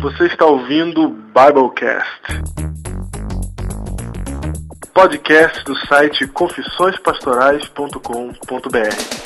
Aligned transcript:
Você 0.00 0.26
está 0.26 0.46
ouvindo 0.46 1.08
Biblecast. 1.08 2.22
Podcast 4.94 5.64
do 5.64 5.74
site 5.86 6.24
confissõespastorais.com.br. 6.28 9.17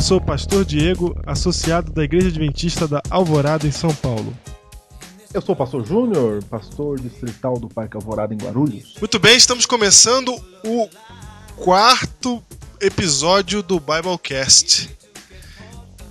Eu 0.00 0.02
sou 0.02 0.16
o 0.16 0.20
pastor 0.22 0.64
Diego, 0.64 1.14
associado 1.26 1.92
da 1.92 2.02
Igreja 2.02 2.28
Adventista 2.28 2.88
da 2.88 3.02
Alvorada, 3.10 3.66
em 3.66 3.70
São 3.70 3.94
Paulo. 3.94 4.34
Eu 5.34 5.42
sou 5.42 5.54
o 5.54 5.58
pastor 5.58 5.86
Júnior, 5.86 6.42
pastor 6.44 6.98
distrital 6.98 7.58
do 7.58 7.68
Parque 7.68 7.98
Alvorada, 7.98 8.32
em 8.32 8.38
Guarulhos. 8.38 8.94
Muito 8.98 9.18
bem, 9.18 9.36
estamos 9.36 9.66
começando 9.66 10.34
o 10.64 10.88
quarto 11.54 12.42
episódio 12.80 13.62
do 13.62 13.78
Biblecast. 13.78 14.88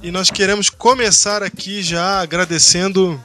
E 0.03 0.11
nós 0.11 0.30
queremos 0.30 0.69
começar 0.69 1.41
aqui 1.41 1.81
já 1.81 2.21
agradecendo 2.21 3.19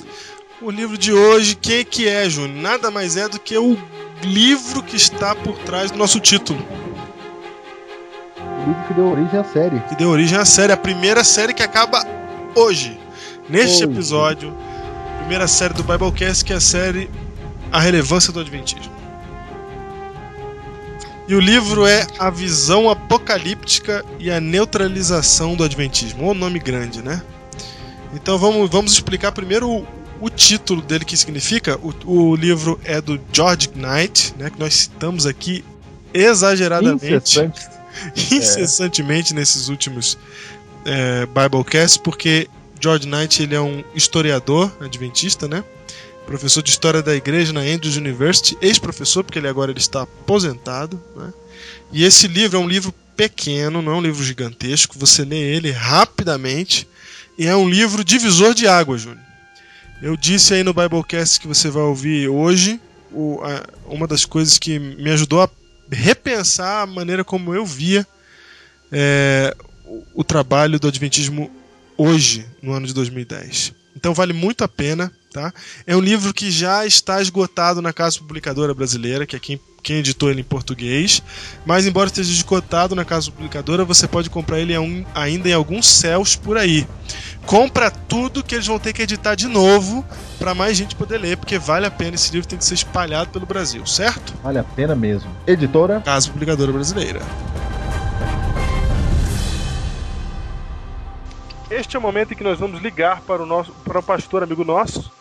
O 0.62 0.70
livro 0.70 0.96
de 0.96 1.12
hoje, 1.12 1.54
quem 1.54 1.84
que 1.84 2.08
é, 2.08 2.28
Júnior? 2.28 2.56
Nada 2.56 2.90
mais 2.90 3.16
é 3.18 3.28
do 3.28 3.38
que 3.38 3.56
o 3.58 3.76
livro 4.22 4.82
que 4.82 4.96
está 4.96 5.34
por 5.34 5.56
trás 5.58 5.90
do 5.90 5.98
nosso 5.98 6.18
título. 6.20 6.58
O 8.38 8.66
livro 8.66 8.84
que 8.88 8.94
deu 8.94 9.10
origem 9.10 9.38
à 9.38 9.44
série. 9.44 9.80
Que 9.80 9.96
deu 9.96 10.08
origem 10.08 10.38
à 10.38 10.44
série, 10.46 10.72
a 10.72 10.76
primeira 10.76 11.22
série 11.22 11.52
que 11.52 11.62
acaba 11.62 12.02
hoje. 12.54 12.98
Neste 13.46 13.84
hoje. 13.84 13.92
episódio, 13.92 14.56
primeira 15.18 15.46
série 15.46 15.74
do 15.74 15.84
Biblecast, 15.84 16.44
que 16.44 16.52
é 16.54 16.56
a 16.56 16.60
série 16.60 17.10
A 17.70 17.78
Relevância 17.78 18.32
do 18.32 18.40
Adventismo. 18.40 18.97
E 21.28 21.34
o 21.34 21.40
livro 21.40 21.86
é 21.86 22.06
A 22.18 22.30
Visão 22.30 22.88
Apocalíptica 22.88 24.02
e 24.18 24.30
a 24.30 24.40
Neutralização 24.40 25.54
do 25.54 25.62
Adventismo. 25.62 26.26
O 26.26 26.32
nome 26.32 26.58
grande, 26.58 27.02
né? 27.02 27.22
Então 28.14 28.38
vamos, 28.38 28.70
vamos 28.70 28.92
explicar 28.92 29.32
primeiro 29.32 29.70
o, 29.70 29.86
o 30.22 30.30
título 30.30 30.80
dele 30.80 31.04
que 31.04 31.14
significa. 31.18 31.78
O, 31.82 31.92
o, 32.10 32.34
livro 32.34 32.80
é 32.82 32.98
do 32.98 33.20
George 33.30 33.68
Knight, 33.74 34.34
né, 34.38 34.48
que 34.48 34.58
nós 34.58 34.72
citamos 34.74 35.26
aqui 35.26 35.62
exageradamente, 36.14 37.04
Incessante. 37.04 37.60
incessantemente 38.34 39.34
é. 39.34 39.36
nesses 39.36 39.68
últimos 39.68 40.16
é, 40.86 41.26
Biblecasts, 41.26 41.98
porque 41.98 42.48
George 42.80 43.06
Knight 43.06 43.42
ele 43.42 43.54
é 43.54 43.60
um 43.60 43.84
historiador 43.94 44.74
adventista, 44.80 45.46
né? 45.46 45.62
Professor 46.28 46.62
de 46.62 46.68
História 46.68 47.02
da 47.02 47.16
Igreja 47.16 47.54
na 47.54 47.62
Andrews 47.62 47.96
University, 47.96 48.56
ex-professor, 48.60 49.24
porque 49.24 49.38
ele 49.38 49.48
agora 49.48 49.70
ele 49.70 49.80
está 49.80 50.02
aposentado. 50.02 51.02
Né? 51.16 51.32
E 51.90 52.04
esse 52.04 52.28
livro 52.28 52.58
é 52.58 52.60
um 52.60 52.68
livro 52.68 52.92
pequeno, 53.16 53.80
não 53.80 53.92
é 53.92 53.96
um 53.96 54.02
livro 54.02 54.22
gigantesco, 54.22 54.98
você 54.98 55.24
lê 55.24 55.38
ele 55.38 55.70
rapidamente, 55.70 56.86
e 57.38 57.46
é 57.46 57.56
um 57.56 57.68
livro 57.68 58.04
divisor 58.04 58.52
de 58.52 58.68
água, 58.68 58.98
Júnior. 58.98 59.24
Eu 60.02 60.18
disse 60.18 60.52
aí 60.52 60.62
no 60.62 60.74
Biblecast 60.74 61.40
que 61.40 61.48
você 61.48 61.70
vai 61.70 61.82
ouvir 61.82 62.28
hoje, 62.28 62.78
o, 63.10 63.40
a, 63.42 63.64
uma 63.86 64.06
das 64.06 64.26
coisas 64.26 64.58
que 64.58 64.78
me 64.78 65.10
ajudou 65.10 65.42
a 65.42 65.50
repensar 65.90 66.82
a 66.82 66.86
maneira 66.86 67.24
como 67.24 67.54
eu 67.54 67.64
via 67.64 68.06
é, 68.92 69.56
o, 69.86 70.20
o 70.20 70.24
trabalho 70.24 70.78
do 70.78 70.88
Adventismo 70.88 71.50
hoje, 71.96 72.46
no 72.62 72.74
ano 72.74 72.86
de 72.86 72.92
2010. 72.92 73.72
Então 73.96 74.12
vale 74.12 74.34
muito 74.34 74.62
a 74.62 74.68
pena. 74.68 75.10
Tá? 75.32 75.52
É 75.86 75.94
um 75.94 76.00
livro 76.00 76.32
que 76.32 76.50
já 76.50 76.86
está 76.86 77.20
esgotado 77.20 77.82
na 77.82 77.92
Casa 77.92 78.18
Publicadora 78.18 78.72
Brasileira, 78.72 79.26
que 79.26 79.36
é 79.36 79.38
quem, 79.38 79.60
quem 79.82 79.96
editou 79.96 80.30
ele 80.30 80.40
em 80.40 80.44
português. 80.44 81.22
Mas, 81.66 81.86
embora 81.86 82.06
esteja 82.06 82.32
esgotado 82.32 82.94
na 82.94 83.04
Casa 83.04 83.30
Publicadora, 83.30 83.84
você 83.84 84.08
pode 84.08 84.30
comprar 84.30 84.58
ele 84.58 84.74
ainda 85.14 85.48
em 85.48 85.52
alguns 85.52 85.86
céus 85.86 86.34
por 86.34 86.56
aí. 86.56 86.86
Compra 87.44 87.90
tudo 87.90 88.42
que 88.42 88.54
eles 88.54 88.66
vão 88.66 88.78
ter 88.78 88.92
que 88.92 89.02
editar 89.02 89.34
de 89.34 89.46
novo 89.48 90.04
para 90.38 90.54
mais 90.54 90.76
gente 90.76 90.96
poder 90.96 91.18
ler, 91.18 91.36
porque 91.36 91.58
vale 91.58 91.84
a 91.84 91.90
pena. 91.90 92.14
Esse 92.14 92.32
livro 92.32 92.48
tem 92.48 92.58
que 92.58 92.64
ser 92.64 92.74
espalhado 92.74 93.30
pelo 93.30 93.44
Brasil, 93.44 93.84
certo? 93.86 94.34
Vale 94.42 94.58
a 94.58 94.64
pena 94.64 94.94
mesmo. 94.94 95.30
Editora? 95.46 96.00
Casa 96.00 96.30
Publicadora 96.30 96.72
Brasileira. 96.72 97.20
Este 101.70 101.96
é 101.96 101.98
o 101.98 102.02
momento 102.02 102.32
em 102.32 102.36
que 102.36 102.42
nós 102.42 102.58
vamos 102.58 102.80
ligar 102.80 103.20
para 103.20 103.42
o 103.42 103.46
nosso 103.46 103.72
para 103.84 103.98
o 103.98 104.02
pastor 104.02 104.42
amigo 104.42 104.64
nosso, 104.64 105.12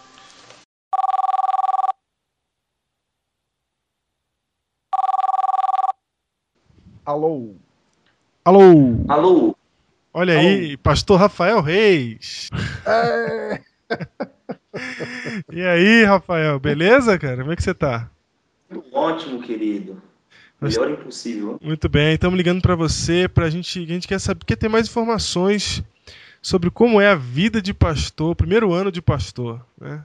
Alô. 7.07 7.55
Alô. 8.43 9.05
Alô. 9.07 9.55
Olha 10.13 10.37
Alô. 10.37 10.45
aí, 10.45 10.75
pastor 10.75 11.17
Rafael 11.17 11.61
Reis. 11.61 12.49
É. 12.85 13.61
e 15.49 15.63
aí, 15.63 16.03
Rafael, 16.03 16.59
beleza, 16.59 17.17
cara? 17.17 17.37
Como 17.37 17.53
é 17.53 17.55
que 17.55 17.63
você 17.63 17.73
tá? 17.73 18.11
Ótimo, 18.91 19.41
querido. 19.41 20.01
Melhor 20.59 20.91
impossível. 20.91 21.57
Muito 21.63 21.87
bem, 21.87 22.15
estamos 22.15 22.35
ligando 22.35 22.61
para 22.61 22.75
você, 22.75 23.29
pra 23.29 23.49
gente, 23.49 23.81
a 23.81 23.87
gente 23.87 24.05
quer 24.05 24.19
saber, 24.19 24.43
quer 24.43 24.57
ter 24.57 24.67
mais 24.67 24.89
informações 24.89 25.81
sobre 26.41 26.69
como 26.69 26.99
é 26.99 27.07
a 27.07 27.15
vida 27.15 27.61
de 27.61 27.73
pastor, 27.73 28.35
primeiro 28.35 28.73
ano 28.73 28.91
de 28.91 29.01
pastor, 29.01 29.65
né? 29.79 30.03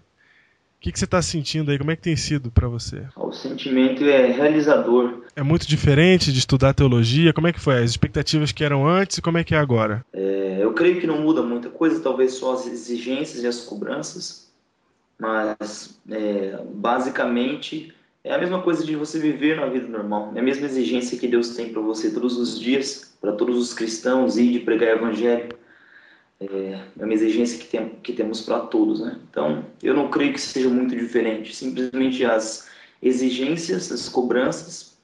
Que, 0.82 0.90
que 0.90 0.98
você 0.98 1.04
está 1.04 1.22
sentindo 1.22 1.70
aí? 1.70 1.78
Como 1.78 1.92
é 1.92 1.96
que 1.96 2.02
tem 2.02 2.16
sido 2.16 2.50
para 2.50 2.66
você? 2.66 3.04
O 3.16 3.30
sentimento 3.30 4.04
é 4.04 4.26
realizador. 4.32 5.22
É 5.36 5.42
muito 5.42 5.66
diferente 5.66 6.32
de 6.32 6.40
estudar 6.40 6.74
teologia? 6.74 7.32
Como 7.32 7.46
é 7.46 7.52
que 7.52 7.60
foi? 7.60 7.78
As 7.78 7.90
expectativas 7.90 8.50
que 8.50 8.64
eram 8.64 8.86
antes 8.86 9.18
e 9.18 9.22
como 9.22 9.38
é 9.38 9.44
que 9.44 9.54
é 9.54 9.58
agora? 9.58 10.04
É, 10.12 10.58
eu 10.60 10.72
creio 10.72 11.00
que 11.00 11.06
não 11.06 11.22
muda 11.22 11.40
muita 11.40 11.70
coisa, 11.70 12.00
talvez 12.00 12.34
só 12.34 12.54
as 12.54 12.66
exigências 12.66 13.44
e 13.44 13.46
as 13.46 13.60
cobranças, 13.60 14.50
mas 15.20 16.00
é, 16.10 16.58
basicamente 16.74 17.94
é 18.24 18.34
a 18.34 18.38
mesma 18.38 18.60
coisa 18.60 18.84
de 18.84 18.96
você 18.96 19.20
viver 19.20 19.56
na 19.56 19.66
vida 19.66 19.86
normal. 19.86 20.32
É 20.34 20.40
a 20.40 20.42
mesma 20.42 20.66
exigência 20.66 21.16
que 21.16 21.28
Deus 21.28 21.50
tem 21.50 21.72
para 21.72 21.80
você 21.80 22.10
todos 22.10 22.36
os 22.36 22.58
dias, 22.58 23.14
para 23.20 23.30
todos 23.32 23.56
os 23.56 23.72
cristãos, 23.72 24.36
ir 24.36 24.50
de 24.50 24.58
pregar 24.58 24.96
o 24.96 24.98
evangelho 24.98 25.61
é, 26.50 26.80
é 26.98 27.04
uma 27.04 27.14
exigência 27.14 27.58
que, 27.58 27.66
tem, 27.66 27.88
que 28.02 28.12
temos 28.12 28.40
para 28.40 28.60
todos, 28.60 29.00
né? 29.00 29.18
Então, 29.30 29.64
eu 29.82 29.94
não 29.94 30.10
creio 30.10 30.32
que 30.32 30.40
seja 30.40 30.68
muito 30.68 30.96
diferente. 30.96 31.54
Simplesmente 31.54 32.24
as 32.24 32.68
exigências, 33.02 33.90
as 33.90 34.08
cobranças 34.08 34.96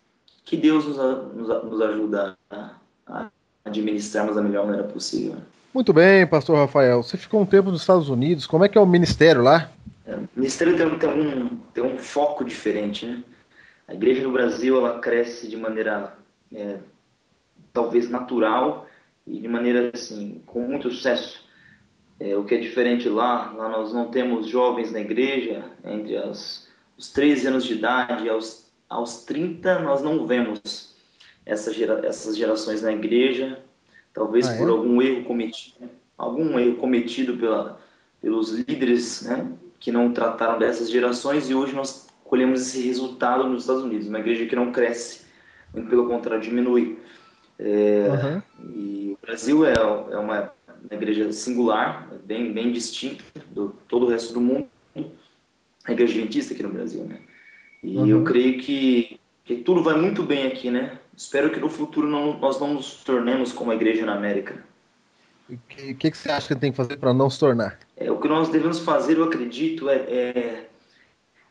que 0.44 0.56
Deus 0.56 0.86
nos, 0.86 0.96
nos, 0.96 1.64
nos 1.64 1.80
ajuda 1.80 2.36
a, 2.50 2.70
a 3.06 3.30
administrarmos 3.64 4.36
da 4.36 4.42
melhor 4.42 4.66
maneira 4.66 4.88
possível. 4.88 5.36
Muito 5.74 5.92
bem, 5.92 6.26
pastor 6.26 6.56
Rafael. 6.56 7.02
Você 7.02 7.16
ficou 7.16 7.40
um 7.40 7.46
tempo 7.46 7.70
nos 7.70 7.82
Estados 7.82 8.08
Unidos. 8.08 8.46
Como 8.46 8.64
é 8.64 8.68
que 8.68 8.78
é 8.78 8.80
o 8.80 8.86
ministério 8.86 9.42
lá? 9.42 9.70
É, 10.06 10.14
o 10.14 10.28
ministério 10.34 10.76
tem, 10.76 10.98
tem, 10.98 11.10
um, 11.10 11.48
tem 11.74 11.84
um 11.84 11.98
foco 11.98 12.44
diferente, 12.44 13.06
né? 13.06 13.22
A 13.86 13.94
igreja 13.94 14.22
no 14.22 14.32
Brasil, 14.32 14.76
ela 14.76 14.98
cresce 14.98 15.48
de 15.48 15.56
maneira 15.56 16.14
é, 16.54 16.76
talvez 17.72 18.10
natural, 18.10 18.87
e 19.30 19.40
de 19.40 19.48
maneira 19.48 19.90
assim, 19.92 20.42
com 20.46 20.60
muito 20.60 20.90
sucesso. 20.90 21.46
É, 22.20 22.36
o 22.36 22.44
que 22.44 22.54
é 22.54 22.58
diferente 22.58 23.08
lá, 23.08 23.52
lá 23.52 23.68
nós 23.68 23.92
não 23.92 24.10
temos 24.10 24.48
jovens 24.48 24.90
na 24.90 25.00
igreja, 25.00 25.64
entre 25.84 26.16
as, 26.16 26.66
os 26.96 27.10
13 27.12 27.46
anos 27.46 27.64
de 27.64 27.74
idade 27.74 28.28
aos, 28.28 28.66
aos 28.88 29.24
30 29.24 29.78
nós 29.80 30.02
não 30.02 30.26
vemos 30.26 30.96
essa 31.46 31.72
gera, 31.72 32.04
essas 32.04 32.36
gerações 32.36 32.82
na 32.82 32.92
igreja, 32.92 33.62
talvez 34.12 34.48
Ah, 34.48 34.54
é? 34.54 34.58
por 34.58 34.68
algum 34.68 35.00
erro 35.00 35.24
cometido, 35.24 35.88
algum 36.16 36.58
erro 36.58 36.76
cometido 36.76 37.36
pela, 37.36 37.80
pelos 38.20 38.50
líderes, 38.50 39.22
né, 39.22 39.50
que 39.78 39.92
não 39.92 40.12
trataram 40.12 40.58
dessas 40.58 40.90
gerações 40.90 41.48
e 41.48 41.54
hoje 41.54 41.72
nós 41.74 42.08
colhemos 42.24 42.60
esse 42.62 42.82
resultado 42.82 43.48
nos 43.48 43.62
Estados 43.62 43.84
Unidos, 43.84 44.08
uma 44.08 44.18
igreja 44.18 44.44
que 44.46 44.56
não 44.56 44.72
cresce, 44.72 45.24
muito 45.72 45.88
pelo 45.88 46.08
contrário 46.08 46.42
diminui. 46.42 46.98
É, 47.60 48.08
Aham. 48.10 48.42
e 48.74 49.07
Brasil 49.28 49.66
é, 49.66 49.74
é 49.74 50.16
uma, 50.16 50.50
uma 50.66 50.92
igreja 50.92 51.30
singular, 51.32 52.08
bem, 52.24 52.50
bem 52.50 52.72
distinta 52.72 53.22
do 53.50 53.74
todo 53.86 54.06
o 54.06 54.08
resto 54.08 54.32
do 54.32 54.40
mundo. 54.40 54.66
A 55.84 55.92
igreja 55.92 56.14
adventista 56.14 56.54
aqui 56.54 56.62
no 56.62 56.70
Brasil, 56.72 57.04
né? 57.04 57.20
E 57.82 57.98
Uhum. 57.98 58.06
eu 58.06 58.24
creio 58.24 58.58
que, 58.58 59.20
que 59.44 59.56
tudo 59.56 59.82
vai 59.82 59.98
muito 59.98 60.22
bem 60.22 60.46
aqui, 60.46 60.70
né? 60.70 60.98
Espero 61.14 61.50
que 61.50 61.60
no 61.60 61.68
futuro 61.68 62.08
não, 62.08 62.38
nós 62.38 62.58
não 62.58 62.72
nos 62.72 63.04
tornemos 63.04 63.52
como 63.52 63.70
a 63.70 63.74
igreja 63.74 64.06
na 64.06 64.14
América. 64.14 64.64
O 65.48 65.58
que, 65.68 65.94
que, 65.94 66.10
que 66.10 66.16
você 66.16 66.30
acha 66.30 66.48
que 66.48 66.60
tem 66.60 66.70
que 66.70 66.76
fazer 66.76 66.96
para 66.96 67.12
não 67.12 67.28
se 67.28 67.38
tornar? 67.38 67.78
É, 67.98 68.10
o 68.10 68.18
que 68.18 68.28
nós 68.28 68.48
devemos 68.48 68.78
fazer, 68.80 69.18
eu 69.18 69.24
acredito, 69.24 69.90
é, 69.90 69.96
é 69.96 70.68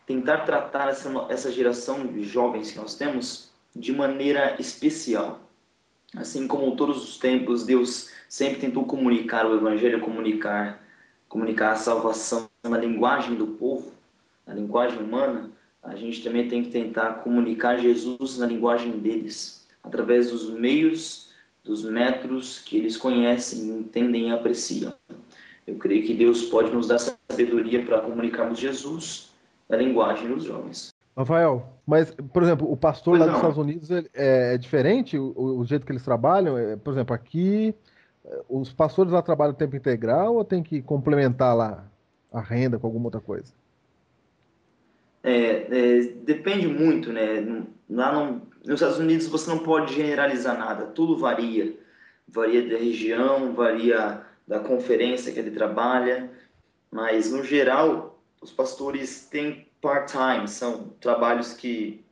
tentar 0.08 0.40
tratar 0.40 0.90
essa, 0.90 1.10
essa 1.30 1.52
geração 1.52 2.08
de 2.08 2.24
jovens 2.24 2.72
que 2.72 2.78
nós 2.80 2.96
temos 2.96 3.52
de 3.76 3.94
maneira 3.94 4.56
especial. 4.60 5.47
Assim 6.16 6.48
como 6.48 6.76
todos 6.76 7.04
os 7.04 7.18
tempos, 7.18 7.66
Deus 7.66 8.10
sempre 8.30 8.60
tentou 8.60 8.86
comunicar 8.86 9.46
o 9.46 9.56
Evangelho, 9.56 10.00
comunicar, 10.00 10.82
comunicar 11.28 11.72
a 11.74 11.76
salvação 11.76 12.50
na 12.64 12.78
linguagem 12.78 13.36
do 13.36 13.48
povo, 13.48 13.92
na 14.46 14.54
linguagem 14.54 15.00
humana. 15.00 15.52
A 15.84 15.96
gente 15.96 16.24
também 16.24 16.48
tem 16.48 16.64
que 16.64 16.72
tentar 16.72 17.16
comunicar 17.16 17.78
Jesus 17.78 18.38
na 18.38 18.46
linguagem 18.46 19.00
deles, 19.00 19.68
através 19.84 20.32
dos 20.32 20.50
meios, 20.50 21.30
dos 21.64 21.84
métodos 21.84 22.60
que 22.60 22.78
eles 22.78 22.96
conhecem, 22.96 23.70
entendem 23.70 24.30
e 24.30 24.32
apreciam. 24.32 24.94
Eu 25.66 25.76
creio 25.76 26.06
que 26.06 26.14
Deus 26.14 26.44
pode 26.44 26.72
nos 26.72 26.88
dar 26.88 27.00
sabedoria 27.00 27.84
para 27.86 28.00
comunicarmos 28.00 28.58
Jesus 28.58 29.30
na 29.68 29.76
linguagem 29.76 30.30
dos 30.30 30.46
jovens. 30.46 30.97
Rafael, 31.18 31.68
mas, 31.86 32.14
por 32.32 32.44
exemplo, 32.44 32.72
o 32.72 32.78
pastor 32.78 33.18
Pois 33.18 33.22
lá 33.22 33.26
não. 33.26 33.34
dos 33.34 33.42
Estados 33.42 33.58
Unidos 33.58 33.90
é, 33.90 34.54
é 34.54 34.58
diferente 34.58 35.18
o, 35.18 35.34
o 35.36 35.66
jeito 35.66 35.84
que 35.84 35.92
eles 35.92 36.04
trabalham? 36.04 36.56
É, 36.58 36.76
por 36.76 36.94
exemplo, 36.94 37.16
aqui, 37.16 37.74
é, 38.24 38.42
os 38.48 38.72
pastores 38.72 39.12
lá 39.12 39.22
trabalham 39.24 39.54
tempo 39.56 39.76
integral 39.76 40.36
ou 40.36 40.46
tem 40.46 40.62
que 40.62 40.80
complementar 40.82 41.56
lá 41.56 41.84
a 42.32 42.40
renda 42.40 42.78
com 42.78 42.86
alguma 42.86 43.06
outra 43.06 43.20
coisa? 43.20 43.52
É, 45.24 45.66
é, 45.72 46.02
depende 46.24 46.68
muito, 46.68 47.12
né? 47.12 47.66
Lá 47.90 48.14
não- 48.14 48.42
nos 48.64 48.76
Estados 48.76 49.00
Unidos 49.00 49.28
você 49.28 49.50
não 49.50 49.60
pode 49.60 49.96
generalizar 49.96 50.58
nada, 50.58 50.86
tudo 50.86 51.18
varia. 51.18 51.76
Varia 52.28 52.62
da 52.70 52.78
região, 52.78 53.54
varia 53.54 54.22
da 54.48 54.60
conferência 54.60 55.32
que 55.32 55.40
ele 55.40 55.52
trabalha, 55.52 56.30
mas 56.92 57.32
no 57.32 57.44
geral 57.44 58.20
os 58.42 58.52
pastores 58.52 59.26
têm 59.26 59.67
part-time, 59.82 60.48
são 60.48 60.90
trabalhos 61.00 61.54
que, 61.54 62.04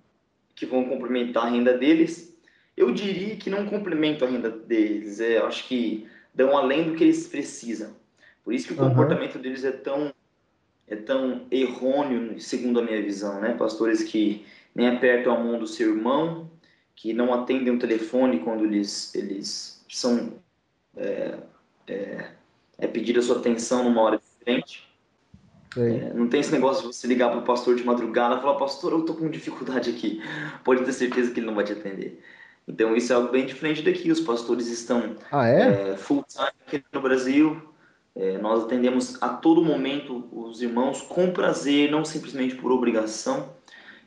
que 0.55 0.65
vão 0.65 0.85
complementar 0.87 1.45
a 1.45 1.49
renda 1.49 1.77
deles. 1.77 2.35
Eu 2.75 2.91
diria 2.91 3.35
que 3.37 3.49
não 3.49 3.65
complementam 3.65 4.27
a 4.27 4.31
renda 4.31 4.49
deles, 4.49 5.19
é, 5.19 5.37
acho 5.37 5.67
que 5.67 6.07
dão 6.33 6.57
além 6.57 6.91
do 6.91 6.95
que 6.95 7.03
eles 7.03 7.27
precisam. 7.27 7.95
Por 8.43 8.53
isso 8.53 8.67
que 8.67 8.73
o 8.73 8.79
Aham. 8.79 8.89
comportamento 8.89 9.39
deles 9.39 9.63
é 9.63 9.71
tão 9.71 10.13
é 10.87 10.95
tão 10.95 11.47
errôneo, 11.49 12.39
segundo 12.39 12.79
a 12.79 12.83
minha 12.83 13.01
visão, 13.01 13.41
né? 13.41 13.55
Pastores 13.55 14.03
que 14.03 14.45
nem 14.75 14.87
apertam 14.87 15.33
a 15.33 15.39
mão 15.39 15.57
do 15.57 15.65
seu 15.65 15.95
irmão, 15.95 16.51
que 16.95 17.11
não 17.11 17.33
atendem 17.33 17.73
o 17.73 17.79
telefone 17.79 18.39
quando 18.39 18.65
eles, 18.65 19.13
eles 19.15 19.83
são 19.89 20.33
é, 20.95 21.39
é, 21.87 22.31
é 22.77 22.87
pedida 22.87 23.19
a 23.19 23.23
sua 23.23 23.37
atenção 23.37 23.83
numa 23.83 24.01
hora 24.01 24.19
diferente. 24.19 24.87
É, 25.77 26.13
não 26.13 26.27
tem 26.27 26.39
esse 26.39 26.51
negócio 26.51 26.81
de 26.89 26.95
você 26.95 27.07
ligar 27.07 27.29
para 27.29 27.39
o 27.39 27.43
pastor 27.43 27.75
de 27.75 27.83
madrugada 27.83 28.35
e 28.35 28.41
falar, 28.41 28.55
pastor, 28.55 28.93
eu 28.93 29.01
tô 29.03 29.13
com 29.13 29.29
dificuldade 29.29 29.89
aqui. 29.89 30.21
Pode 30.63 30.83
ter 30.83 30.93
certeza 30.93 31.31
que 31.31 31.39
ele 31.39 31.47
não 31.47 31.55
vai 31.55 31.63
te 31.63 31.73
atender. 31.73 32.21
Então 32.67 32.95
isso 32.95 33.13
é 33.13 33.15
algo 33.15 33.31
bem 33.31 33.45
diferente 33.45 33.81
daqui. 33.81 34.11
Os 34.11 34.19
pastores 34.19 34.67
estão 34.67 35.15
Ah, 35.31 35.47
é? 35.47 35.91
é, 35.91 35.97
full 35.97 36.25
time 36.27 36.49
aqui 36.67 36.83
no 36.91 37.01
Brasil. 37.01 37.61
É, 38.15 38.37
nós 38.37 38.63
atendemos 38.63 39.21
a 39.21 39.29
todo 39.29 39.63
momento 39.63 40.25
os 40.31 40.61
irmãos 40.61 41.01
com 41.01 41.31
prazer, 41.31 41.91
não 41.91 42.05
simplesmente 42.05 42.55
por 42.55 42.71
obrigação. 42.71 43.49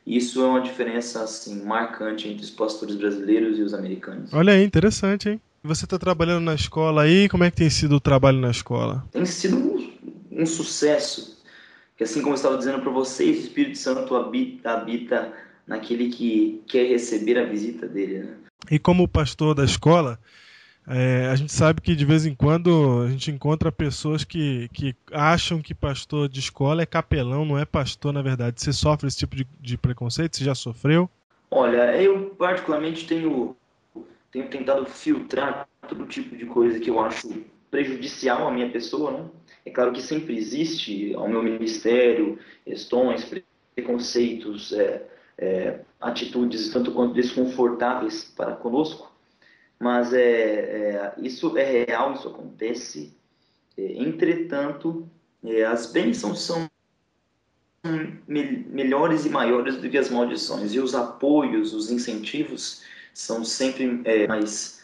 Isso 0.05 0.41
é 0.41 0.45
uma 0.47 0.61
diferença 0.61 1.23
assim 1.23 1.63
marcante 1.63 2.27
entre 2.27 2.43
os 2.43 2.49
pastores 2.49 2.95
brasileiros 2.95 3.59
e 3.59 3.61
os 3.61 3.73
americanos. 3.73 4.33
Olha 4.33 4.53
aí, 4.53 4.63
interessante, 4.63 5.29
hein? 5.29 5.41
Você 5.63 5.85
tá 5.85 5.99
trabalhando 5.99 6.45
na 6.45 6.55
escola 6.55 7.03
aí, 7.03 7.29
como 7.29 7.43
é 7.43 7.51
que 7.51 7.57
tem 7.57 7.69
sido 7.69 7.97
o 7.97 7.99
trabalho 7.99 8.39
na 8.39 8.49
escola? 8.49 9.05
Tem 9.11 9.25
sido 9.25 9.57
um, 9.57 9.91
um 10.31 10.45
sucesso, 10.45 11.38
que 11.99 12.05
assim 12.05 12.21
como 12.21 12.31
eu 12.31 12.37
estava 12.37 12.57
dizendo 12.57 12.79
para 12.79 12.91
vocês, 12.91 13.39
o 13.39 13.41
Espírito 13.41 13.77
Santo 13.77 14.15
habita, 14.15 14.71
habita 14.71 15.33
naquele 15.67 16.07
que 16.07 16.63
quer 16.65 16.87
receber 16.87 17.37
a 17.37 17.43
visita 17.43 17.89
dele. 17.89 18.19
Né? 18.19 18.37
E 18.71 18.79
como 18.79 19.05
pastor 19.05 19.53
da 19.53 19.65
escola, 19.65 20.17
é, 20.87 21.27
a 21.29 21.35
gente 21.35 21.51
sabe 21.51 21.81
que 21.81 21.93
de 21.93 22.05
vez 22.05 22.25
em 22.25 22.33
quando 22.33 23.03
a 23.05 23.11
gente 23.11 23.29
encontra 23.29 23.69
pessoas 23.69 24.23
que, 24.23 24.69
que 24.71 24.95
acham 25.11 25.61
que 25.61 25.75
pastor 25.75 26.29
de 26.29 26.39
escola 26.39 26.81
é 26.81 26.85
capelão, 26.85 27.43
não 27.43 27.59
é 27.59 27.65
pastor 27.65 28.13
na 28.13 28.21
verdade. 28.21 28.61
Você 28.61 28.71
sofre 28.71 29.09
esse 29.09 29.17
tipo 29.17 29.35
de, 29.35 29.45
de 29.59 29.77
preconceito? 29.77 30.37
Você 30.37 30.45
já 30.45 30.55
sofreu? 30.55 31.09
Olha, 31.51 32.01
eu 32.01 32.33
particularmente 32.39 33.05
tenho, 33.05 33.57
tenho 34.31 34.47
tentado 34.47 34.85
filtrar 34.85 35.67
todo 35.85 36.05
tipo 36.05 36.33
de 36.37 36.45
coisa 36.45 36.79
que 36.79 36.89
eu 36.89 37.01
acho 37.01 37.43
prejudicial 37.69 38.47
à 38.47 38.51
minha 38.51 38.69
pessoa, 38.69 39.11
né? 39.11 39.25
É 39.65 39.69
claro 39.71 39.91
que 39.91 40.01
sempre 40.01 40.37
existe 40.37 41.13
ao 41.13 41.27
meu 41.27 41.43
ministério 41.43 42.39
questões, 42.65 43.25
preconceitos, 43.75 44.73
é, 44.73 45.05
é, 45.37 45.79
atitudes 46.01 46.69
tanto 46.69 46.91
quanto 46.91 47.13
desconfortáveis 47.13 48.25
para 48.35 48.55
conosco, 48.55 49.11
mas 49.79 50.13
é, 50.13 50.21
é, 50.21 51.13
isso 51.17 51.57
é 51.57 51.85
real, 51.85 52.13
isso 52.13 52.27
acontece. 52.27 53.13
É, 53.77 53.93
entretanto, 53.93 55.07
é, 55.43 55.63
as 55.63 55.91
bênçãos 55.91 56.41
são 56.41 56.69
me- 58.27 58.65
melhores 58.69 59.25
e 59.25 59.29
maiores 59.29 59.77
do 59.77 59.89
que 59.89 59.97
as 59.97 60.09
maldições. 60.09 60.73
E 60.73 60.79
os 60.79 60.93
apoios, 60.93 61.73
os 61.73 61.89
incentivos 61.89 62.81
são 63.13 63.45
sempre 63.45 64.01
é, 64.03 64.27
mais, 64.27 64.83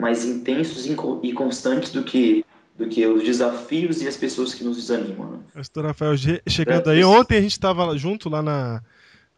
mais 0.00 0.24
intensos 0.24 0.86
e 0.86 1.32
constantes 1.32 1.90
do 1.92 2.02
que, 2.04 2.43
do 2.76 2.88
que 2.88 3.06
os 3.06 3.22
desafios 3.22 4.02
e 4.02 4.08
as 4.08 4.16
pessoas 4.16 4.52
que 4.54 4.64
nos 4.64 4.76
desanimam. 4.76 5.30
né? 5.32 5.38
Pastor 5.54 5.84
Rafael 5.86 6.14
chegando 6.48 6.90
aí. 6.90 7.04
Ontem 7.04 7.38
a 7.38 7.40
gente 7.40 7.52
estava 7.52 7.96
junto 7.96 8.28
lá 8.28 8.42
na, 8.42 8.82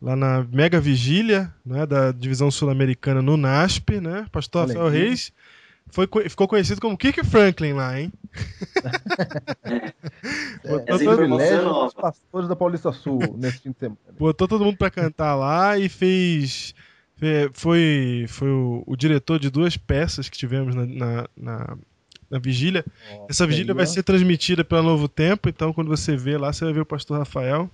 lá 0.01 0.17
na 0.17 0.47
Mega 0.51 0.81
Vigília 0.81 1.53
né, 1.65 1.85
da 1.85 2.13
Divisão 2.13 2.51
Sul-Americana 2.51 3.21
no 3.21 3.37
NASP, 3.37 4.01
né? 4.01 4.27
Pastor 4.33 4.63
Olha 4.63 4.73
Rafael. 4.75 4.89
Reis 4.91 5.33
foi, 5.89 6.07
co- 6.07 6.29
ficou 6.29 6.49
conhecido 6.49 6.81
como 6.81 6.97
Kiki 6.99 7.23
Franklin 7.25 7.75
lá, 7.75 8.01
hein? 8.01 8.13
Botou, 10.67 10.95
Essa 10.95 11.05
todo, 11.05 11.29
dos 11.85 11.95
pastores 11.95 12.49
da 12.49 12.57
Paulista 12.57 12.93
Sul 12.93 13.37
nesse 13.39 13.61
fim 13.61 13.71
de 13.71 13.79
semana. 13.79 13.99
botou 14.19 14.49
todo 14.49 14.65
mundo 14.65 14.77
pra 14.77 14.91
cantar 14.91 15.35
lá 15.37 15.79
e 15.79 15.89
fez. 15.89 16.75
fe- 17.17 17.51
Foi, 17.53 18.27
foi 18.29 18.49
o, 18.49 18.83
o 18.87 18.97
diretor 18.97 19.39
de 19.39 19.51
duas 19.51 19.77
peças 19.77 20.29
que 20.29 20.37
tivemos 20.39 20.75
na, 20.75 20.87
na, 20.87 21.29
na- 21.37 21.77
na 22.31 22.39
vigília. 22.39 22.85
Essa 23.29 23.47
vigília 23.47 23.73
aí, 23.73 23.77
vai 23.77 23.85
ó. 23.85 23.89
ser 23.89 24.03
transmitida 24.03 24.65
pela 24.65 24.83
Novo 24.83 25.09
Tempo, 25.09 25.49
então 25.49 25.73
quando 25.73 25.89
você 25.89 26.17
vê 26.17 26.37
lá, 26.37 26.53
você 26.53 26.65
vai 26.65 26.75
ver 26.75 26.81
o 26.81 26.87
pastor 26.87 27.19
Rafael. 27.19 27.71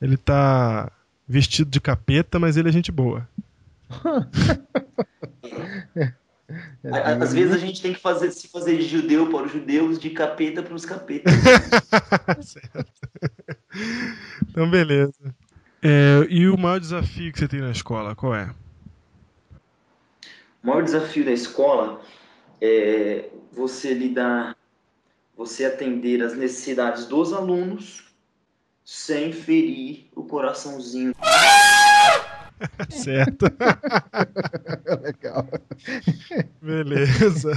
Ele 0.00 0.16
tá 0.16 0.90
vestido 1.26 1.70
de 1.70 1.80
capeta, 1.80 2.38
mas 2.38 2.56
ele 2.56 2.68
é 2.68 2.72
gente 2.72 2.92
boa. 2.92 3.28
À- 6.84 7.12
Às 7.22 7.34
vezes 7.34 7.52
a 7.54 7.58
gente 7.58 7.82
tem 7.82 7.92
que 7.92 8.00
fazer, 8.00 8.30
se 8.30 8.48
fazer 8.48 8.78
de 8.78 8.86
judeu 8.86 9.28
para 9.28 9.44
os 9.46 9.52
judeus, 9.52 9.98
de 9.98 10.10
capeta 10.10 10.62
para 10.62 10.74
os 10.74 10.84
capetas. 10.86 11.32
Certo. 12.40 12.86
Então, 14.48 14.70
beleza. 14.70 15.12
É, 15.82 16.26
e 16.30 16.48
o 16.48 16.56
maior 16.56 16.80
desafio 16.80 17.30
que 17.32 17.38
você 17.38 17.46
tem 17.46 17.60
na 17.60 17.70
escola, 17.70 18.14
qual 18.14 18.34
é? 18.34 18.50
O 20.62 20.66
maior 20.66 20.82
desafio 20.82 21.24
da 21.24 21.32
escola 21.32 22.00
é 22.60 23.28
você 23.52 23.92
lidar, 23.92 24.56
você 25.36 25.64
atender 25.64 26.22
as 26.22 26.36
necessidades 26.36 27.06
dos 27.06 27.32
alunos 27.32 28.06
sem 28.84 29.32
ferir 29.32 30.06
o 30.14 30.24
coraçãozinho. 30.24 31.14
Certo. 32.90 33.46
Legal. 35.02 35.46
Beleza. 36.60 37.52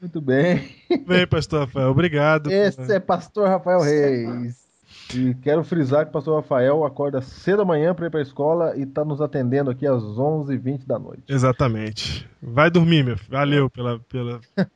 Muito 0.00 0.20
bem. 0.20 0.74
Bem, 1.06 1.26
pastor 1.26 1.66
Rafael, 1.66 1.90
obrigado. 1.90 2.50
Esse 2.50 2.94
é 2.94 3.00
Pastor 3.00 3.48
Rafael 3.48 3.80
Reis. 3.80 4.65
E 5.14 5.34
quero 5.34 5.62
frisar 5.62 6.04
que 6.04 6.10
o 6.10 6.12
pastor 6.12 6.40
Rafael 6.40 6.84
acorda 6.84 7.20
cedo 7.20 7.58
da 7.58 7.64
manhã 7.64 7.94
para 7.94 8.06
ir 8.06 8.10
para 8.10 8.20
a 8.20 8.22
escola 8.22 8.76
e 8.76 8.82
está 8.82 9.04
nos 9.04 9.20
atendendo 9.20 9.70
aqui 9.70 9.86
às 9.86 10.02
11h20 10.02 10.86
da 10.86 10.98
noite. 10.98 11.22
Exatamente. 11.28 12.28
Vai 12.42 12.70
dormir, 12.70 13.04
meu 13.04 13.16
filho. 13.16 13.30
Valeu 13.30 13.70
pela. 13.70 13.98
pela... 14.00 14.40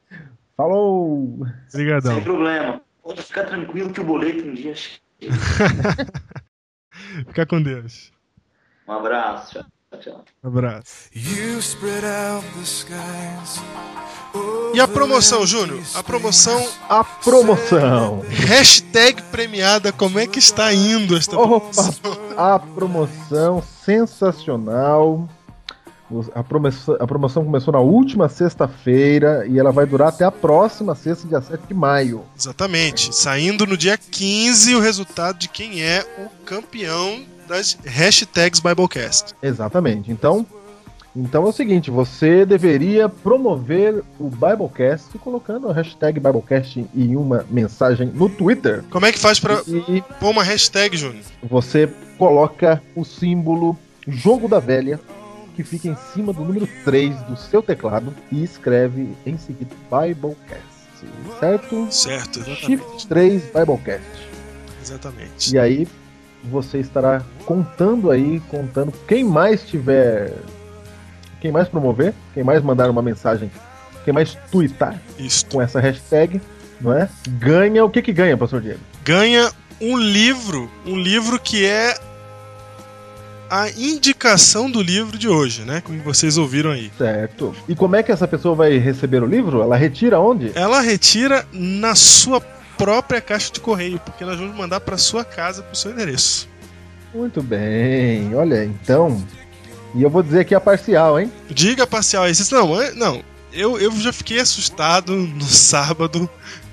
Falou! 0.57 1.47
Obrigadão. 1.73 2.15
Sem 2.15 2.23
problema. 2.23 2.81
Pode 3.03 3.23
ficar 3.23 3.45
tranquilo 3.45 3.93
que 3.93 4.01
o 4.01 4.05
boleto 4.05 4.47
um 4.47 4.55
dia 4.55 4.75
chega. 4.75 5.01
Fica 7.27 7.47
com 7.47 7.63
Deus. 7.63 8.13
Um 8.87 8.93
abraço. 8.93 9.65
Tchau, 9.91 9.99
tchau. 10.01 10.25
Um 10.45 10.49
abraço. 10.49 11.11
E 14.73 14.81
a 14.81 14.87
promoção, 14.87 15.45
Júnior? 15.45 15.81
A 15.95 16.03
promoção 16.03 16.65
A 16.89 17.03
promoção! 17.03 18.21
hashtag 18.29 19.21
premiada, 19.25 19.93
como 19.93 20.19
é 20.21 20.27
que 20.29 20.39
está 20.39 20.73
indo 20.73 21.17
esta 21.17 21.37
Opa! 21.37 21.73
promoção? 21.73 22.17
A 22.37 22.59
promoção 22.59 23.63
sensacional. 23.85 25.29
A 26.35 26.43
promoção, 26.43 26.97
a 26.99 27.07
promoção 27.07 27.45
começou 27.45 27.73
na 27.73 27.79
última 27.79 28.29
sexta-feira 28.29 29.47
e 29.47 29.59
ela 29.61 29.71
vai 29.71 29.87
durar 29.87 30.09
até 30.09 30.25
a 30.25 30.31
próxima 30.33 30.95
sexta, 30.97 31.27
dia 31.29 31.41
7 31.41 31.69
de 31.69 31.75
maio. 31.75 32.25
Exatamente. 32.37 33.15
Saindo 33.15 33.65
no 33.65 33.77
dia 33.77 33.97
15 33.97 34.75
o 34.75 34.81
resultado 34.81 35.39
de 35.39 35.49
quem 35.49 35.83
é 35.83 36.05
o 36.19 36.45
campeão 36.45 37.25
das 37.51 37.77
hashtags 37.85 38.61
Biblecast. 38.61 39.35
Exatamente. 39.43 40.11
Então, 40.11 40.47
então 41.15 41.45
é 41.45 41.49
o 41.49 41.53
seguinte, 41.53 41.91
você 41.91 42.47
deveria 42.47 43.09
promover 43.09 44.05
o 44.21 44.31
Biblecast 44.31 45.19
colocando 45.19 45.69
a 45.69 45.73
hashtag 45.73 46.21
Biblecast 46.21 46.87
em 46.95 47.17
uma 47.17 47.45
mensagem 47.51 48.07
no 48.07 48.29
Twitter. 48.29 48.85
Como 48.89 49.05
é 49.05 49.11
que 49.13 49.19
faz 49.19 49.41
pra 49.41 49.61
E 49.67 50.01
pôr 50.21 50.31
uma 50.31 50.45
hashtag, 50.45 50.97
Júnior? 50.97 51.25
você 51.43 51.93
coloca 52.17 52.81
o 52.95 53.05
símbolo 53.05 53.77
Jogo 54.07 54.49
da 54.49 54.61
Velha, 54.61 55.01
que 55.57 55.65
fica 55.65 55.89
em 55.89 55.97
cima 56.15 56.33
do 56.33 56.45
número 56.45 56.69
3 56.85 57.21
do 57.23 57.37
seu 57.37 57.61
teclado, 57.61 58.15
e 58.31 58.45
escreve 58.45 59.09
em 59.27 59.37
seguida 59.37 59.75
Biblecast. 59.91 60.71
Certo? 61.41 61.89
Certo, 61.91 62.39
exatamente. 62.39 62.67
Shift 62.67 63.07
3 63.09 63.43
Biblecast. 63.47 64.07
Exatamente. 64.83 65.55
E 65.55 65.59
aí 65.59 65.89
você 66.45 66.79
estará 66.79 67.23
contando 67.45 68.11
aí, 68.11 68.41
contando 68.49 68.93
quem 69.07 69.25
mais 69.25 69.63
tiver. 69.63 70.35
Quem 71.41 71.51
mais 71.51 71.69
promover, 71.69 72.13
quem 72.35 72.45
mais 72.45 72.63
mandar 72.63 72.91
uma 72.91 73.01
mensagem, 73.01 73.51
quem 74.05 74.13
mais 74.13 74.37
twittar 74.51 75.01
Isso. 75.19 75.47
com 75.47 75.61
essa 75.61 75.81
hashtag, 75.81 76.41
não 76.79 76.93
é? 76.93 77.09
Ganha 77.27 77.83
o 77.83 77.89
que 77.89 78.03
que 78.03 78.13
ganha, 78.13 78.37
pastor 78.37 78.61
Diego? 78.61 78.81
Ganha 79.03 79.51
um 79.81 79.97
livro, 79.97 80.71
um 80.85 80.97
livro 80.97 81.41
que 81.41 81.65
é 81.65 81.99
a 83.51 83.69
indicação 83.71 84.71
do 84.71 84.81
livro 84.81 85.19
de 85.19 85.29
hoje, 85.29 85.63
né? 85.63 85.81
Como 85.81 86.01
vocês 86.03 86.39
ouviram 86.39 86.71
aí. 86.71 86.91
Certo. 86.97 87.55
E 87.69 87.75
como 87.75 87.97
é 87.97 88.03
que 88.03 88.13
essa 88.13 88.29
pessoa 88.29 88.55
vai 88.55 88.79
receber 88.79 89.23
o 89.23 89.27
livro? 89.27 89.61
Ela 89.61 89.77
retira 89.77 90.21
onde? 90.21 90.53
Ela 90.55 90.81
retira 90.81 91.45
na 91.53 91.97
sua 91.97 92.41
própria 92.81 93.21
caixa 93.21 93.53
de 93.53 93.61
correio, 93.61 94.01
porque 94.01 94.25
nós 94.25 94.39
vamos 94.39 94.57
mandar 94.57 94.81
para 94.81 94.97
sua 94.97 95.23
casa, 95.23 95.63
para 95.63 95.75
o 95.75 95.77
seu 95.77 95.91
endereço. 95.91 96.49
Muito 97.15 97.43
bem. 97.43 98.35
Olha, 98.35 98.65
então. 98.65 99.23
E 99.95 100.03
eu 100.03 100.09
vou 100.09 100.23
dizer 100.23 100.41
aqui 100.41 100.55
a 100.55 100.61
parcial, 100.61 101.21
hein? 101.21 101.31
Diga 101.51 101.87
parcial 101.87 102.25
aí. 102.25 102.33
Não, 102.51 102.81
é- 102.81 102.93
não. 102.95 103.23
Eu, 103.53 103.79
eu 103.79 103.93
já 104.01 104.13
fiquei 104.13 104.41
assustado 104.41 105.15
no 105.15 105.45
sábado, 105.45 106.31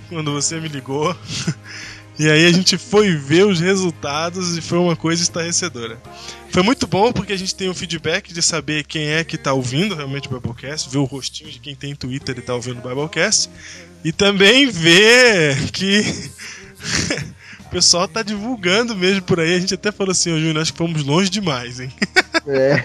quando 0.08 0.32
você 0.32 0.60
me 0.62 0.70
ligou. 0.70 1.14
E 2.20 2.28
aí 2.28 2.48
a 2.48 2.52
gente 2.52 2.80
foi 2.80 3.16
ver 3.16 3.46
os 3.46 3.60
resultados 3.60 4.58
e 4.58 4.62
foi 4.62 4.80
uma 4.80 4.96
coisa 4.96 5.22
estarrecedora. 5.22 6.02
Foi 6.50 6.64
muito 6.64 6.88
bom 6.88 7.14
porque 7.14 7.32
a 7.32 7.38
gente 7.38 7.54
tem 7.54 7.70
um 7.70 7.76
feedback 7.76 8.34
de 8.34 8.42
saber 8.42 8.86
quem 8.86 9.10
é 9.10 9.24
que 9.24 9.38
tá 9.38 9.54
ouvindo 9.54 9.94
realmente 9.94 10.28
o 10.28 10.32
Biblecast, 10.32 10.90
ver 10.90 10.98
o 10.98 11.04
rostinho 11.04 11.52
de 11.52 11.60
quem 11.60 11.76
tem 11.76 11.94
Twitter 11.94 12.36
e 12.40 12.42
tá 12.42 12.56
ouvindo 12.56 12.80
o 12.80 12.90
Biblecast. 12.90 13.52
E 14.04 14.12
também 14.12 14.70
ver 14.70 15.72
que 15.72 16.01
o 17.66 17.70
pessoal 17.70 18.08
tá 18.08 18.22
divulgando 18.22 18.96
mesmo 18.96 19.22
por 19.24 19.39
aí. 19.39 19.56
A 19.56 19.60
gente 19.60 19.74
até 19.74 19.92
falou 19.92 20.12
assim, 20.12 20.32
ô 20.32 20.38
Júnior, 20.38 20.60
acho 20.62 20.72
que 20.72 20.77
fomos 20.77 21.04
longe 21.04 21.30
demais, 21.30 21.80
hein? 21.80 21.92
É, 22.46 22.84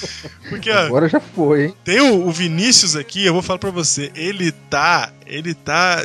Porque, 0.48 0.70
ó, 0.70 0.78
agora 0.78 1.08
já 1.08 1.20
foi, 1.20 1.66
hein? 1.66 1.74
Tem 1.84 2.00
o, 2.00 2.26
o 2.26 2.32
Vinícius 2.32 2.96
aqui, 2.96 3.24
eu 3.24 3.32
vou 3.32 3.42
falar 3.42 3.58
pra 3.58 3.70
você. 3.70 4.10
Ele 4.14 4.52
tá. 4.52 5.10
Ele 5.26 5.54
tá. 5.54 6.04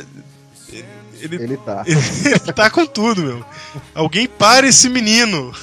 Ele, 1.20 1.36
Ele 1.36 1.56
tá. 1.58 1.84
ele 1.86 2.52
tá 2.52 2.70
com 2.70 2.86
tudo, 2.86 3.22
meu. 3.22 3.44
Alguém 3.94 4.26
para 4.26 4.66
esse 4.66 4.88
menino. 4.88 5.54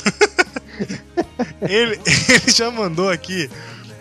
ele, 1.62 2.00
ele 2.06 2.51
já 2.53 2.70
mandou 2.70 3.10
aqui 3.10 3.50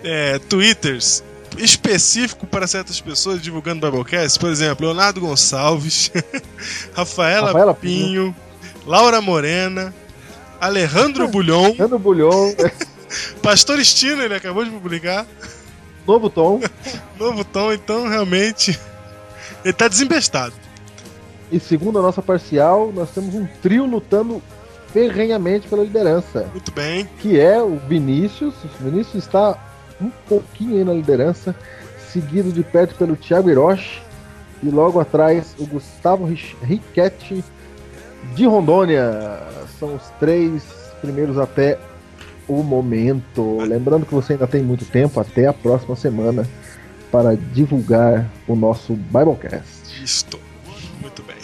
é, 0.05 0.39
twitters 0.41 1.23
específico 1.59 2.47
para 2.47 2.67
certas 2.67 3.01
pessoas 3.01 3.41
divulgando 3.43 3.91
Biblecast. 3.91 4.39
Por 4.39 4.51
exemplo, 4.51 4.87
Leonardo 4.87 5.21
Gonçalves, 5.21 6.11
Rafaela, 6.95 7.47
Rafaela 7.49 7.75
Pinho, 7.75 8.35
Laura 8.87 9.21
Morena, 9.21 9.95
Alejandro 10.61 11.29
Bulhon, 11.29 11.75
Dando 11.77 11.99
bulhão, 11.99 12.55
Pastor 13.43 13.79
Estino, 13.79 14.23
ele 14.23 14.35
acabou 14.35 14.65
de 14.65 14.71
publicar. 14.71 15.27
novo 16.07 16.29
tom. 16.31 16.61
Novo 17.19 17.45
tom, 17.45 17.73
então 17.73 18.07
realmente. 18.09 18.79
Ele 19.65 19.73
tá 19.73 19.89
desembestado. 19.89 20.53
E 21.51 21.59
segundo 21.59 21.99
a 21.99 22.03
nossa 22.03 22.21
parcial, 22.21 22.93
nós 22.95 23.11
temos 23.11 23.35
um 23.35 23.47
trio 23.63 23.87
lutando 23.87 24.43
ferrenhamente 24.93 25.67
pela 25.69 25.83
liderança, 25.83 26.49
Muito 26.53 26.73
bem. 26.73 27.09
que 27.21 27.39
é 27.41 27.63
o 27.63 27.77
Vinícius. 27.89 28.55
O 28.65 28.85
Vinícius 28.85 29.25
está 29.25 29.57
um 30.01 30.11
pouquinho 30.29 30.77
aí 30.77 30.85
na 30.85 30.93
liderança, 30.93 31.55
seguido 32.13 32.53
de 32.53 32.63
perto 32.63 32.95
pelo 32.95 33.17
Thiago 33.17 33.51
Hiroshi 33.51 34.03
e 34.63 34.71
logo 34.71 35.01
atrás 35.01 35.55
o 35.59 35.67
Gustavo 35.67 36.25
Riquetti 36.63 37.45
de 38.35 38.47
Rondônia. 38.47 39.41
São 39.79 39.95
os 39.95 40.03
três 40.19 40.63
primeiros 41.01 41.39
até 41.39 41.79
o 42.49 42.63
momento. 42.63 43.59
Lembrando 43.61 44.07
que 44.07 44.15
você 44.15 44.35
ainda 44.35 44.47
tem 44.47 44.63
muito 44.63 44.85
tempo 44.85 45.21
até 45.21 45.47
a 45.47 45.53
próxima 45.53 45.97
semana 45.97 46.49
para 47.11 47.37
divulgar 47.37 48.31
o 48.47 48.57
nosso 48.57 48.95
Biblecast. 48.95 50.03
Isto. 50.03 50.41
Muito 51.01 51.23
bem. 51.23 51.37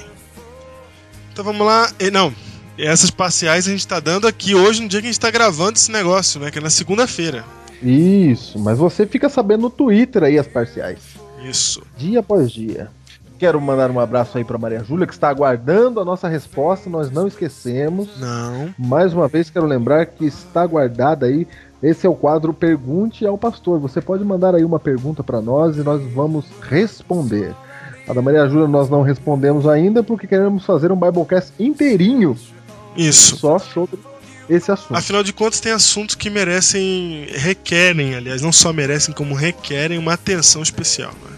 Então 1.33 1.45
vamos 1.45 1.67
lá. 1.67 1.91
E, 2.01 2.11
não, 2.11 2.33
essas 2.79 3.11
parciais 3.11 3.67
a 3.67 3.71
gente 3.71 3.87
tá 3.87 4.01
dando 4.01 4.27
aqui 4.27 4.55
hoje, 4.55 4.83
no 4.83 4.89
dia 4.89 5.01
que 5.01 5.07
a 5.07 5.11
gente 5.11 5.21
tá 5.21 5.31
gravando 5.31 5.79
esse 5.79 5.91
negócio, 5.91 6.41
né? 6.41 6.51
Que 6.51 6.59
é 6.59 6.61
na 6.61 6.71
segunda-feira. 6.71 7.45
Isso, 7.83 8.59
mas 8.59 8.79
você 8.79 9.07
fica 9.07 9.29
sabendo 9.29 9.63
no 9.63 9.71
Twitter 9.71 10.23
aí 10.25 10.39
as 10.39 10.47
parciais, 10.47 10.99
Isso. 11.43 11.83
dia 11.97 12.21
após 12.21 12.51
dia. 12.51 12.89
Quero 13.39 13.61
mandar 13.61 13.91
um 13.91 13.99
abraço 13.99 14.39
aí 14.39 14.45
para 14.45 14.57
Maria 14.57 14.85
Júlia, 14.85 15.05
que 15.05 15.13
está 15.13 15.29
aguardando 15.29 15.99
a 15.99 16.05
nossa 16.05 16.29
resposta, 16.29 16.89
nós 16.89 17.11
não 17.11 17.27
esquecemos. 17.27 18.09
Não. 18.21 18.73
Mais 18.79 19.13
uma 19.13 19.27
vez 19.27 19.51
quero 19.51 19.67
lembrar 19.67 20.07
que 20.07 20.25
está 20.25 20.65
guardada 20.65 21.27
aí. 21.27 21.45
Esse 21.83 22.07
é 22.07 22.09
o 22.09 22.15
quadro 22.15 22.55
Pergunte 22.55 23.27
ao 23.27 23.37
Pastor. 23.37 23.81
Você 23.81 24.01
pode 24.01 24.23
mandar 24.25 24.55
aí 24.55 24.65
uma 24.65 24.79
pergunta 24.79 25.25
para 25.25 25.41
nós 25.41 25.77
e 25.77 25.81
nós 25.81 26.01
vamos 26.13 26.45
responder. 26.61 27.53
A 28.07 28.13
da 28.13 28.23
Maria 28.23 28.49
Júlia 28.49 28.69
nós 28.69 28.89
não 28.89 29.03
respondemos 29.03 29.67
ainda 29.67 30.05
porque 30.05 30.29
queremos 30.29 30.65
fazer 30.65 30.93
um 30.93 30.97
Biblecast 30.97 31.53
inteirinho 31.59 32.37
Isso. 32.97 33.37
só 33.39 33.59
sobre 33.59 33.99
esse 34.49 34.71
assunto. 34.71 34.97
Afinal 34.97 35.23
de 35.23 35.33
contas, 35.33 35.61
tem 35.61 35.73
assuntos 35.73 36.15
que 36.15 36.31
merecem, 36.31 37.27
requerem, 37.31 38.15
aliás, 38.15 38.43
não 38.43 38.53
só 38.53 38.73
merecem, 38.73 39.15
como 39.15 39.35
requerem 39.35 39.99
uma 39.99 40.15
atenção 40.15 40.63
especial. 40.63 41.13
Né? 41.25 41.37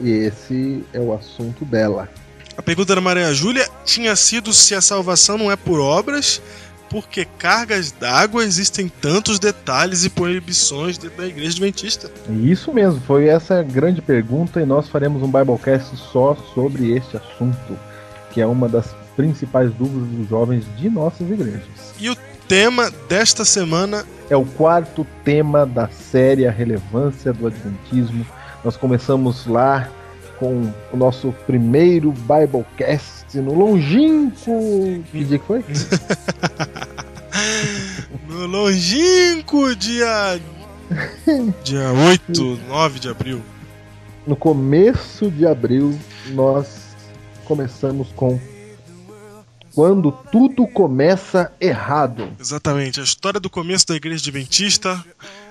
E 0.00 0.10
esse 0.10 0.84
é 0.92 1.00
o 1.00 1.14
assunto 1.14 1.64
dela. 1.64 2.08
A 2.56 2.62
pergunta 2.62 2.94
da 2.94 3.00
Maria 3.00 3.32
Júlia 3.34 3.68
tinha 3.84 4.16
sido 4.16 4.52
se 4.52 4.74
a 4.74 4.80
salvação 4.80 5.36
não 5.36 5.50
é 5.50 5.56
por 5.56 5.78
obras, 5.78 6.40
porque 6.88 7.26
cargas 7.38 7.92
d'água 7.92 8.44
existem 8.44 8.88
tantos 8.88 9.38
detalhes 9.38 10.04
e 10.04 10.10
proibições 10.10 10.96
dentro 10.96 11.18
da 11.18 11.26
igreja 11.26 11.50
adventista. 11.50 12.10
Isso 12.42 12.72
mesmo, 12.72 13.00
foi 13.00 13.28
essa 13.28 13.58
a 13.58 13.62
grande 13.62 14.00
pergunta 14.00 14.60
e 14.60 14.66
nós 14.66 14.88
faremos 14.88 15.22
um 15.22 15.30
Biblecast 15.30 15.96
só 15.96 16.34
sobre 16.54 16.96
este 16.96 17.16
assunto, 17.16 17.78
que 18.30 18.40
é 18.40 18.46
uma 18.46 18.68
das 18.68 18.94
principais 19.16 19.72
dúvidas 19.72 20.08
dos 20.10 20.28
jovens 20.28 20.64
de 20.76 20.90
nossas 20.90 21.28
igrejas. 21.28 21.62
E 21.98 22.10
o 22.10 22.16
tema 22.46 22.90
desta 23.08 23.44
semana 23.44 24.04
É 24.30 24.36
o 24.36 24.44
quarto 24.44 25.04
tema 25.24 25.66
da 25.66 25.88
série 25.88 26.46
A 26.46 26.50
Relevância 26.50 27.32
do 27.32 27.46
Adventismo. 27.46 28.24
Nós 28.64 28.76
começamos 28.76 29.46
lá 29.46 29.88
com 30.38 30.70
o 30.92 30.96
nosso 30.96 31.32
primeiro 31.46 32.12
Biblecast 32.12 33.38
no 33.40 33.54
longínquo. 33.54 35.02
Que 35.10 35.24
dia 35.24 35.38
que 35.38 35.46
foi? 35.46 35.64
no 38.28 38.46
longínquo 38.46 39.74
dia. 39.76 40.38
dia 41.64 41.92
8, 41.92 42.60
9 42.68 42.98
de 42.98 43.08
abril. 43.08 43.40
no 44.26 44.36
começo 44.36 45.30
de 45.30 45.46
abril, 45.46 45.96
nós 46.32 46.94
começamos 47.44 48.08
com 48.16 48.38
quando 49.76 50.10
tudo 50.32 50.66
começa 50.66 51.52
errado. 51.60 52.30
Exatamente, 52.40 52.98
a 52.98 53.04
história 53.04 53.38
do 53.38 53.50
começo 53.50 53.86
da 53.86 53.94
Igreja 53.94 54.22
Adventista, 54.22 55.04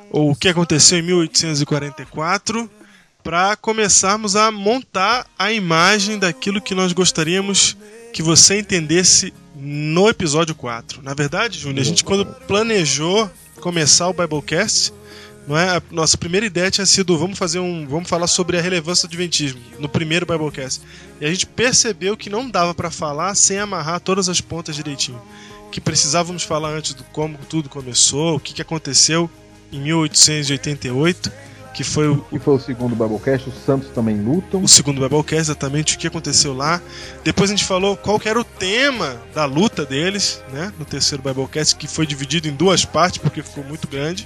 ou 0.09 0.31
o 0.31 0.35
que 0.35 0.49
aconteceu 0.49 0.97
em 0.97 1.03
1844, 1.03 2.67
para 3.23 3.55
começarmos 3.55 4.35
a 4.35 4.49
montar 4.51 5.27
a 5.37 5.51
imagem 5.51 6.17
daquilo 6.17 6.59
que 6.59 6.73
nós 6.73 6.91
gostaríamos 6.91 7.77
que 8.11 8.23
você 8.23 8.57
entendesse 8.57 9.31
no 9.55 10.09
episódio 10.09 10.55
4. 10.55 11.03
Na 11.03 11.13
verdade, 11.13 11.59
Júnior, 11.59 11.81
a 11.81 11.85
gente 11.85 12.03
quando 12.03 12.25
planejou 12.25 13.29
começar 13.61 14.07
o 14.07 14.13
Biblecast, 14.13 14.91
não 15.47 15.57
é? 15.57 15.77
A 15.77 15.81
nossa 15.91 16.17
primeira 16.17 16.45
ideia 16.45 16.71
tinha 16.71 16.85
sido 16.85 17.17
vamos 17.17 17.37
fazer 17.37 17.59
um, 17.59 17.87
vamos 17.87 18.09
falar 18.09 18.27
sobre 18.27 18.57
a 18.57 18.61
relevância 18.61 19.07
do 19.07 19.11
adventismo 19.11 19.61
no 19.79 19.87
primeiro 19.87 20.25
Biblecast. 20.25 20.81
E 21.21 21.25
a 21.25 21.29
gente 21.29 21.45
percebeu 21.45 22.17
que 22.17 22.29
não 22.29 22.49
dava 22.49 22.73
para 22.73 22.89
falar 22.89 23.35
sem 23.35 23.59
amarrar 23.59 23.99
todas 23.99 24.27
as 24.29 24.41
pontas 24.41 24.75
direitinho. 24.75 25.21
Que 25.71 25.81
precisávamos 25.81 26.43
falar 26.43 26.69
antes 26.69 26.93
do 26.93 27.03
como 27.05 27.37
tudo 27.49 27.69
começou, 27.69 28.35
o 28.35 28.39
que, 28.39 28.53
que 28.53 28.61
aconteceu 28.61 29.29
em 29.71 29.79
1888, 29.81 31.31
que 31.73 31.83
foi 31.83 32.07
o, 32.07 32.17
Que 32.21 32.39
foi 32.39 32.55
o 32.55 32.59
segundo 32.59 32.95
Biblecast, 32.95 33.49
os 33.49 33.55
Santos 33.65 33.89
também 33.89 34.15
lutam. 34.15 34.63
o 34.63 34.67
segundo 34.67 35.01
Biblecast, 35.01 35.41
exatamente 35.41 35.95
o 35.95 35.99
que 35.99 36.07
aconteceu 36.07 36.53
lá. 36.53 36.81
Depois 37.23 37.49
a 37.49 37.53
gente 37.53 37.65
falou 37.65 37.97
qual 37.97 38.17
que 38.17 38.29
era 38.29 38.39
o 38.39 38.43
tema 38.43 39.21
da 39.33 39.43
luta 39.43 39.85
deles, 39.85 40.41
né? 40.53 40.71
No 40.79 40.85
terceiro 40.85 41.21
Biblecast, 41.21 41.75
que 41.75 41.87
foi 41.87 42.07
dividido 42.07 42.47
em 42.47 42.53
duas 42.55 42.85
partes, 42.85 43.17
porque 43.17 43.43
ficou 43.43 43.63
muito 43.63 43.87
grande. 43.87 44.25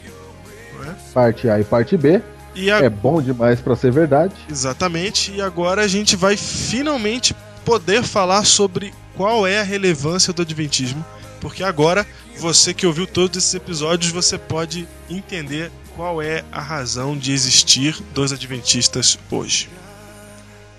Parte 1.14 1.50
A 1.50 1.60
e 1.60 1.64
parte 1.64 1.96
B. 1.98 2.22
E 2.56 2.70
a- 2.72 2.80
É 2.80 2.90
bom 2.90 3.22
demais 3.22 3.60
pra 3.60 3.76
ser 3.76 3.92
verdade. 3.92 4.34
Exatamente, 4.50 5.32
e 5.32 5.42
agora 5.42 5.84
a 5.84 5.88
gente 5.88 6.16
vai 6.16 6.36
finalmente 6.36 7.36
poder 7.64 8.04
falar 8.04 8.46
sobre 8.46 8.94
qual 9.16 9.46
é 9.46 9.60
a 9.60 9.64
relevância 9.64 10.34
do 10.34 10.42
Adventismo, 10.42 11.06
porque 11.40 11.64
agora 11.64 12.06
você 12.38 12.74
que 12.74 12.88
ouviu 12.88 13.06
todos 13.06 13.38
esses 13.38 13.54
episódios, 13.54 14.12
você 14.12 14.38
pode 14.38 14.88
entender 15.10 15.72
qual 15.96 16.22
é 16.22 16.44
a 16.52 16.62
razão 16.62 17.18
de 17.18 17.32
existir 17.34 18.02
dos 18.14 18.32
Adventistas 18.34 19.20
hoje. 19.30 19.70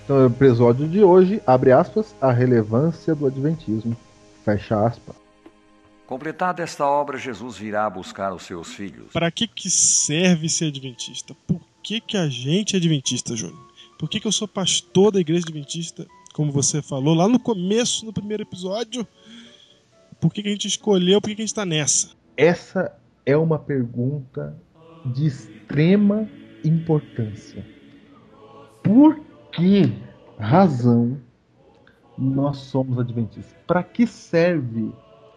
Então, 0.03 0.17
o 0.23 0.25
episódio 0.25 0.87
de 0.87 1.03
hoje, 1.03 1.41
abre 1.45 1.71
aspas, 1.71 2.07
a 2.19 2.31
relevância 2.31 3.13
do 3.15 3.27
Adventismo. 3.27 3.95
Fecha 4.43 4.75
aspas. 4.85 5.15
Completada 6.11 6.61
esta 6.61 6.85
obra, 6.85 7.17
Jesus 7.17 7.57
virá 7.57 7.89
buscar 7.89 8.33
os 8.33 8.43
seus 8.43 8.73
filhos. 8.73 9.13
Para 9.13 9.31
que, 9.31 9.47
que 9.47 9.69
serve 9.69 10.49
ser 10.49 10.65
Adventista? 10.65 11.33
Por 11.47 11.61
que, 11.81 12.01
que 12.01 12.17
a 12.17 12.27
gente 12.27 12.75
é 12.75 12.79
Adventista, 12.79 13.33
Júnior? 13.33 13.71
Por 13.97 14.09
que, 14.09 14.19
que 14.19 14.27
eu 14.27 14.31
sou 14.33 14.45
pastor 14.45 15.13
da 15.13 15.21
Igreja 15.21 15.45
Adventista, 15.45 16.05
como 16.33 16.51
você 16.51 16.81
falou 16.81 17.13
lá 17.13 17.29
no 17.29 17.39
começo, 17.39 18.05
no 18.05 18.11
primeiro 18.11 18.43
episódio? 18.43 19.07
Por 20.19 20.33
que, 20.33 20.43
que 20.43 20.49
a 20.49 20.51
gente 20.51 20.67
escolheu? 20.67 21.21
Por 21.21 21.29
que, 21.29 21.35
que 21.37 21.43
a 21.43 21.45
gente 21.45 21.51
está 21.53 21.65
nessa? 21.65 22.09
Essa 22.35 22.93
é 23.25 23.37
uma 23.37 23.57
pergunta 23.57 24.53
de 25.05 25.27
extrema 25.27 26.27
importância. 26.61 27.65
Por 28.83 29.17
que 29.53 29.93
razão 30.37 31.17
nós 32.17 32.57
somos 32.57 32.99
adventistas? 32.99 33.55
Para 33.65 33.81
que 33.81 34.05
serve 34.05 34.91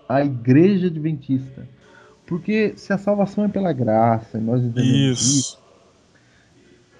a 0.09 0.25
igreja 0.25 0.87
adventista? 0.87 1.69
Porque 2.27 2.73
se 2.77 2.93
a 2.93 2.99
salvação 2.99 3.45
é 3.45 3.49
pela 3.49 3.73
graça, 3.73 4.39
e 4.39 4.41
nós 4.41 4.63
entendemos 4.63 5.21
isso, 5.21 5.39
Isso. 5.39 5.59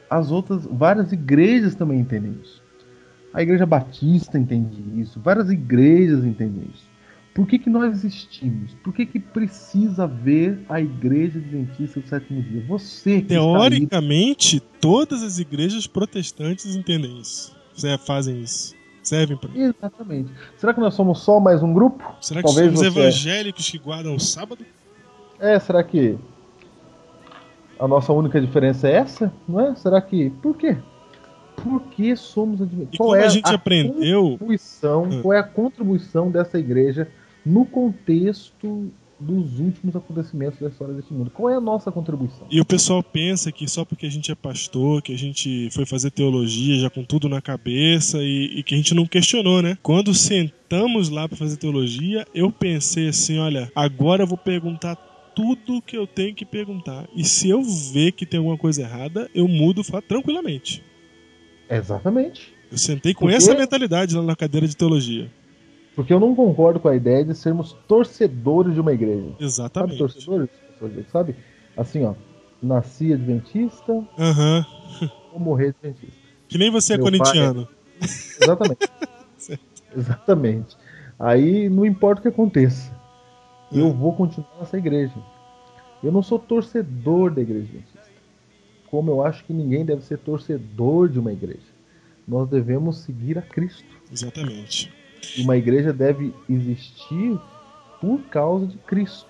as 0.09 0.31
outras, 0.31 0.67
várias 0.67 1.13
igrejas 1.13 1.75
também 1.75 2.01
entendem 2.01 2.37
isso. 2.43 2.63
A 3.33 3.43
igreja 3.43 3.67
batista 3.67 4.39
entende 4.39 4.83
isso, 5.01 5.19
várias 5.21 5.51
igrejas 5.51 6.25
entendem 6.25 6.69
isso. 6.73 6.95
Por 7.35 7.49
que, 7.49 7.59
que 7.59 7.69
nós 7.69 7.93
existimos? 7.93 8.75
Por 8.75 8.95
que, 8.95 9.05
que 9.05 9.19
precisa 9.19 10.05
haver 10.05 10.61
a 10.69 10.81
igreja 10.81 11.41
adventista 11.41 11.99
do 11.99 12.07
sétimo 12.07 12.41
dia? 12.41 12.65
Você 12.69 13.23
que 13.23 13.35
está 13.35 13.35
aí, 13.35 13.71
Teoricamente, 13.71 14.61
todas 14.81 15.21
as 15.21 15.41
igrejas 15.41 15.85
protestantes 15.85 16.77
entendem 16.77 17.21
isso. 17.21 17.53
Fazem 18.07 18.41
isso. 18.41 18.73
Servem 19.05 19.37
para 19.37 19.51
Exatamente. 19.55 20.33
Será 20.57 20.73
que 20.75 20.81
nós 20.81 20.95
somos 20.95 21.21
só 21.21 21.39
mais 21.39 21.63
um 21.63 21.73
grupo? 21.73 22.03
Será 22.21 22.41
que 22.43 22.47
Talvez 22.47 22.73
somos 22.73 22.83
evangélicos 22.97 23.69
que 23.71 23.79
guardam 23.79 24.17
o 24.17 24.21
sábado? 24.21 24.65
É, 25.39 25.59
será 25.61 25.85
que 25.85 26.19
a 27.79 27.87
nossa 27.87 28.13
única 28.13 28.41
diferença 28.41 28.89
é 28.89 28.93
essa? 28.93 29.33
Não 29.49 29.61
é? 29.61 29.75
Será 29.75 30.01
que. 30.01 30.31
Por 30.31 30.57
quê? 30.57 30.77
Por 31.57 31.81
que 31.83 32.17
somos 32.17 32.61
adventistas? 32.63 32.95
E 32.95 32.99
como 32.99 33.15
a 33.15 33.29
gente 33.29 33.53
aprendeu- 33.55 34.31
contribuição, 34.31 35.05
Hum. 35.05 35.23
qual 35.23 35.33
é 35.35 35.39
a 35.39 35.43
contribuição 35.45 36.31
dessa 36.31 36.59
igreja 36.59 37.09
no 37.45 37.65
contexto 37.65 38.91
dos 39.25 39.59
últimos 39.59 39.97
acontecimentos 39.97 40.61
da 40.61 40.69
história 40.69 40.95
deste 40.95 41.13
mundo? 41.13 41.31
Qual 41.31 41.51
é 41.51 41.57
a 41.57 41.61
nossa 41.61 41.91
contribuição? 41.91 42.47
E 42.51 42.61
o 42.61 42.65
pessoal 42.65 43.03
pensa 43.03 43.51
que 43.51 43.67
só 43.69 43.85
porque 43.85 44.07
a 44.07 44.11
gente 44.11 44.31
é 44.31 44.35
pastor, 44.35 45.03
que 45.03 45.13
a 45.13 45.19
gente 45.19 45.71
foi 45.71 45.87
fazer 45.87 46.11
teologia 46.11 46.79
já 46.79 46.91
com 46.91 47.03
tudo 47.03 47.29
na 47.29 47.41
cabeça 47.41 48.19
e, 48.23 48.59
e 48.59 48.63
que 48.63 48.75
a 48.75 48.77
gente 48.77 48.95
não 48.95 49.07
questionou, 49.07 49.63
né? 49.63 49.79
Quando 49.83 50.15
sentamos 50.15 51.09
lá 51.09 51.29
para 51.29 51.37
fazer 51.37 51.57
teologia, 51.57 52.27
eu 52.35 52.51
pensei 52.51 53.09
assim: 53.09 53.39
olha, 53.39 53.71
agora 53.75 54.23
eu 54.23 54.27
vou 54.27 54.39
perguntar 54.39 54.97
tudo 55.35 55.83
que 55.83 55.97
eu 55.97 56.07
tenho 56.07 56.35
que 56.35 56.45
perguntar. 56.45 57.07
E 57.15 57.25
se 57.25 57.49
eu 57.49 57.63
ver 57.63 58.13
que 58.13 58.25
tem 58.25 58.39
alguma 58.39 58.57
coisa 58.57 58.83
errada, 58.83 59.29
eu 59.35 59.49
mudo 59.49 59.83
tranquilamente. 60.07 60.83
Exatamente. 61.69 62.55
Eu 62.71 62.79
sentei 62.79 63.15
com 63.15 63.21
Por 63.21 63.31
quê? 63.31 63.37
essa 63.37 63.55
mentalidade 63.55 64.15
lá 64.15 64.23
na 64.23 64.37
cadeira 64.37 64.67
de 64.67 64.77
teologia. 64.77 65.31
Porque 65.95 66.13
eu 66.13 66.19
não 66.21 66.35
concordo 66.35 66.81
com 66.81 66.89
a 66.89 66.97
ideia 66.97 67.25
de 67.25 67.35
sermos 67.35 67.73
torcedores 67.87 68.75
de 68.75 68.81
uma 68.81 68.93
igreja. 68.93 69.29
Sabe 69.33 69.45
Exatamente. 69.45 69.99
torcedores? 69.99 70.51
Torcedores, 70.79 71.11
Sabe? 71.11 71.37
Assim, 71.77 72.05
ó. 72.05 72.15
Nasci 72.63 73.13
adventista, 73.13 73.93
Aham. 74.19 74.65
vou 75.31 75.41
morrer 75.41 75.69
adventista. 75.79 76.17
Que 76.49 76.57
nem 76.59 76.71
você 76.71 76.95
é 76.95 76.97
Meu 76.97 77.07
pai- 77.07 77.19
corintiano. 77.19 77.69
Exatamente. 78.01 78.89
Exatamente. 79.97 80.77
Aí 81.19 81.69
não 81.69 81.85
importa 81.87 82.21
o 82.21 82.23
que 82.23 82.29
aconteça. 82.29 82.91
Hum. 83.73 83.81
Eu 83.81 83.93
vou 83.93 84.13
continuar 84.15 84.49
nessa 84.61 84.77
igreja. 84.79 85.15
Eu 86.03 86.11
não 86.11 86.23
sou 86.23 86.39
torcedor 86.39 87.31
da 87.33 87.41
igreja 87.43 87.65
adventista. 87.67 88.01
Como 88.91 89.11
eu 89.11 89.25
acho 89.25 89.45
que 89.45 89.53
ninguém 89.53 89.85
deve 89.85 90.03
ser 90.03 90.19
torcedor 90.19 91.09
de 91.09 91.19
uma 91.19 91.33
igreja. 91.33 91.61
Nós 92.27 92.49
devemos 92.49 92.99
seguir 92.99 93.39
a 93.39 93.43
Cristo. 93.43 93.85
Exatamente. 94.11 94.93
Uma 95.39 95.57
igreja 95.57 95.93
deve 95.93 96.33
existir 96.49 97.39
por 98.01 98.21
causa 98.31 98.67
de 98.67 98.77
Cristo. 98.79 99.27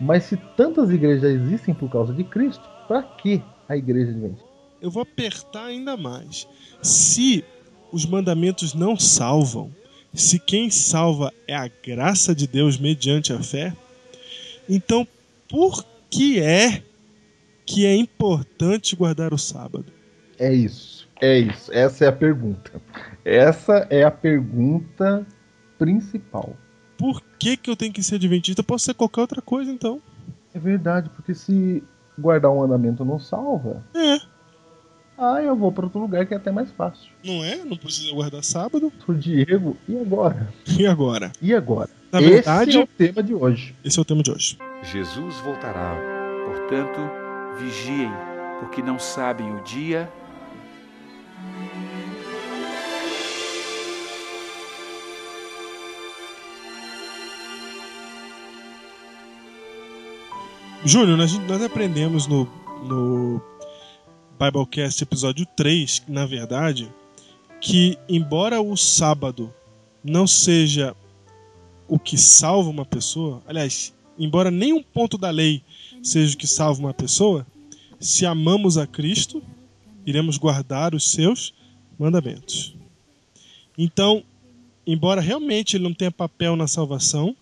Mas 0.00 0.24
se 0.24 0.36
tantas 0.56 0.90
igrejas 0.90 1.22
já 1.22 1.28
existem 1.28 1.74
por 1.74 1.90
causa 1.90 2.12
de 2.12 2.24
Cristo, 2.24 2.62
para 2.86 3.02
que 3.02 3.42
a 3.68 3.76
igreja 3.76 4.10
adventista? 4.10 4.48
eu 4.80 4.90
vou 4.90 5.02
apertar 5.02 5.66
ainda 5.66 5.96
mais. 5.96 6.46
Se 6.82 7.44
os 7.92 8.06
mandamentos 8.06 8.74
não 8.74 8.96
salvam, 8.96 9.70
se 10.14 10.38
quem 10.38 10.70
salva 10.70 11.32
é 11.46 11.54
a 11.54 11.68
graça 11.68 12.34
de 12.34 12.46
Deus 12.46 12.78
mediante 12.78 13.32
a 13.32 13.42
fé, 13.42 13.74
então 14.68 15.06
por 15.48 15.84
que 16.10 16.40
é 16.40 16.82
que 17.66 17.84
é 17.84 17.94
importante 17.94 18.96
guardar 18.96 19.32
o 19.34 19.38
sábado? 19.38 19.86
É 20.38 20.52
isso. 20.52 21.06
É 21.20 21.38
isso. 21.38 21.72
Essa 21.72 22.04
é 22.04 22.08
a 22.08 22.12
pergunta. 22.12 22.80
Essa 23.28 23.86
é 23.90 24.04
a 24.04 24.10
pergunta 24.10 25.26
principal. 25.78 26.56
Por 26.96 27.22
que, 27.38 27.56
que 27.56 27.68
eu 27.70 27.76
tenho 27.76 27.92
que 27.92 28.02
ser 28.02 28.14
adventista? 28.14 28.60
Eu 28.60 28.64
posso 28.64 28.86
ser 28.86 28.94
qualquer 28.94 29.20
outra 29.20 29.42
coisa, 29.42 29.70
então. 29.70 30.00
É 30.54 30.58
verdade, 30.58 31.10
porque 31.10 31.34
se 31.34 31.82
guardar 32.18 32.50
um 32.50 32.58
mandamento 32.60 33.04
não 33.04 33.18
salva, 33.18 33.84
É, 33.94 34.18
ah, 35.18 35.42
eu 35.42 35.54
vou 35.54 35.70
para 35.70 35.84
outro 35.84 36.00
lugar 36.00 36.24
que 36.26 36.32
é 36.32 36.36
até 36.36 36.50
mais 36.50 36.70
fácil. 36.72 37.10
não 37.24 37.44
é? 37.44 37.56
Não 37.64 37.76
precisa 37.76 38.12
guardar 38.14 38.42
sábado. 38.42 38.90
Pro 39.04 39.14
Diego, 39.14 39.76
e 39.88 39.96
agora? 39.98 40.48
E 40.78 40.86
agora? 40.86 41.30
E 41.42 41.54
agora? 41.54 41.90
Na 42.10 42.20
Esse 42.22 42.30
verdade, 42.30 42.76
é 42.78 42.80
o 42.82 42.86
tema 42.86 43.22
de 43.22 43.34
hoje. 43.34 43.76
esse 43.84 43.98
é 43.98 44.02
o 44.02 44.04
tema 44.04 44.22
de 44.22 44.30
hoje. 44.30 44.56
Jesus 44.84 45.36
voltará. 45.40 45.96
Portanto, 46.46 46.98
vigiem, 47.58 48.10
porque 48.60 48.80
não 48.80 48.98
sabem 48.98 49.52
o 49.54 49.60
dia 49.62 50.10
Júnior, 60.84 61.18
nós, 61.18 61.36
nós 61.40 61.60
aprendemos 61.60 62.28
no, 62.28 62.48
no 62.84 63.42
Biblecast 64.38 65.02
episódio 65.02 65.44
3, 65.56 66.04
na 66.06 66.24
verdade, 66.24 66.88
que 67.60 67.98
embora 68.08 68.60
o 68.60 68.76
sábado 68.76 69.52
não 70.04 70.24
seja 70.24 70.94
o 71.88 71.98
que 71.98 72.16
salva 72.16 72.70
uma 72.70 72.84
pessoa, 72.84 73.42
aliás, 73.46 73.92
embora 74.16 74.52
nenhum 74.52 74.80
ponto 74.80 75.18
da 75.18 75.30
lei 75.30 75.62
seja 76.00 76.34
o 76.34 76.38
que 76.38 76.46
salva 76.46 76.78
uma 76.78 76.94
pessoa, 76.94 77.44
se 77.98 78.24
amamos 78.24 78.78
a 78.78 78.86
Cristo 78.86 79.42
iremos 80.06 80.38
guardar 80.38 80.94
os 80.94 81.10
seus 81.10 81.52
mandamentos. 81.98 82.76
Então, 83.76 84.22
embora 84.86 85.20
realmente 85.20 85.76
ele 85.76 85.84
não 85.84 85.92
tenha 85.92 86.10
papel 86.10 86.54
na 86.54 86.68
salvação, 86.68 87.34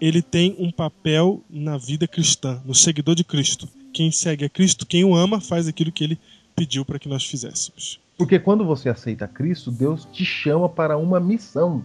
ele 0.00 0.22
tem 0.22 0.56
um 0.58 0.70
papel 0.70 1.42
na 1.48 1.76
vida 1.78 2.06
cristã, 2.06 2.60
no 2.64 2.74
seguidor 2.74 3.14
de 3.14 3.24
Cristo. 3.24 3.68
Quem 3.92 4.10
segue 4.10 4.44
a 4.44 4.48
Cristo, 4.48 4.86
quem 4.86 5.04
o 5.04 5.14
ama, 5.14 5.40
faz 5.40 5.66
aquilo 5.66 5.92
que 5.92 6.04
ele 6.04 6.18
pediu 6.54 6.84
para 6.84 6.98
que 6.98 7.08
nós 7.08 7.24
fizéssemos. 7.24 8.00
Porque 8.16 8.38
quando 8.38 8.64
você 8.64 8.88
aceita 8.88 9.28
Cristo, 9.28 9.70
Deus 9.70 10.06
te 10.10 10.24
chama 10.24 10.68
para 10.68 10.96
uma 10.96 11.20
missão. 11.20 11.84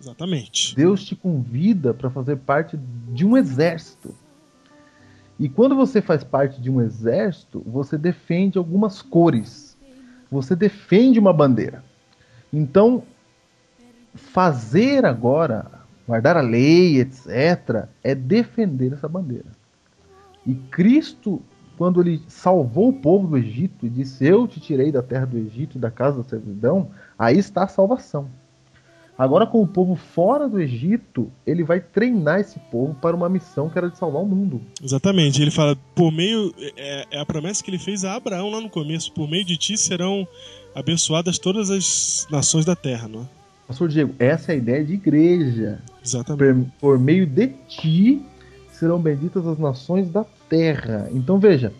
Exatamente. 0.00 0.74
Deus 0.74 1.04
te 1.04 1.14
convida 1.14 1.92
para 1.92 2.10
fazer 2.10 2.36
parte 2.36 2.78
de 3.12 3.24
um 3.24 3.36
exército. 3.36 4.14
E 5.38 5.48
quando 5.48 5.74
você 5.74 6.00
faz 6.00 6.22
parte 6.22 6.60
de 6.60 6.70
um 6.70 6.80
exército, 6.80 7.62
você 7.66 7.98
defende 7.98 8.58
algumas 8.58 9.02
cores. 9.02 9.76
Você 10.30 10.54
defende 10.54 11.18
uma 11.18 11.32
bandeira. 11.32 11.84
Então, 12.52 13.02
fazer 14.14 15.04
agora, 15.04 15.81
guardar 16.06 16.36
a 16.36 16.40
lei, 16.40 17.00
etc., 17.00 17.86
é 18.02 18.14
defender 18.14 18.92
essa 18.92 19.08
bandeira. 19.08 19.50
E 20.46 20.54
Cristo, 20.54 21.42
quando 21.78 22.00
ele 22.00 22.22
salvou 22.28 22.88
o 22.88 22.92
povo 22.92 23.28
do 23.28 23.38
Egito 23.38 23.86
e 23.86 23.90
disse: 23.90 24.26
Eu 24.26 24.46
te 24.46 24.60
tirei 24.60 24.90
da 24.90 25.02
terra 25.02 25.26
do 25.26 25.38
Egito 25.38 25.78
e 25.78 25.80
da 25.80 25.90
casa 25.90 26.18
da 26.18 26.28
servidão, 26.28 26.90
aí 27.18 27.38
está 27.38 27.64
a 27.64 27.68
salvação. 27.68 28.28
Agora, 29.16 29.46
com 29.46 29.62
o 29.62 29.66
povo 29.66 29.94
fora 29.94 30.48
do 30.48 30.60
Egito, 30.60 31.30
ele 31.46 31.62
vai 31.62 31.80
treinar 31.80 32.40
esse 32.40 32.58
povo 32.58 32.94
para 32.94 33.14
uma 33.14 33.28
missão 33.28 33.68
que 33.68 33.78
era 33.78 33.90
de 33.90 33.96
salvar 33.96 34.22
o 34.22 34.26
mundo. 34.26 34.60
Exatamente. 34.82 35.40
Ele 35.40 35.50
fala, 35.50 35.76
por 35.94 36.10
meio. 36.10 36.52
É, 36.76 37.06
é 37.10 37.20
a 37.20 37.26
promessa 37.26 37.62
que 37.62 37.70
ele 37.70 37.78
fez 37.78 38.04
a 38.04 38.14
Abraão 38.14 38.50
lá 38.50 38.60
no 38.60 38.70
começo: 38.70 39.12
por 39.12 39.28
meio 39.28 39.44
de 39.44 39.56
ti 39.56 39.76
serão 39.76 40.26
abençoadas 40.74 41.38
todas 41.38 41.70
as 41.70 42.26
nações 42.30 42.64
da 42.64 42.74
terra, 42.74 43.06
não 43.06 43.20
é? 43.20 43.41
Pastor 43.66 43.88
Diego, 43.88 44.14
essa 44.18 44.52
é 44.52 44.54
a 44.54 44.58
ideia 44.58 44.84
de 44.84 44.94
igreja. 44.94 45.78
Exatamente. 46.04 46.70
Por, 46.80 46.96
por 46.96 46.98
meio 46.98 47.26
de 47.26 47.48
ti 47.68 48.22
serão 48.72 48.98
benditas 48.98 49.46
as 49.46 49.58
nações 49.58 50.10
da 50.10 50.24
terra. 50.48 51.08
Então 51.12 51.38
veja, 51.38 51.72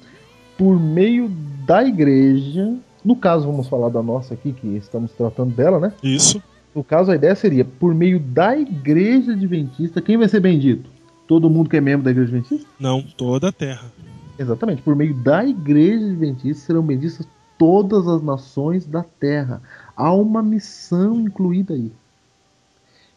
por 0.56 0.78
meio 0.78 1.28
da 1.66 1.84
igreja, 1.84 2.76
no 3.04 3.16
caso 3.16 3.46
vamos 3.46 3.68
falar 3.68 3.88
da 3.88 4.02
nossa 4.02 4.34
aqui, 4.34 4.52
que 4.52 4.68
estamos 4.76 5.12
tratando 5.12 5.54
dela, 5.54 5.80
né? 5.80 5.92
Isso. 6.02 6.42
No 6.74 6.82
caso, 6.82 7.10
a 7.10 7.16
ideia 7.16 7.34
seria, 7.34 7.64
por 7.64 7.94
meio 7.94 8.18
da 8.18 8.56
igreja 8.56 9.32
adventista, 9.32 10.00
quem 10.00 10.16
vai 10.16 10.28
ser 10.28 10.40
bendito? 10.40 10.88
Todo 11.28 11.50
mundo 11.50 11.68
que 11.68 11.76
é 11.76 11.80
membro 11.80 12.04
da 12.04 12.10
igreja 12.10 12.30
adventista? 12.30 12.66
Não, 12.80 13.02
toda 13.02 13.48
a 13.48 13.52
terra. 13.52 13.92
Exatamente. 14.38 14.80
Por 14.80 14.96
meio 14.96 15.14
da 15.14 15.44
igreja 15.44 16.06
adventista 16.06 16.66
serão 16.66 16.82
benditas 16.82 17.28
todas 17.58 18.08
as 18.08 18.22
nações 18.22 18.86
da 18.86 19.02
terra. 19.02 19.60
Há 19.96 20.12
uma 20.12 20.42
missão 20.42 21.20
incluída 21.20 21.74
aí. 21.74 21.92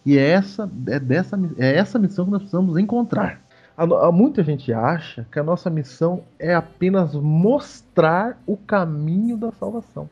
E 0.06 0.18
é 0.18 0.30
essa, 0.30 0.70
é, 0.88 1.00
dessa, 1.00 1.40
é 1.58 1.76
essa 1.76 1.98
missão 1.98 2.26
que 2.26 2.32
nós 2.32 2.42
precisamos 2.42 2.78
encontrar. 2.78 3.42
A, 3.76 3.84
a, 3.84 4.12
muita 4.12 4.44
gente 4.44 4.72
acha 4.72 5.26
que 5.32 5.40
a 5.40 5.44
nossa 5.44 5.70
missão 5.70 6.24
é 6.38 6.54
apenas 6.54 7.14
mostrar 7.14 8.38
o 8.46 8.56
caminho 8.56 9.36
da 9.36 9.52
salvação. 9.52 10.10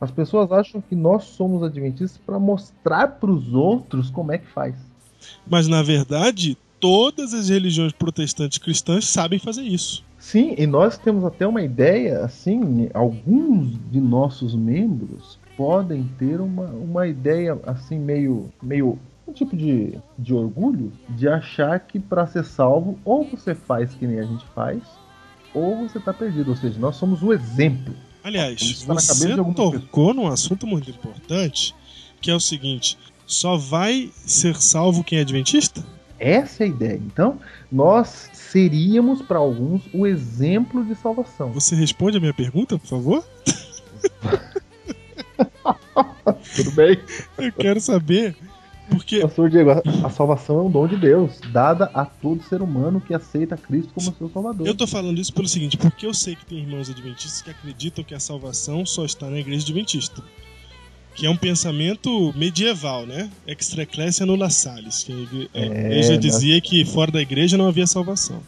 As 0.00 0.10
pessoas 0.10 0.50
acham 0.50 0.80
que 0.80 0.96
nós 0.96 1.24
somos 1.24 1.62
adventistas 1.62 2.18
para 2.24 2.38
mostrar 2.38 3.06
para 3.06 3.30
os 3.30 3.52
outros 3.52 4.08
como 4.08 4.32
é 4.32 4.38
que 4.38 4.46
faz. 4.46 4.74
Mas 5.46 5.68
na 5.68 5.82
verdade, 5.82 6.56
todas 6.80 7.34
as 7.34 7.50
religiões 7.50 7.92
protestantes 7.92 8.56
cristãs 8.56 9.06
sabem 9.06 9.38
fazer 9.38 9.62
isso. 9.62 10.02
Sim, 10.18 10.54
e 10.56 10.66
nós 10.66 10.96
temos 10.96 11.24
até 11.24 11.46
uma 11.46 11.62
ideia, 11.62 12.24
assim, 12.24 12.88
alguns 12.94 13.78
de 13.90 14.00
nossos 14.00 14.54
membros 14.54 15.38
podem 15.60 16.04
ter 16.18 16.40
uma, 16.40 16.64
uma 16.68 17.06
ideia 17.06 17.58
assim 17.66 17.98
meio 17.98 18.50
meio 18.62 18.98
um 19.28 19.32
tipo 19.32 19.54
de, 19.54 19.92
de 20.18 20.32
orgulho 20.32 20.90
de 21.10 21.28
achar 21.28 21.78
que 21.80 22.00
para 22.00 22.26
ser 22.26 22.46
salvo 22.46 22.98
ou 23.04 23.28
você 23.28 23.54
faz 23.54 23.92
que 23.92 24.06
nem 24.06 24.20
a 24.20 24.24
gente 24.24 24.46
faz 24.54 24.82
ou 25.52 25.86
você 25.86 25.98
está 25.98 26.14
perdido, 26.14 26.48
ou 26.48 26.56
seja, 26.56 26.78
nós 26.78 26.96
somos 26.96 27.22
o 27.22 27.30
exemplo. 27.30 27.94
Aliás, 28.24 28.84
você 28.84 29.36
tocou 29.36 30.14
num 30.14 30.28
assunto 30.28 30.66
muito 30.66 30.88
importante, 30.88 31.74
que 32.22 32.30
é 32.30 32.34
o 32.34 32.40
seguinte: 32.40 32.96
só 33.26 33.58
vai 33.58 34.10
ser 34.14 34.56
salvo 34.56 35.04
quem 35.04 35.18
é 35.18 35.20
adventista? 35.20 35.84
Essa 36.18 36.62
é 36.62 36.66
a 36.66 36.70
ideia. 36.70 37.02
Então, 37.04 37.38
nós 37.70 38.30
seríamos 38.32 39.20
para 39.20 39.38
alguns 39.38 39.82
o 39.92 40.06
exemplo 40.06 40.82
de 40.86 40.94
salvação. 40.94 41.52
Você 41.52 41.74
responde 41.74 42.16
a 42.16 42.20
minha 42.20 42.34
pergunta, 42.34 42.78
por 42.78 42.86
favor? 42.86 43.24
Tudo 46.56 46.70
bem. 46.72 46.98
Eu 47.38 47.52
quero 47.52 47.80
saber 47.80 48.36
porque... 48.90 49.20
Pastor 49.20 49.48
Diego, 49.48 49.70
a 50.04 50.10
salvação 50.10 50.58
é 50.58 50.62
um 50.62 50.70
dom 50.70 50.86
de 50.86 50.96
Deus, 50.96 51.40
dada 51.52 51.90
a 51.94 52.04
todo 52.04 52.42
ser 52.42 52.60
humano 52.60 53.00
que 53.00 53.14
aceita 53.14 53.56
Cristo 53.56 53.92
como 53.94 54.14
seu 54.16 54.28
Salvador. 54.28 54.66
Eu 54.66 54.74
tô 54.74 54.86
falando 54.86 55.18
isso 55.18 55.32
pelo 55.32 55.48
seguinte, 55.48 55.76
porque 55.76 56.04
eu 56.04 56.12
sei 56.12 56.34
que 56.34 56.44
tem 56.44 56.58
irmãos 56.58 56.90
adventistas 56.90 57.40
que 57.40 57.50
acreditam 57.50 58.04
que 58.04 58.14
a 58.14 58.20
salvação 58.20 58.84
só 58.84 59.04
está 59.04 59.30
na 59.30 59.38
igreja 59.38 59.62
adventista. 59.62 60.22
Que 61.14 61.26
é 61.26 61.30
um 61.30 61.36
pensamento 61.36 62.32
medieval, 62.36 63.06
né? 63.06 63.30
Extra 63.46 63.82
ecclesia 63.82 64.26
nulla 64.26 64.48
salis. 64.50 65.02
Que 65.02 65.12
a 65.54 65.66
igreja 65.66 66.14
é, 66.14 66.16
dizia 66.16 66.60
que 66.60 66.84
fora 66.84 67.10
da 67.10 67.20
igreja 67.20 67.56
não 67.56 67.68
havia 67.68 67.86
salvação. 67.86 68.40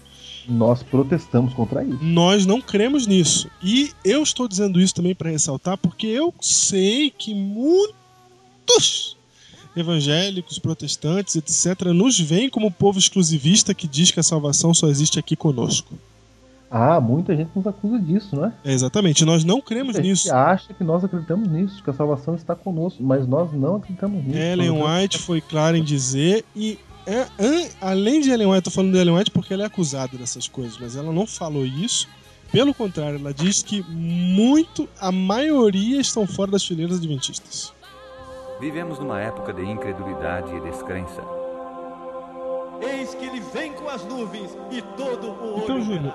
Nós 0.49 0.83
protestamos 0.83 1.55
contra 1.55 1.85
isso. 1.85 2.03
Nós 2.03 2.47
não 2.47 2.61
cremos 2.61 3.07
nisso. 3.07 3.51
E 3.63 3.91
eu 4.05 4.23
estou 4.23 4.49
dizendo 4.49 4.81
isso 4.81 4.95
também 4.95 5.15
para 5.15 5.31
ressaltar, 5.31 5.79
porque 5.79 6.07
eu 6.07 6.35
sei 6.41 7.11
que 7.11 7.35
muitos 7.35 9.17
evangélicos, 9.77 10.59
protestantes, 10.59 11.37
etc., 11.37 11.87
nos 11.89 12.19
veem 12.19 12.51
como 12.51 12.71
povo 12.71 12.99
exclusivista 12.99 13.75
que 13.75 13.89
diz 13.89 14.11
que 14.11 14.21
a 14.21 14.23
salvação 14.23 14.75
só 14.75 14.89
existe 14.89 15.19
aqui 15.19 15.35
conosco. 15.35 15.95
Ah, 16.75 16.99
muita 17.01 17.37
gente 17.37 17.51
nos 17.55 17.67
acusa 17.67 17.99
disso, 17.99 18.35
não 18.35 18.47
é? 18.47 18.53
é 18.65 18.73
exatamente, 18.73 19.27
nós 19.27 19.45
não 19.45 19.61
cremos 19.61 19.93
muita 19.93 20.01
nisso. 20.01 20.25
Gente 20.25 20.33
acha 20.33 20.73
que 20.73 20.83
nós 20.83 21.05
acreditamos 21.05 21.47
nisso, 21.47 21.83
que 21.83 21.91
a 21.91 21.93
salvação 21.93 22.35
está 22.35 22.55
conosco, 22.55 23.03
mas 23.03 23.27
nós 23.27 23.53
não 23.53 23.77
acreditamos 23.77 24.25
nisso. 24.25 24.39
Ellen 24.39 24.71
White 24.71 25.19
foi 25.19 25.43
clara 25.43 25.77
em 25.77 25.85
dizer, 25.85 26.47
e 26.57 26.79
é, 27.07 27.71
além 27.81 28.21
de 28.21 28.31
Ellen 28.31 28.49
White, 28.49 28.57
eu 28.57 28.63
tô 28.63 28.71
falando 28.71 28.93
de 28.93 28.99
Ellen 28.99 29.17
White 29.17 29.31
porque 29.31 29.53
ela 29.53 29.65
é 29.65 29.67
acusada 29.67 30.17
dessas 30.17 30.47
coisas, 30.47 30.79
mas 30.79 30.97
ela 30.97 31.13
não 31.13 31.27
falou 31.27 31.65
isso. 31.65 32.09
Pelo 32.51 32.75
contrário, 32.75 33.19
ela 33.19 33.33
diz 33.33 33.63
que 33.63 33.83
muito, 33.89 34.89
a 35.01 35.11
maioria 35.11 36.01
estão 36.01 36.27
fora 36.27 36.51
das 36.51 36.65
fileiras 36.65 36.99
adventistas. 36.99 37.73
Vivemos 38.61 38.99
numa 38.99 39.21
época 39.21 39.53
de 39.53 39.63
incredulidade 39.63 40.55
e 40.55 40.61
descrença. 40.61 41.23
Eis 42.81 43.15
que 43.15 43.25
ele 43.25 43.41
vem 43.53 43.73
com 43.73 43.89
as 43.89 44.05
nuvens 44.05 44.51
e 44.71 44.83
todo 44.97 45.31
o 45.31 45.59
Então, 45.59 45.81
Júnior, 45.81 46.15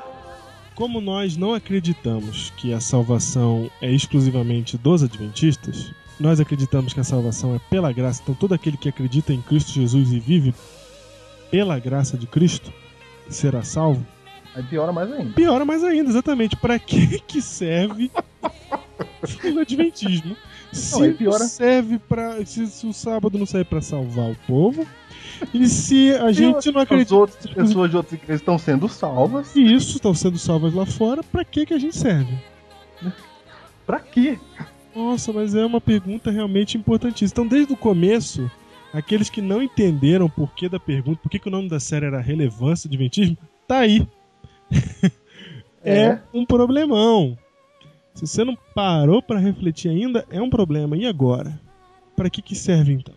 como 0.76 1.02
nós 1.02 1.36
não 1.36 1.54
acreditamos 1.54 2.52
que 2.52 2.72
a 2.72 2.80
salvação 2.80 3.70
é 3.82 3.92
exclusivamente 3.92 4.78
dos 4.78 5.02
adventistas, 5.02 5.92
nós 6.20 6.40
acreditamos 6.40 6.94
que 6.94 7.00
a 7.00 7.04
salvação 7.04 7.56
é 7.56 7.60
pela 7.70 7.92
graça. 7.92 8.22
Então, 8.24 8.36
todo 8.36 8.54
aquele 8.54 8.78
que 8.78 8.90
acredita 8.90 9.34
em 9.34 9.42
Cristo 9.42 9.72
Jesus 9.72 10.12
e 10.12 10.20
vive 10.20 10.54
pela 11.52 11.80
graça 11.80 12.18
de 12.18 12.28
Cristo 12.28 12.72
será 13.30 13.64
salvo. 13.64 14.06
Aí 14.56 14.64
piora 14.64 14.92
mais 14.92 15.12
ainda. 15.12 15.34
Piora 15.34 15.66
mais 15.66 15.84
ainda, 15.84 16.10
exatamente. 16.10 16.56
Para 16.56 16.80
que 16.80 17.20
que 17.28 17.42
serve 17.42 18.12
o 19.54 19.60
adventismo? 19.60 20.36
Se 20.72 21.00
não, 21.00 21.14
piora... 21.14 21.44
serve 21.46 22.00
para 22.00 22.46
se, 22.46 22.68
se, 22.68 22.86
o 22.86 22.94
sábado 22.94 23.38
não 23.38 23.46
serve 23.46 23.66
para 23.66 23.82
salvar 23.82 24.32
o 24.32 24.36
povo, 24.48 24.86
e 25.54 25.68
se 25.68 26.12
a 26.16 26.32
gente 26.32 26.72
não 26.72 26.82
acredita. 26.82 27.14
As 27.14 27.20
outras 27.20 27.54
pessoas 27.54 27.90
de 27.90 27.98
outras 27.98 28.14
igrejas 28.14 28.42
estão 28.42 28.58
sendo 28.58 28.90
salvas. 28.90 29.56
E 29.56 29.74
isso, 29.74 29.96
estão 29.96 30.14
sendo 30.14 30.38
salvas 30.38 30.74
lá 30.74 30.86
fora, 30.86 31.24
para 31.24 31.46
que 31.46 31.66
que 31.66 31.74
a 31.74 31.80
gente 31.80 31.96
serve? 31.96 32.38
Para 33.86 34.00
quê? 34.00 34.38
Nossa, 34.98 35.32
mas 35.32 35.54
é 35.54 35.64
uma 35.64 35.80
pergunta 35.80 36.32
realmente 36.32 36.76
importantíssima. 36.76 37.32
Então, 37.32 37.48
desde 37.48 37.72
o 37.72 37.78
começo, 37.78 38.50
aqueles 38.92 39.30
que 39.30 39.44
não 39.44 39.62
entenderam 39.62 40.26
o 40.26 40.30
porquê 40.30 40.68
da 40.68 40.80
pergunta, 40.80 41.20
por 41.22 41.30
que, 41.30 41.38
que 41.38 41.48
o 41.48 41.52
nome 41.52 41.70
da 41.70 41.80
série 41.80 42.08
era 42.08 42.20
Relevância 42.20 42.88
Adventismo, 42.88 43.38
tá 43.68 43.78
aí. 43.78 44.08
é. 45.86 46.00
é 46.00 46.24
um 46.34 46.44
problemão. 46.44 47.38
Se 48.16 48.26
você 48.26 48.44
não 48.44 48.58
parou 48.74 49.22
para 49.22 49.38
refletir 49.38 49.92
ainda, 49.92 50.26
é 50.32 50.42
um 50.42 50.50
problema. 50.50 50.98
E 50.98 51.06
agora? 51.06 51.62
Para 52.16 52.28
que, 52.28 52.42
que 52.42 52.56
serve 52.56 52.94
então? 52.94 53.14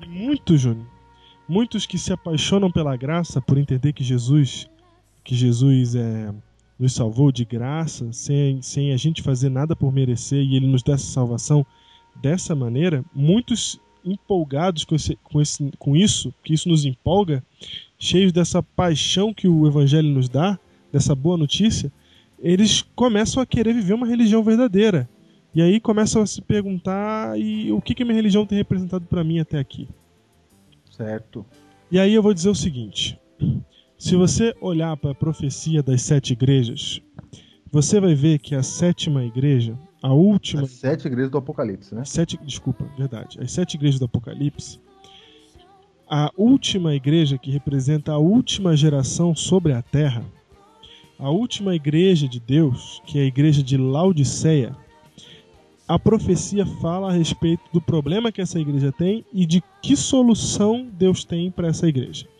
E 0.00 0.08
muitos, 0.08 0.60
Júnior, 0.60 0.88
muitos 1.48 1.86
que 1.86 1.96
se 1.96 2.12
apaixonam 2.12 2.68
pela 2.68 2.96
graça 2.96 3.40
por 3.40 3.58
entender 3.58 3.92
que 3.92 4.02
Jesus, 4.02 4.68
que 5.22 5.36
Jesus 5.36 5.94
é, 5.94 6.34
nos 6.78 6.92
salvou 6.92 7.30
de 7.30 7.44
graça, 7.44 8.12
sem, 8.12 8.60
sem 8.62 8.92
a 8.92 8.96
gente 8.96 9.22
fazer 9.22 9.48
nada 9.48 9.76
por 9.76 9.92
merecer 9.92 10.42
e 10.42 10.56
ele 10.56 10.66
nos 10.66 10.82
dá 10.82 10.94
essa 10.94 11.06
salvação 11.06 11.64
dessa 12.20 12.54
maneira, 12.54 13.04
muitos 13.14 13.80
empolgados 14.04 14.84
com, 14.84 14.94
esse, 14.94 15.16
com, 15.16 15.40
esse, 15.40 15.70
com 15.78 15.96
isso, 15.96 16.32
que 16.42 16.52
isso 16.52 16.68
nos 16.68 16.84
empolga, 16.84 17.42
cheios 17.98 18.32
dessa 18.32 18.62
paixão 18.62 19.32
que 19.32 19.48
o 19.48 19.66
Evangelho 19.66 20.08
nos 20.08 20.28
dá, 20.28 20.58
dessa 20.92 21.14
boa 21.14 21.36
notícia, 21.36 21.90
eles 22.38 22.82
começam 22.94 23.42
a 23.42 23.46
querer 23.46 23.72
viver 23.72 23.94
uma 23.94 24.06
religião 24.06 24.42
verdadeira. 24.42 25.08
E 25.54 25.62
aí 25.62 25.80
começam 25.80 26.20
a 26.20 26.26
se 26.26 26.42
perguntar 26.42 27.38
e 27.38 27.72
o 27.72 27.80
que, 27.80 27.94
que 27.94 28.04
minha 28.04 28.16
religião 28.16 28.44
tem 28.44 28.58
representado 28.58 29.06
para 29.06 29.24
mim 29.24 29.38
até 29.38 29.58
aqui. 29.58 29.88
Certo. 30.90 31.46
E 31.90 31.98
aí 31.98 32.12
eu 32.12 32.22
vou 32.22 32.34
dizer 32.34 32.50
o 32.50 32.54
seguinte: 32.54 33.18
se 34.04 34.16
você 34.16 34.54
olhar 34.60 34.94
para 34.98 35.12
a 35.12 35.14
profecia 35.14 35.82
das 35.82 36.02
sete 36.02 36.34
igrejas, 36.34 37.00
você 37.72 37.98
vai 37.98 38.14
ver 38.14 38.38
que 38.38 38.54
a 38.54 38.62
sétima 38.62 39.24
igreja, 39.24 39.78
a 40.02 40.12
última. 40.12 40.64
As 40.64 40.72
sete 40.72 41.06
igrejas 41.06 41.30
do 41.30 41.38
Apocalipse, 41.38 41.94
né? 41.94 42.04
Sete, 42.04 42.38
desculpa, 42.44 42.84
verdade. 42.98 43.40
As 43.40 43.50
sete 43.50 43.76
igrejas 43.76 43.98
do 43.98 44.04
Apocalipse. 44.04 44.78
A 46.06 46.30
última 46.36 46.94
igreja 46.94 47.38
que 47.38 47.50
representa 47.50 48.12
a 48.12 48.18
última 48.18 48.76
geração 48.76 49.34
sobre 49.34 49.72
a 49.72 49.80
terra, 49.80 50.22
a 51.18 51.30
última 51.30 51.74
igreja 51.74 52.28
de 52.28 52.38
Deus, 52.38 53.00
que 53.06 53.18
é 53.18 53.22
a 53.22 53.26
igreja 53.26 53.62
de 53.62 53.78
Laodiceia, 53.78 54.76
a 55.88 55.98
profecia 55.98 56.66
fala 56.66 57.08
a 57.08 57.12
respeito 57.12 57.62
do 57.72 57.80
problema 57.80 58.30
que 58.30 58.42
essa 58.42 58.60
igreja 58.60 58.92
tem 58.92 59.24
e 59.32 59.46
de 59.46 59.62
que 59.80 59.96
solução 59.96 60.86
Deus 60.92 61.24
tem 61.24 61.50
para 61.50 61.68
essa 61.68 61.88
igreja. 61.88 62.33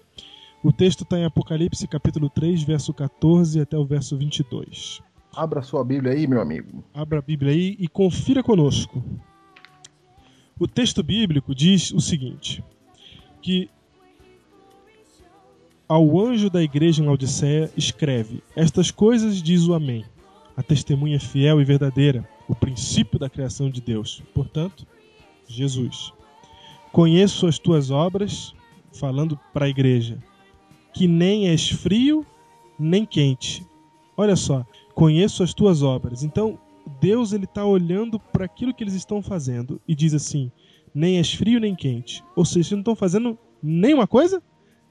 O 0.65 0.73
texto 0.73 1.03
está 1.03 1.19
em 1.19 1.27
Apocalipse 1.27 1.87
capítulo 1.87 2.31
3, 2.31 2.63
verso 2.63 2.95
14 2.95 3.61
até 3.61 3.77
o 3.77 3.85
verso 3.85 4.17
22. 4.17 5.03
Abra 5.37 5.61
sua 5.61 5.85
Bíblia 5.85 6.15
aí, 6.15 6.27
meu 6.27 6.41
amigo. 6.41 6.83
Abra 6.95 7.19
a 7.19 7.23
Bíblia 7.23 7.53
aí 7.53 7.77
e 7.79 7.87
confira 7.87 8.43
conosco. 8.43 9.05
O 10.59 10.67
texto 10.67 11.03
bíblico 11.03 11.55
diz 11.55 11.91
o 11.91 12.01
seguinte: 12.01 12.65
que 13.43 13.69
ao 15.87 16.19
anjo 16.19 16.49
da 16.49 16.63
igreja 16.63 17.03
em 17.03 17.07
Laodiceia 17.07 17.71
escreve: 17.77 18.43
Estas 18.57 18.91
coisas 18.91 19.43
diz 19.43 19.69
o 19.69 19.75
Amém, 19.75 20.03
a 20.57 20.63
testemunha 20.63 21.21
fiel 21.21 21.61
e 21.61 21.65
verdadeira, 21.67 22.27
o 22.49 22.55
princípio 22.55 23.19
da 23.19 23.29
criação 23.29 23.69
de 23.69 23.83
Deus. 23.83 24.23
Portanto, 24.33 24.87
Jesus. 25.47 26.11
Conheço 26.91 27.47
as 27.47 27.59
tuas 27.59 27.91
obras, 27.91 28.55
falando 28.95 29.39
para 29.53 29.67
a 29.67 29.69
igreja, 29.69 30.19
que 30.95 31.09
nem 31.09 31.49
és 31.49 31.69
frio 31.69 32.25
nem 32.79 33.05
quente. 33.05 33.67
Olha 34.17 34.37
só, 34.37 34.65
conheço 34.95 35.43
as 35.43 35.53
tuas 35.53 35.83
obras. 35.83 36.23
Então, 36.23 36.59
Deus 37.01 37.33
ele 37.33 37.45
está 37.45 37.65
olhando 37.67 38.19
para 38.19 38.45
aquilo 38.45 38.73
que 38.73 38.85
eles 38.85 38.95
estão 38.95 39.21
fazendo 39.21 39.81
e 39.87 39.95
diz 39.95 40.15
assim: 40.15 40.51
nem 40.95 41.19
és 41.19 41.35
frio 41.35 41.61
nem 41.61 41.75
quente. 41.75 42.23
Ou 42.37 42.45
seja, 42.45 42.69
vocês 42.69 42.73
não 42.73 42.79
estão 42.81 42.97
fazendo 42.97 43.39
nem 43.63 43.93
uma 43.93 44.07
coisa, 44.07 44.43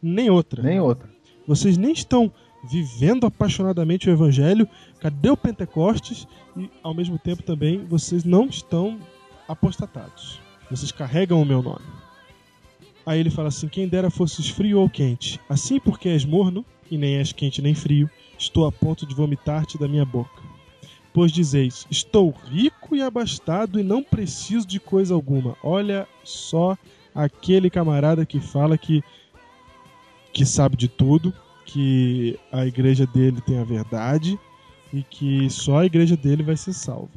nem 0.02 0.30
outra. 0.30 0.62
Nem 0.62 0.80
outra. 0.80 1.10
Vocês 1.48 1.78
nem 1.78 1.94
estão 1.94 2.32
vivendo 2.70 3.26
apaixonadamente 3.26 4.10
o 4.10 4.14
evangelho. 4.14 4.68
Cadê 5.00 5.30
o 5.30 5.38
Pentecostes? 5.38 6.28
E 6.58 6.70
ao 6.82 6.94
mesmo 6.94 7.18
tempo 7.18 7.44
também 7.44 7.86
vocês 7.86 8.24
não 8.24 8.46
estão 8.46 9.00
apostatados. 9.48 10.42
Vocês 10.70 10.92
carregam 10.92 11.42
o 11.42 11.46
meu 11.46 11.62
nome. 11.62 12.03
Aí 13.06 13.20
ele 13.20 13.30
fala 13.30 13.50
assim: 13.50 13.68
Quem 13.68 13.88
dera 13.88 14.10
fosses 14.10 14.50
frio 14.50 14.80
ou 14.80 14.90
quente. 14.90 15.40
Assim 15.50 15.80
porque 15.80 16.10
és 16.10 16.26
morno, 16.26 16.66
e 16.90 16.98
nem 16.98 17.16
és 17.16 17.32
quente 17.32 17.62
nem 17.62 17.76
frio, 17.76 18.10
estou 18.38 18.66
a 18.66 18.72
ponto 18.72 19.06
de 19.06 19.16
vomitar-te 19.16 19.78
da 19.78 19.88
minha 19.88 20.06
boca. 20.06 20.42
Pois 21.14 21.32
dizeis: 21.32 21.86
Estou 21.92 22.34
rico 22.50 22.96
e 22.96 23.02
abastado 23.02 23.80
e 23.80 23.84
não 23.84 24.04
preciso 24.04 24.68
de 24.68 24.80
coisa 24.80 25.14
alguma. 25.14 25.56
Olha 25.64 26.08
só 26.24 26.78
aquele 27.14 27.70
camarada 27.70 28.26
que 28.26 28.40
fala 28.40 28.78
que 28.78 29.04
que 30.32 30.46
sabe 30.46 30.76
de 30.76 30.88
tudo, 30.88 31.32
que 31.64 32.40
a 32.52 32.66
igreja 32.66 33.06
dele 33.06 33.40
tem 33.42 33.60
a 33.60 33.64
verdade 33.64 34.40
e 34.92 35.04
que 35.04 35.48
só 35.50 35.80
a 35.80 35.86
igreja 35.86 36.18
dele 36.18 36.42
vai 36.42 36.58
ser 36.58 36.74
salva. 36.74 37.12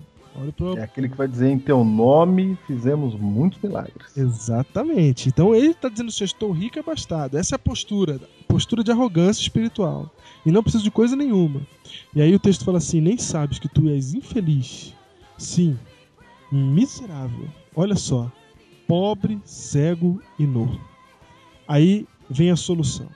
É 0.76 0.82
aquele 0.82 1.08
que 1.08 1.16
vai 1.16 1.26
dizer 1.26 1.48
em 1.48 1.58
teu 1.58 1.84
nome 1.84 2.58
fizemos 2.66 3.14
muitos 3.14 3.60
milagres. 3.62 4.16
Exatamente. 4.16 5.28
Então 5.28 5.54
ele 5.54 5.68
está 5.68 5.88
dizendo 5.88 6.08
assim: 6.08 6.24
estou 6.24 6.52
rico 6.52 6.78
e 6.78 6.80
abastado. 6.80 7.36
Essa 7.36 7.54
é 7.54 7.56
a 7.56 7.58
postura, 7.58 8.20
postura 8.46 8.84
de 8.84 8.90
arrogância 8.90 9.42
espiritual. 9.42 10.10
E 10.44 10.50
não 10.50 10.62
preciso 10.62 10.84
de 10.84 10.90
coisa 10.90 11.16
nenhuma. 11.16 11.60
E 12.14 12.20
aí 12.20 12.34
o 12.34 12.38
texto 12.38 12.64
fala 12.64 12.78
assim: 12.78 13.00
nem 13.00 13.16
sabes 13.16 13.58
que 13.58 13.68
tu 13.68 13.88
és 13.88 14.14
infeliz. 14.14 14.94
Sim, 15.38 15.78
miserável. 16.50 17.48
Olha 17.74 17.96
só, 17.96 18.30
pobre, 18.86 19.40
cego 19.44 20.20
e 20.38 20.46
nu. 20.46 20.80
Aí 21.66 22.06
vem 22.28 22.50
a 22.50 22.56
solução. 22.56 23.08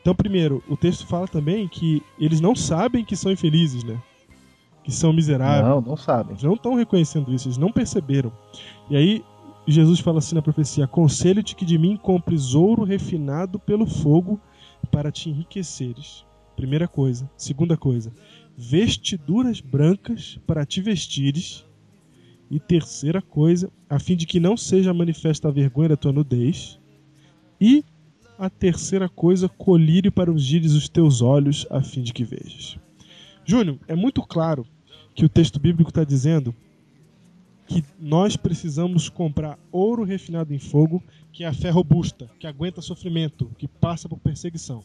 Então, 0.00 0.14
primeiro, 0.14 0.62
o 0.68 0.76
texto 0.76 1.06
fala 1.06 1.28
também 1.28 1.68
que 1.68 2.02
eles 2.18 2.40
não 2.40 2.56
sabem 2.56 3.04
que 3.04 3.14
são 3.14 3.30
infelizes, 3.30 3.84
né? 3.84 3.96
Que 4.82 4.90
são 4.90 5.12
miseráveis. 5.12 5.68
Não, 5.68 5.80
não 5.80 5.96
sabem. 5.96 6.32
Eles 6.32 6.42
não 6.42 6.54
estão 6.54 6.74
reconhecendo 6.74 7.32
isso, 7.32 7.48
eles 7.48 7.58
não 7.58 7.70
perceberam. 7.70 8.32
E 8.90 8.96
aí, 8.96 9.24
Jesus 9.66 10.00
fala 10.00 10.18
assim 10.18 10.34
na 10.34 10.42
profecia: 10.42 10.84
Aconselho-te 10.84 11.54
que 11.54 11.64
de 11.64 11.78
mim 11.78 11.96
compres 11.96 12.54
ouro 12.54 12.82
refinado 12.82 13.58
pelo 13.58 13.86
fogo 13.86 14.40
para 14.90 15.12
te 15.12 15.30
enriqueceres. 15.30 16.24
Primeira 16.56 16.88
coisa. 16.88 17.30
Segunda 17.36 17.76
coisa, 17.76 18.12
vestiduras 18.56 19.60
brancas 19.60 20.38
para 20.46 20.66
te 20.66 20.80
vestires. 20.80 21.64
E 22.50 22.60
terceira 22.60 23.22
coisa, 23.22 23.72
a 23.88 23.98
fim 23.98 24.14
de 24.14 24.26
que 24.26 24.38
não 24.38 24.58
seja 24.58 24.92
manifesta 24.92 25.48
a 25.48 25.50
vergonha 25.50 25.90
da 25.90 25.96
tua 25.96 26.12
nudez. 26.12 26.78
E 27.58 27.82
a 28.38 28.50
terceira 28.50 29.08
coisa, 29.08 29.48
colírio 29.48 30.12
para 30.12 30.30
ungires 30.30 30.72
os 30.74 30.86
teus 30.86 31.22
olhos, 31.22 31.66
a 31.70 31.80
fim 31.80 32.02
de 32.02 32.12
que 32.12 32.24
vejas. 32.24 32.78
Júnior, 33.44 33.78
é 33.88 33.94
muito 33.94 34.22
claro 34.22 34.66
que 35.14 35.24
o 35.24 35.28
texto 35.28 35.58
bíblico 35.58 35.90
está 35.90 36.04
dizendo 36.04 36.54
que 37.66 37.84
nós 37.98 38.36
precisamos 38.36 39.08
comprar 39.08 39.58
ouro 39.70 40.04
refinado 40.04 40.52
em 40.52 40.58
fogo, 40.58 41.02
que 41.32 41.44
é 41.44 41.46
a 41.46 41.52
fé 41.52 41.70
robusta, 41.70 42.28
que 42.38 42.46
aguenta 42.46 42.80
sofrimento, 42.80 43.50
que 43.56 43.66
passa 43.66 44.08
por 44.08 44.18
perseguição. 44.18 44.82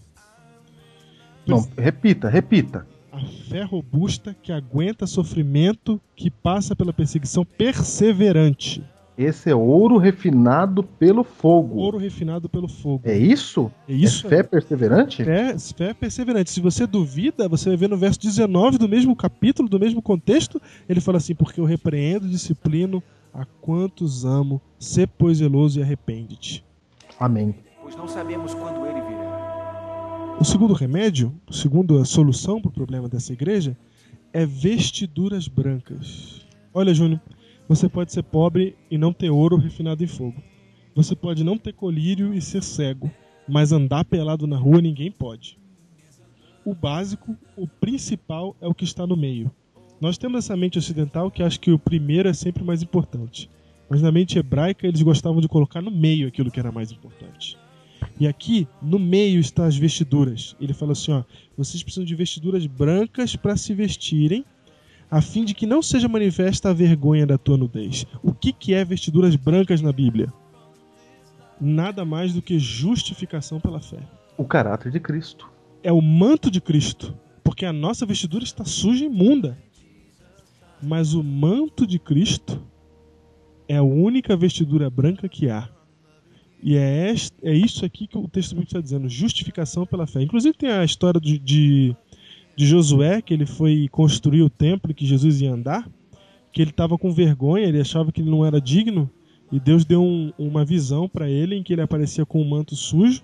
Não, 1.46 1.67
repita, 1.78 2.30
repita. 2.30 2.88
A 3.12 3.20
fé 3.50 3.63
robusta 3.63 4.36
que 4.41 4.52
aguenta 4.52 5.08
sofrimento, 5.08 6.00
que 6.15 6.30
passa 6.30 6.76
pela 6.76 6.93
perseguição 6.93 7.46
perseverante. 7.46 8.84
Esse 9.17 9.49
é 9.49 9.56
ouro 9.56 9.97
refinado 9.97 10.84
pelo 10.84 11.23
fogo. 11.23 11.77
Ouro 11.77 11.97
refinado 11.97 12.47
pelo 12.47 12.67
fogo. 12.67 13.01
É 13.03 13.17
isso? 13.17 13.71
É 13.89 13.93
isso 13.93 14.27
é 14.27 14.30
fé 14.30 14.43
perseverante? 14.43 15.23
Fé, 15.23 15.58
fé 15.58 15.93
perseverante. 15.93 16.51
Se 16.51 16.62
você 16.62 16.86
duvida, 16.86 17.49
você 17.49 17.69
vai 17.69 17.77
ver 17.77 17.89
no 17.89 17.97
verso 17.97 18.19
19 18.19 18.77
do 18.77 18.88
mesmo 18.88 19.15
capítulo, 19.15 19.67
do 19.67 19.80
mesmo 19.80 20.03
contexto, 20.03 20.62
ele 20.88 21.01
fala 21.01 21.17
assim: 21.17 21.34
Porque 21.34 21.60
eu 21.60 21.65
repreendo, 21.65 22.27
disciplino 22.27 23.01
a 23.34 23.43
quantos 23.60 24.23
amo, 24.23 24.62
sê 24.77 25.08
pois 25.08 25.39
zeloso 25.39 25.80
e 25.80 25.84
arrepende-te. 25.84 26.63
Amém. 27.19 27.56
Pois 27.82 27.95
não 27.95 28.08
sabemos 28.08 28.53
quando 28.53 28.86
ele 28.86 29.01
virá. 29.01 30.38
O 30.39 30.45
segundo 30.45 30.75
remédio, 30.75 31.34
a 31.49 31.53
segunda 31.53 32.06
solução 32.06 32.62
para 32.62 32.69
o 32.69 32.73
problema 32.73 33.10
dessa 33.10 33.34
igreja 33.34 33.75
é 34.32 34.45
vestiduras 34.45 35.47
brancas. 35.47 36.45
Olha, 36.71 36.93
Júnior, 36.93 37.19
você 37.67 37.89
pode 37.89 38.12
ser 38.13 38.23
pobre 38.23 38.75
e 38.89 38.97
não 38.97 39.12
ter 39.12 39.30
ouro 39.30 39.58
refinado 39.58 40.03
em 40.03 40.08
fogo. 40.08 40.41
Você 40.95 41.15
pode 41.15 41.43
não 41.43 41.58
ter 41.58 41.73
colírio 41.73 42.34
e 42.34 42.41
ser 42.41 42.63
cego, 42.63 43.12
mas 43.47 43.71
andar 43.71 44.06
pelado 44.06 44.47
na 44.47 44.58
rua 44.58 44.82
ninguém 44.82 45.12
pode. 45.12 45.60
O 46.65 46.73
básico, 46.73 47.36
o 47.56 47.67
principal 47.67 48.56
é 48.60 48.67
o 48.67 48.73
que 48.73 48.84
está 48.84 49.06
no 49.06 49.15
meio. 49.15 49.51
Nós 49.99 50.17
temos 50.17 50.45
essa 50.45 50.56
mente 50.56 50.77
ocidental 50.77 51.32
que 51.32 51.43
acha 51.43 51.60
que 51.60 51.71
o 51.71 51.80
primeiro 51.80 52.30
é 52.30 52.34
sempre 52.34 52.63
mais 52.63 52.82
importante. 52.82 53.49
Mas 53.89 54.01
na 54.01 54.12
mente 54.12 54.38
hebraica 54.38 54.88
eles 54.88 55.01
gostavam 55.01 55.41
de 55.41 55.47
colocar 55.47 55.82
no 55.82 55.91
meio 55.91 56.27
aquilo 56.27 56.51
que 56.51 56.60
era 56.60 56.71
mais 56.71 56.91
importante. 56.91 57.58
E 58.19 58.27
aqui, 58.27 58.67
no 58.82 58.99
meio, 58.99 59.39
estão 59.39 59.65
as 59.65 59.77
vestiduras. 59.77 60.56
Ele 60.60 60.73
fala 60.73 60.91
assim: 60.91 61.12
ó, 61.12 61.23
vocês 61.56 61.82
precisam 61.84 62.06
de 62.06 62.15
vestiduras 62.15 62.65
brancas 62.65 63.36
para 63.36 63.56
se 63.56 63.73
vestirem, 63.73 64.43
a 65.10 65.22
fim 65.22 65.46
de 65.46 65.54
que 65.54 65.65
não 65.65 65.82
seja 65.82 66.08
manifesta 66.08 66.70
a 66.70 66.74
vergonha 66.74 67.26
da 67.26 67.38
tua 67.38 67.58
nudez. 67.58 68.06
O 68.22 68.34
que, 68.34 68.52
que 68.52 68.74
é 68.74 68.84
vestiduras 68.84 69.36
brancas 69.36 69.82
na 69.82 69.91
Bíblia? 69.91 70.32
Nada 71.60 72.06
mais 72.06 72.34
do 72.34 72.41
que 72.41 72.60
justificação 72.60 73.60
pela 73.60 73.80
fé. 73.80 74.00
O 74.38 74.46
caráter 74.46 74.91
de 74.91 75.00
Cristo. 75.00 75.50
É 75.82 75.91
o 75.91 76.02
manto 76.02 76.52
de 76.52 76.62
Cristo. 76.62 77.17
Porque 77.43 77.65
a 77.65 77.74
nossa 77.74 78.06
vestidura 78.06 78.43
está 78.43 78.65
suja 78.65 79.06
e 79.06 79.08
imunda. 79.08 79.58
Mas 80.82 81.13
o 81.13 81.24
manto 81.24 81.88
de 81.88 81.98
Cristo 81.98 82.62
é 83.67 83.78
a 83.78 83.84
única 83.84 84.36
vestidura 84.36 84.89
branca 84.89 85.28
que 85.28 85.50
há. 85.50 85.70
E 86.62 86.76
é, 86.76 87.12
este, 87.12 87.36
é 87.43 87.54
isso 87.54 87.86
aqui 87.86 88.08
que 88.08 88.17
o 88.17 88.28
texto 88.28 88.52
bíblico 88.52 88.70
está 88.70 88.82
dizendo: 88.82 89.08
justificação 89.08 89.86
pela 89.86 90.08
fé. 90.08 90.22
Inclusive, 90.22 90.58
tem 90.58 90.70
a 90.70 90.84
história 90.84 91.20
de, 91.20 91.38
de, 91.39 91.96
de 92.58 92.65
Josué, 92.65 93.22
que 93.22 93.36
ele 93.36 93.46
foi 93.46 93.88
construir 93.91 94.41
o 94.41 94.50
templo 94.50 94.91
que 94.91 95.06
Jesus 95.06 95.39
ia 95.39 95.54
andar, 95.54 95.88
que 96.52 96.60
ele 96.60 96.72
estava 96.72 96.98
com 96.98 97.13
vergonha, 97.13 97.67
ele 97.67 97.80
achava 97.80 98.12
que 98.12 98.20
ele 98.20 98.32
não 98.32 98.43
era 98.43 98.60
digno, 98.60 99.08
e 99.52 99.60
Deus 99.60 99.86
deu 99.86 100.02
um, 100.02 100.34
uma 100.39 100.65
visão 100.65 101.08
para 101.08 101.30
ele 101.30 101.56
em 101.56 101.62
que 101.62 101.72
ele 101.72 101.84
aparecia 101.84 102.26
com 102.26 102.41
um 102.41 102.50
manto 102.50 102.76
sujo. 102.76 103.22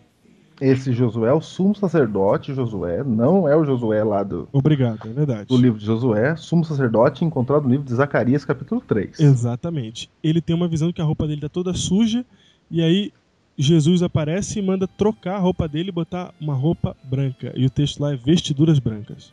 Esse 0.61 0.93
Josué 0.93 1.31
é 1.31 1.33
o 1.33 1.41
sumo 1.41 1.73
sacerdote 1.75 2.53
Josué, 2.53 3.03
não 3.03 3.49
é 3.49 3.55
o 3.57 3.65
Josué 3.65 4.03
lá 4.03 4.21
do, 4.21 4.47
Obrigado, 4.53 4.99
é 5.09 5.11
verdade. 5.11 5.47
do 5.47 5.57
livro 5.57 5.79
de 5.79 5.85
Josué, 5.85 6.35
sumo 6.35 6.63
sacerdote 6.63 7.25
encontrado 7.25 7.63
no 7.63 7.71
livro 7.71 7.85
de 7.85 7.95
Zacarias, 7.95 8.45
capítulo 8.45 8.81
3. 8.81 9.19
Exatamente. 9.19 10.11
Ele 10.23 10.39
tem 10.39 10.55
uma 10.55 10.67
visão 10.67 10.93
que 10.93 11.01
a 11.01 11.03
roupa 11.03 11.27
dele 11.27 11.41
tá 11.41 11.49
toda 11.49 11.73
suja 11.73 12.23
e 12.69 12.83
aí 12.83 13.11
Jesus 13.57 14.01
aparece 14.01 14.59
e 14.59 14.61
manda 14.61 14.87
trocar 14.87 15.35
a 15.35 15.39
roupa 15.39 15.67
dele 15.67 15.89
e 15.89 15.91
botar 15.91 16.33
uma 16.41 16.55
roupa 16.55 16.95
branca. 17.03 17.53
E 17.55 17.65
o 17.65 17.69
texto 17.69 17.99
lá 17.99 18.13
é 18.13 18.15
vestiduras 18.15 18.79
brancas. 18.79 19.31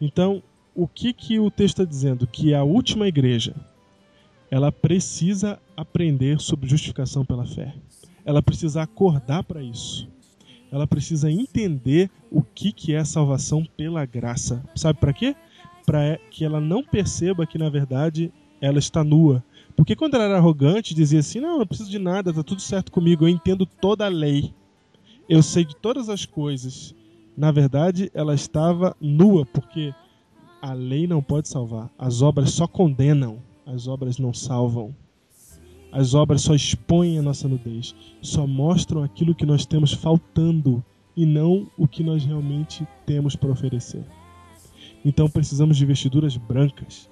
Então, 0.00 0.42
o 0.74 0.86
que 0.86 1.12
que 1.12 1.38
o 1.38 1.50
texto 1.50 1.80
está 1.80 1.84
dizendo? 1.84 2.26
Que 2.26 2.54
a 2.54 2.62
última 2.62 3.08
igreja 3.08 3.54
ela 4.50 4.72
precisa 4.72 5.58
aprender 5.76 6.40
sobre 6.40 6.68
justificação 6.68 7.24
pela 7.24 7.46
fé. 7.46 7.74
Ela 8.24 8.42
precisa 8.42 8.82
acordar 8.82 9.44
para 9.44 9.62
isso. 9.62 10.08
Ela 10.70 10.86
precisa 10.86 11.30
entender 11.30 12.10
o 12.30 12.42
que 12.42 12.72
que 12.72 12.94
é 12.94 13.02
salvação 13.04 13.66
pela 13.76 14.04
graça. 14.04 14.62
Sabe 14.74 14.98
para 14.98 15.12
quê? 15.12 15.34
Para 15.86 16.18
que 16.30 16.44
ela 16.44 16.60
não 16.60 16.82
perceba 16.82 17.46
que 17.46 17.58
na 17.58 17.70
verdade 17.70 18.32
ela 18.60 18.78
está 18.78 19.02
nua. 19.02 19.42
Porque 19.78 19.94
quando 19.94 20.14
ela 20.14 20.24
era 20.24 20.38
arrogante, 20.38 20.92
dizia 20.92 21.20
assim: 21.20 21.38
"Não, 21.38 21.60
não 21.60 21.66
preciso 21.66 21.88
de 21.88 22.00
nada, 22.00 22.34
tá 22.34 22.42
tudo 22.42 22.60
certo 22.60 22.90
comigo, 22.90 23.24
eu 23.24 23.28
entendo 23.28 23.64
toda 23.64 24.04
a 24.04 24.08
lei. 24.08 24.52
Eu 25.28 25.40
sei 25.40 25.64
de 25.64 25.76
todas 25.76 26.08
as 26.08 26.26
coisas." 26.26 26.96
Na 27.36 27.52
verdade, 27.52 28.10
ela 28.12 28.34
estava 28.34 28.96
nua, 29.00 29.46
porque 29.46 29.94
a 30.60 30.72
lei 30.72 31.06
não 31.06 31.22
pode 31.22 31.48
salvar. 31.48 31.88
As 31.96 32.22
obras 32.22 32.50
só 32.50 32.66
condenam, 32.66 33.38
as 33.64 33.86
obras 33.86 34.18
não 34.18 34.34
salvam. 34.34 34.92
As 35.92 36.12
obras 36.12 36.42
só 36.42 36.56
expõem 36.56 37.16
a 37.16 37.22
nossa 37.22 37.46
nudez, 37.46 37.94
só 38.20 38.48
mostram 38.48 39.04
aquilo 39.04 39.32
que 39.32 39.46
nós 39.46 39.64
temos 39.64 39.92
faltando 39.92 40.84
e 41.16 41.24
não 41.24 41.70
o 41.78 41.86
que 41.86 42.02
nós 42.02 42.24
realmente 42.24 42.84
temos 43.06 43.36
para 43.36 43.52
oferecer. 43.52 44.04
Então 45.04 45.30
precisamos 45.30 45.76
de 45.76 45.86
vestiduras 45.86 46.36
brancas. 46.36 47.08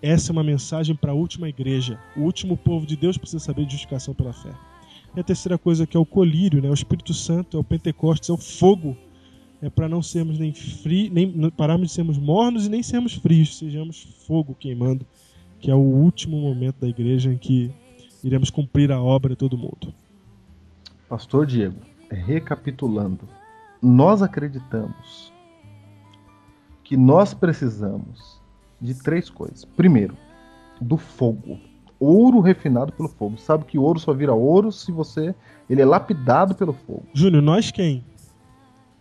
Essa 0.00 0.30
é 0.30 0.32
uma 0.32 0.44
mensagem 0.44 0.94
para 0.94 1.12
a 1.12 1.14
última 1.14 1.48
igreja. 1.48 1.98
O 2.16 2.20
último 2.20 2.56
povo 2.56 2.86
de 2.86 2.96
Deus 2.96 3.18
precisa 3.18 3.44
saber 3.44 3.64
de 3.64 3.72
justificação 3.72 4.14
pela 4.14 4.32
fé. 4.32 4.54
E 5.16 5.20
a 5.20 5.24
terceira 5.24 5.58
coisa 5.58 5.86
que 5.86 5.96
é 5.96 6.00
o 6.00 6.06
colírio, 6.06 6.62
né? 6.62 6.70
o 6.70 6.74
Espírito 6.74 7.12
Santo, 7.12 7.56
é 7.56 7.60
o 7.60 7.64
Pentecostes, 7.64 8.30
é 8.30 8.32
o 8.32 8.36
fogo. 8.36 8.96
É 9.60 9.68
para 9.68 9.88
não 9.88 10.00
sermos 10.00 10.38
nem 10.38 10.54
frios, 10.54 11.10
nem 11.10 11.50
pararmos 11.50 11.88
de 11.88 11.94
sermos 11.94 12.16
mornos 12.16 12.66
e 12.66 12.68
nem 12.68 12.80
sermos 12.80 13.14
frios, 13.14 13.58
sejamos 13.58 14.06
fogo 14.24 14.54
queimando, 14.54 15.04
que 15.58 15.68
é 15.68 15.74
o 15.74 15.78
último 15.78 16.40
momento 16.40 16.76
da 16.80 16.86
igreja 16.86 17.32
em 17.32 17.36
que 17.36 17.72
iremos 18.22 18.50
cumprir 18.50 18.92
a 18.92 19.02
obra 19.02 19.30
de 19.30 19.36
todo 19.36 19.58
mundo. 19.58 19.92
Pastor 21.08 21.44
Diego, 21.44 21.80
recapitulando, 22.08 23.28
nós 23.82 24.22
acreditamos 24.22 25.32
que 26.84 26.96
nós 26.96 27.34
precisamos 27.34 28.37
de 28.80 28.94
três 28.94 29.28
coisas. 29.28 29.64
Primeiro, 29.64 30.16
do 30.80 30.96
fogo. 30.96 31.58
Ouro 31.98 32.40
refinado 32.40 32.92
pelo 32.92 33.08
fogo. 33.08 33.38
Sabe 33.38 33.64
que 33.64 33.78
ouro 33.78 33.98
só 33.98 34.12
vira 34.12 34.32
ouro 34.32 34.70
se 34.70 34.92
você. 34.92 35.34
Ele 35.68 35.82
é 35.82 35.84
lapidado 35.84 36.54
pelo 36.54 36.72
fogo. 36.72 37.04
Júnior, 37.12 37.42
nós 37.42 37.70
quem? 37.70 38.04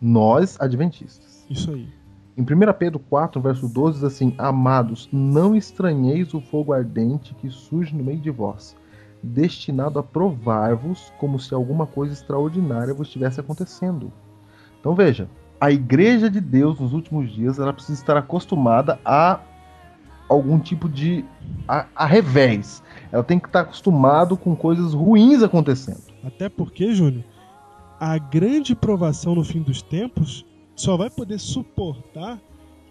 Nós, 0.02 0.60
adventistas. 0.60 1.46
Isso 1.50 1.72
aí. 1.72 1.88
Em 2.38 2.42
1 2.42 2.46
Pedro 2.78 3.00
4, 3.00 3.42
verso 3.42 3.68
12, 3.68 3.96
diz 3.96 4.04
assim: 4.04 4.34
Amados, 4.38 5.10
não 5.12 5.56
estranheis 5.56 6.34
o 6.34 6.42
fogo 6.42 6.72
ardente 6.72 7.34
que 7.36 7.50
surge 7.50 7.96
no 7.96 8.04
meio 8.04 8.20
de 8.20 8.30
vós, 8.30 8.76
destinado 9.24 9.98
a 9.98 10.04
provar-vos 10.04 11.12
como 11.18 11.40
se 11.40 11.54
alguma 11.54 11.88
coisa 11.88 12.14
extraordinária 12.14 12.94
vos 12.94 13.08
estivesse 13.08 13.40
acontecendo. 13.40 14.12
Então 14.80 14.94
veja, 14.94 15.28
a 15.60 15.72
igreja 15.72 16.30
de 16.30 16.40
Deus 16.40 16.80
nos 16.80 16.94
últimos 16.94 17.32
dias 17.32 17.58
ela 17.58 17.74
precisa 17.74 18.00
estar 18.00 18.16
acostumada 18.16 19.00
a 19.04 19.40
algum 20.28 20.60
tipo 20.60 20.90
de 20.90 21.24
a, 21.68 21.86
a 21.96 22.06
revés. 22.06 22.84
Ela 23.12 23.24
tem 23.24 23.40
que 23.40 23.48
estar 23.48 23.62
acostumado 23.62 24.36
com 24.36 24.56
coisas 24.56 24.94
ruins 24.94 25.42
acontecendo. 25.42 26.02
Até 26.24 26.50
porque, 26.50 26.94
Júnior, 26.94 27.24
a 28.00 28.18
grande 28.18 28.76
provação 28.76 29.36
no 29.36 29.44
fim 29.44 29.62
dos 29.62 29.82
tempos 29.82 30.46
só 30.76 30.96
vai 30.98 31.10
poder 31.10 31.40
suportar 31.40 32.40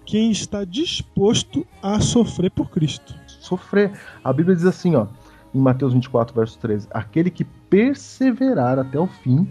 quem 0.05 0.31
está 0.31 0.65
disposto 0.65 1.67
a 1.83 2.01
sofrer 2.01 2.51
por 2.51 2.71
Cristo. 2.71 3.15
Sofrer. 3.27 3.93
A 4.23 4.33
Bíblia 4.33 4.57
diz 4.57 4.65
assim, 4.65 4.95
ó, 4.95 5.07
em 5.55 5.61
Mateus 5.61 5.93
24, 5.93 6.35
verso 6.35 6.59
13: 6.59 6.89
Aquele 6.91 7.31
que 7.31 7.45
perseverar 7.45 8.79
até 8.79 8.99
o 8.99 9.07
fim, 9.07 9.49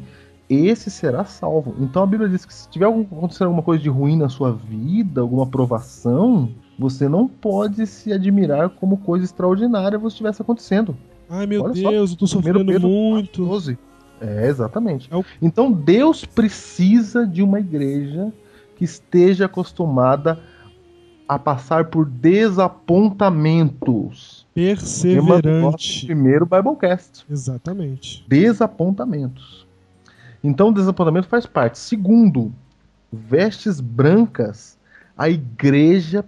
esse 0.49 0.89
será 0.89 1.25
salvo. 1.25 1.75
Então 1.79 2.03
a 2.03 2.07
Bíblia 2.07 2.29
diz 2.29 2.45
que 2.45 2.53
se 2.53 2.69
tiver 2.69 2.85
algum, 2.85 3.01
acontecer 3.01 3.43
alguma 3.43 3.63
coisa 3.63 3.81
de 3.81 3.89
ruim 3.89 4.17
na 4.17 4.29
sua 4.29 4.51
vida, 4.51 5.21
alguma 5.21 5.45
provação, 5.45 6.49
você 6.77 7.09
não 7.09 7.27
pode 7.27 7.87
se 7.87 8.11
admirar 8.13 8.69
como 8.69 8.97
coisa 8.97 9.25
extraordinária 9.25 9.97
você 9.97 10.13
estivesse 10.15 10.41
acontecendo. 10.41 10.95
Ai 11.29 11.47
meu 11.47 11.63
Olha 11.63 11.73
só, 11.75 11.89
Deus, 11.89 12.11
eu 12.11 12.17
tô 12.17 12.25
1 12.25 12.27
sofrendo 12.27 12.65
Pedro 12.65 12.87
muito. 12.87 13.43
12. 13.45 13.77
É, 14.21 14.47
exatamente. 14.47 15.07
É 15.11 15.15
o- 15.15 15.25
Então 15.41 15.71
Deus 15.71 16.23
precisa 16.25 17.25
de 17.25 17.41
uma 17.41 17.59
igreja 17.59 18.31
que 18.75 18.83
esteja 18.83 19.45
acostumada 19.45 20.39
a 21.27 21.39
passar 21.39 21.85
por 21.85 22.05
desapontamentos. 22.05 24.45
Perseverante. 24.53 26.05
primeiro 26.05 26.45
Biblecast. 26.45 27.25
Exatamente. 27.29 28.23
Desapontamentos. 28.27 29.65
Então, 30.43 30.71
desapontamento 30.71 31.27
faz 31.27 31.45
parte. 31.45 31.79
Segundo, 31.79 32.51
vestes 33.11 33.79
brancas. 33.79 34.77
A 35.17 35.29
igreja 35.29 36.23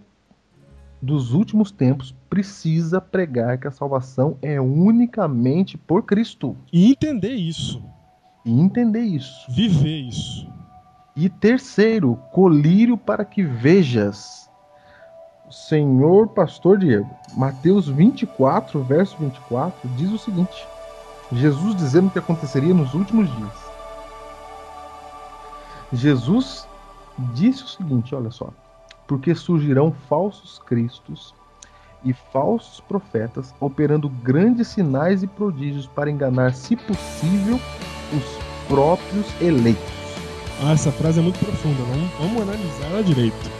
dos 1.07 1.31
últimos 1.31 1.71
tempos 1.71 2.13
precisa 2.29 2.99
pregar 2.99 3.57
que 3.57 3.65
a 3.65 3.71
salvação 3.71 4.37
é 4.41 4.59
unicamente 4.59 5.77
por 5.77 6.03
Cristo. 6.03 6.57
E 6.71 6.91
entender 6.91 7.33
isso. 7.33 7.81
E 8.43 8.51
entender 8.59 9.03
isso. 9.03 9.49
Viver 9.49 10.01
isso. 10.01 10.45
E 11.15 11.29
terceiro, 11.29 12.19
colírio 12.33 12.97
para 12.97 13.23
que 13.23 13.41
vejas. 13.41 14.49
Senhor 15.49 16.27
Pastor 16.27 16.77
Diego, 16.77 17.09
Mateus 17.37 17.87
24, 17.87 18.83
verso 18.83 19.15
24, 19.17 19.89
diz 19.95 20.11
o 20.11 20.17
seguinte: 20.17 20.67
Jesus 21.31 21.73
dizendo 21.73 22.07
o 22.07 22.11
que 22.11 22.19
aconteceria 22.19 22.73
nos 22.73 22.93
últimos 22.93 23.33
dias. 23.33 23.71
Jesus 25.93 26.67
disse 27.33 27.63
o 27.63 27.67
seguinte: 27.67 28.13
olha 28.13 28.29
só, 28.29 28.49
porque 29.07 29.33
surgirão 29.33 29.95
falsos 30.09 30.59
cristos 30.65 31.33
e 32.03 32.13
falsos 32.31 32.79
profetas, 32.81 33.53
operando 33.59 34.09
grandes 34.09 34.67
sinais 34.67 35.23
e 35.23 35.27
prodígios 35.27 35.87
para 35.87 36.11
enganar, 36.11 36.53
se 36.53 36.75
possível, 36.75 37.59
os 38.13 38.67
próprios 38.67 39.25
eleitos. 39.41 39.97
Ah, 40.63 40.73
essa 40.73 40.91
frase 40.91 41.19
é 41.19 41.21
muito 41.23 41.39
profunda. 41.39 41.83
Vamos, 41.83 42.11
vamos 42.19 42.41
analisar 42.41 42.85
ela 42.91 43.03
direito. 43.03 43.51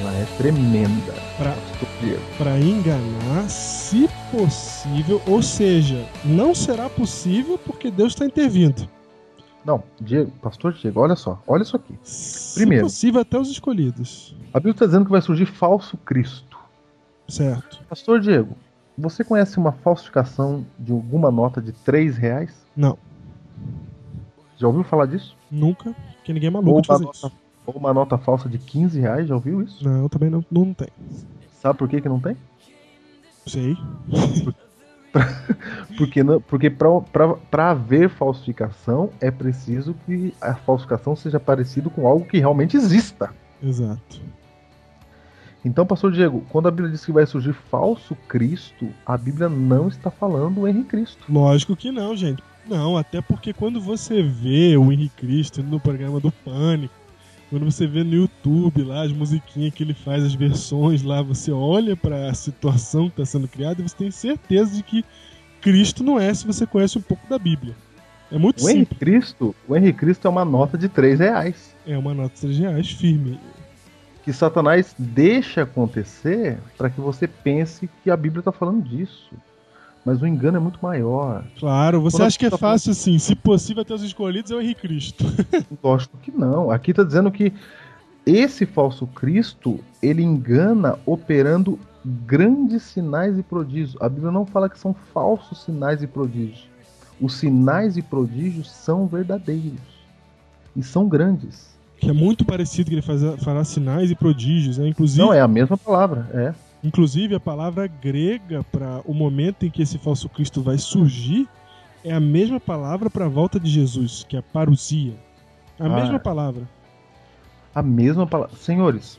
Ela 0.00 0.12
é 0.12 0.26
tremenda. 0.36 1.14
Pra 2.38 2.58
enganar, 2.58 3.48
se 3.48 4.08
possível. 4.30 5.20
Ou 5.26 5.42
seja, 5.42 6.06
não 6.24 6.54
será 6.54 6.88
possível 6.88 7.58
porque 7.58 7.90
Deus 7.90 8.12
está 8.12 8.24
intervindo. 8.24 8.88
Não, 9.64 9.82
Diego, 10.00 10.30
Pastor 10.42 10.72
Diego, 10.74 11.00
olha 11.00 11.16
só, 11.16 11.42
olha 11.46 11.62
isso 11.62 11.74
aqui. 11.76 11.98
Se 12.02 12.54
Primeiro. 12.60 12.84
possível, 12.84 13.20
até 13.22 13.38
os 13.38 13.48
escolhidos. 13.50 14.36
A 14.52 14.58
Bíblia 14.58 14.72
está 14.72 14.86
dizendo 14.86 15.04
que 15.06 15.10
vai 15.10 15.22
surgir 15.22 15.46
falso 15.46 15.96
Cristo. 15.98 16.58
Certo. 17.26 17.82
Pastor 17.88 18.20
Diego, 18.20 18.54
você 18.98 19.24
conhece 19.24 19.56
uma 19.58 19.72
falsificação 19.72 20.66
de 20.78 20.92
alguma 20.92 21.30
nota 21.30 21.62
de 21.62 21.72
3 21.72 22.16
reais? 22.18 22.54
Não, 22.76 22.98
Já 24.58 24.66
ouviu 24.66 24.84
falar 24.84 25.06
disso? 25.06 25.34
nunca. 25.50 25.94
Porque 26.16 26.32
ninguém 26.32 26.48
é 26.48 26.50
maluco 26.50 26.70
Ou 26.72 26.80
de 26.82 26.88
uma, 26.90 26.94
fazer 26.94 27.04
nota, 27.06 27.16
isso. 27.18 27.32
ou 27.66 27.74
uma 27.76 27.94
nota 27.94 28.18
falsa 28.18 28.48
de 28.48 28.58
15 28.58 29.00
reais, 29.00 29.26
já 29.28 29.34
ouviu 29.34 29.62
isso? 29.62 29.82
Não, 29.88 30.08
também 30.08 30.28
não, 30.30 30.44
não 30.50 30.74
tem. 30.74 30.88
Sabe 31.60 31.78
por 31.78 31.88
que, 31.88 32.00
que 32.00 32.08
não 32.08 32.20
tem? 32.20 32.36
Sei. 33.46 33.76
Porque, 34.44 34.60
não- 36.24 36.40
porque 36.40 36.70
para 36.70 37.70
haver 37.70 38.08
falsificação 38.08 39.10
é 39.20 39.30
preciso 39.30 39.94
que 40.06 40.34
a 40.40 40.54
falsificação 40.54 41.14
seja 41.14 41.38
parecido 41.38 41.90
com 41.90 42.06
algo 42.06 42.24
que 42.24 42.38
realmente 42.38 42.76
exista. 42.76 43.32
Exato. 43.62 44.20
Então, 45.64 45.86
pastor 45.86 46.12
Diego, 46.12 46.44
quando 46.50 46.68
a 46.68 46.70
Bíblia 46.70 46.90
diz 46.90 47.04
que 47.04 47.12
vai 47.12 47.24
surgir 47.24 47.54
falso 47.54 48.14
Cristo, 48.28 48.88
a 49.06 49.16
Bíblia 49.16 49.48
não 49.48 49.88
está 49.88 50.10
falando 50.10 50.60
o 50.60 50.68
Henrique 50.68 50.90
Cristo. 50.90 51.24
Lógico 51.28 51.74
que 51.74 51.90
não, 51.90 52.14
gente. 52.14 52.42
Não, 52.68 52.96
até 52.98 53.22
porque 53.22 53.52
quando 53.52 53.80
você 53.80 54.22
vê 54.22 54.76
o 54.76 54.92
Henrique 54.92 55.16
Cristo 55.16 55.62
no 55.62 55.80
programa 55.80 56.20
do 56.20 56.30
Pânico, 56.30 56.94
quando 57.54 57.70
você 57.70 57.86
vê 57.86 58.02
no 58.02 58.14
YouTube 58.14 58.82
lá 58.82 59.02
as 59.02 59.12
musiquinhas 59.12 59.72
que 59.72 59.84
ele 59.84 59.94
faz, 59.94 60.24
as 60.24 60.34
versões 60.34 61.04
lá, 61.04 61.22
você 61.22 61.52
olha 61.52 61.94
para 61.94 62.28
a 62.28 62.34
situação 62.34 63.04
que 63.04 63.22
está 63.22 63.24
sendo 63.24 63.46
criada 63.46 63.80
e 63.80 63.88
você 63.88 63.94
tem 63.96 64.10
certeza 64.10 64.74
de 64.74 64.82
que 64.82 65.04
Cristo 65.60 66.02
não 66.02 66.18
é 66.18 66.34
se 66.34 66.44
você 66.44 66.66
conhece 66.66 66.98
um 66.98 67.00
pouco 67.00 67.24
da 67.28 67.38
Bíblia. 67.38 67.76
É 68.32 68.36
muito 68.36 68.56
O 68.56 68.62
simples. 68.62 68.76
Henrique 68.76 68.94
Cristo, 68.96 69.54
o 69.68 69.76
Henrique 69.76 70.00
Cristo 70.00 70.26
é 70.26 70.30
uma 70.30 70.44
nota 70.44 70.76
de 70.76 70.88
3 70.88 71.20
reais. 71.20 71.76
É 71.86 71.96
uma 71.96 72.12
nota 72.12 72.34
de 72.34 72.40
3 72.40 72.58
reais 72.58 72.90
firme. 72.90 73.38
Que 74.24 74.32
Satanás 74.32 74.92
deixa 74.98 75.62
acontecer 75.62 76.58
para 76.76 76.90
que 76.90 77.00
você 77.00 77.28
pense 77.28 77.88
que 78.02 78.10
a 78.10 78.16
Bíblia 78.16 78.40
está 78.40 78.50
falando 78.50 78.82
disso. 78.82 79.30
Mas 80.04 80.20
o 80.20 80.26
engano 80.26 80.58
é 80.58 80.60
muito 80.60 80.78
maior. 80.82 81.44
Claro, 81.58 82.02
você 82.02 82.18
Quando 82.18 82.26
acha 82.26 82.38
que 82.38 82.46
é 82.46 82.50
tá 82.50 82.58
fácil 82.58 82.92
assim? 82.92 83.18
Se 83.18 83.34
possível, 83.34 83.82
até 83.82 83.94
os 83.94 84.02
escolhidos 84.02 84.50
é 84.50 84.54
o 84.54 84.60
Henrique 84.60 84.82
Cristo. 84.82 85.24
Lógico 85.82 86.18
que 86.18 86.30
não. 86.30 86.70
Aqui 86.70 86.90
está 86.90 87.02
dizendo 87.02 87.30
que 87.30 87.52
esse 88.26 88.66
falso 88.66 89.06
Cristo 89.06 89.80
ele 90.02 90.22
engana 90.22 90.98
operando 91.06 91.78
grandes 92.04 92.82
sinais 92.82 93.38
e 93.38 93.42
prodígios. 93.42 93.96
A 94.00 94.08
Bíblia 94.08 94.30
não 94.30 94.44
fala 94.44 94.68
que 94.68 94.78
são 94.78 94.94
falsos 95.12 95.62
sinais 95.62 96.02
e 96.02 96.06
prodígios. 96.06 96.68
Os 97.20 97.36
sinais 97.36 97.96
e 97.96 98.02
prodígios 98.02 98.70
são 98.70 99.06
verdadeiros 99.06 99.80
e 100.76 100.82
são 100.82 101.08
grandes. 101.08 101.74
Que 101.98 102.10
é 102.10 102.12
muito 102.12 102.44
parecido 102.44 102.90
que 102.90 102.96
ele 102.96 103.02
faz, 103.02 103.22
fará 103.42 103.64
sinais 103.64 104.10
e 104.10 104.14
prodígios, 104.14 104.76
né? 104.76 104.88
Inclusive, 104.88 105.22
Não 105.22 105.32
é 105.32 105.40
a 105.40 105.48
mesma 105.48 105.78
palavra, 105.78 106.28
é. 106.34 106.54
Inclusive 106.84 107.34
a 107.34 107.40
palavra 107.40 107.86
grega 107.86 108.62
para 108.70 109.00
o 109.06 109.14
momento 109.14 109.64
em 109.64 109.70
que 109.70 109.82
esse 109.82 109.98
falso 109.98 110.28
Cristo 110.28 110.62
vai 110.62 110.78
surgir 110.78 111.48
é 112.04 112.12
a 112.12 112.20
mesma 112.20 112.60
palavra 112.60 113.08
para 113.08 113.24
a 113.24 113.28
volta 113.28 113.58
de 113.58 113.70
Jesus, 113.70 114.26
que 114.28 114.36
é 114.36 114.42
parousia. 114.42 115.14
A 115.80 115.86
Ah. 115.86 115.88
mesma 115.88 116.18
palavra. 116.20 116.68
A 117.74 117.82
mesma 117.82 118.26
palavra. 118.26 118.54
Senhores, 118.56 119.18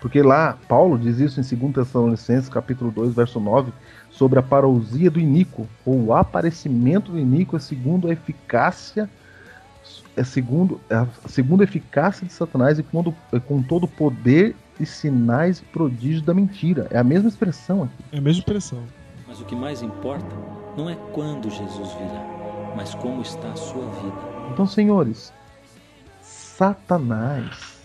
porque 0.00 0.22
lá 0.22 0.58
Paulo 0.68 0.98
diz 0.98 1.18
isso 1.18 1.40
em 1.40 1.44
2 1.44 1.72
Tessalonicenses, 1.72 2.48
capítulo 2.48 2.90
2, 2.90 3.14
verso 3.14 3.38
9, 3.38 3.72
sobre 4.10 4.38
a 4.38 4.42
parousia 4.42 5.10
do 5.10 5.20
iníquo, 5.20 5.68
ou 5.86 6.06
o 6.06 6.14
aparecimento 6.14 7.12
do 7.12 7.18
iníquo 7.18 7.56
é 7.56 7.60
segundo 7.60 8.08
a 8.08 8.12
eficácia 8.12 9.08
é 10.16 10.24
segundo 10.24 10.80
é 10.90 10.96
a 10.96 11.06
segunda 11.28 11.64
eficácia 11.64 12.26
de 12.26 12.32
Satanás 12.32 12.78
e 12.78 12.82
com, 12.82 13.14
é 13.32 13.40
com 13.40 13.62
todo 13.62 13.84
o 13.84 13.88
poder 13.88 14.56
e 14.80 14.86
sinais 14.86 15.58
e 15.58 15.64
prodígios 15.64 16.22
da 16.22 16.34
mentira. 16.34 16.86
É 16.90 16.98
a 16.98 17.04
mesma 17.04 17.28
expressão 17.28 17.84
aqui. 17.84 17.94
É 18.12 18.18
a 18.18 18.20
mesma 18.20 18.40
expressão. 18.40 18.82
Mas 19.28 19.40
o 19.40 19.44
que 19.44 19.54
mais 19.54 19.82
importa 19.82 20.34
não 20.76 20.88
é 20.88 20.96
quando 21.12 21.48
Jesus 21.50 21.92
virá, 21.92 22.72
mas 22.76 22.94
como 22.94 23.22
está 23.22 23.48
a 23.50 23.56
sua 23.56 23.86
vida. 24.02 24.16
Então, 24.52 24.66
senhores, 24.66 25.32
Satanás 26.20 27.78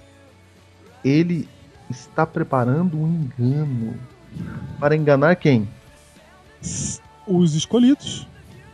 ele 1.03 1.47
está 1.89 2.25
preparando 2.25 2.97
um 2.97 3.07
engano 3.07 3.93
para 4.79 4.95
enganar 4.95 5.35
quem? 5.35 5.67
Os 7.27 7.53
escolhidos. 7.53 8.27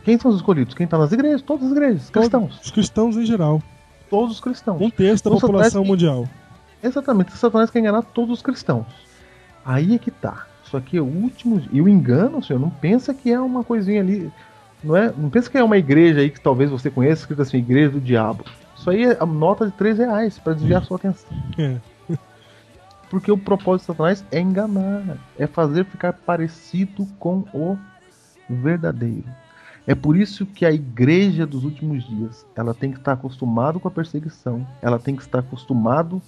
Quem 0.03 0.17
são 0.17 0.31
os 0.31 0.37
escolhidos? 0.37 0.73
Quem 0.73 0.85
está 0.85 0.97
nas 0.97 1.11
igrejas? 1.11 1.41
Todas 1.41 1.65
as 1.65 1.71
igrejas, 1.71 2.09
cristãos. 2.09 2.59
Os 2.61 2.71
cristãos 2.71 3.17
em 3.17 3.25
geral. 3.25 3.61
Todos 4.09 4.35
os 4.35 4.41
cristãos. 4.41 4.81
Um 4.81 4.89
terço 4.89 5.23
da 5.23 5.29
Então, 5.29 5.39
população 5.39 5.85
mundial. 5.85 6.27
Exatamente, 6.83 7.31
Satanás 7.37 7.69
quer 7.69 7.79
enganar 7.79 8.01
todos 8.01 8.37
os 8.37 8.41
cristãos. 8.41 8.87
Aí 9.65 9.95
é 9.95 9.97
que 9.97 10.11
tá. 10.11 10.47
Isso 10.65 10.77
aqui 10.77 10.97
é 10.97 11.01
o 11.01 11.05
último. 11.05 11.61
E 11.71 11.81
o 11.81 11.87
engano, 11.87 12.43
senhor, 12.43 12.59
não 12.59 12.69
pensa 12.69 13.13
que 13.13 13.31
é 13.31 13.39
uma 13.39 13.63
coisinha 13.63 14.01
ali. 14.01 14.31
Não, 14.83 14.95
é, 14.95 15.13
não 15.15 15.29
pensa 15.29 15.49
que 15.49 15.57
é 15.57 15.63
uma 15.63 15.77
igreja 15.77 16.21
aí 16.21 16.29
que 16.29 16.39
talvez 16.39 16.71
você 16.71 16.89
conheça, 16.89 17.21
escrito 17.21 17.41
assim, 17.41 17.57
Igreja 17.57 17.91
do 17.91 17.99
Diabo. 17.99 18.45
Isso 18.75 18.89
aí 18.89 19.05
é 19.05 19.17
a 19.19 19.25
nota 19.25 19.65
de 19.65 19.73
3 19.73 19.99
reais 19.99 20.39
para 20.39 20.53
desviar 20.53 20.83
sua 20.83 20.97
atenção. 20.97 21.29
É. 21.57 21.77
Porque 23.09 23.31
o 23.31 23.37
propósito 23.37 23.81
de 23.81 23.87
Satanás 23.87 24.25
é 24.31 24.39
enganar, 24.39 25.17
é 25.37 25.45
fazer 25.45 25.85
ficar 25.85 26.13
parecido 26.13 27.05
com 27.19 27.43
o 27.53 27.77
verdadeiro. 28.49 29.25
É 29.85 29.93
por 29.93 30.15
isso 30.15 30.45
que 30.45 30.65
a 30.65 30.71
igreja 30.71 31.45
dos 31.45 31.63
últimos 31.63 32.07
dias, 32.07 32.45
ela 32.55 32.73
tem 32.73 32.91
que 32.91 32.97
estar 32.97 33.13
acostumado 33.13 33.79
com 33.79 33.87
a 33.87 33.91
perseguição, 33.91 34.65
ela 34.81 34.97
tem 34.97 35.15
que 35.15 35.21
estar 35.21 35.39
acostumado 35.39 36.21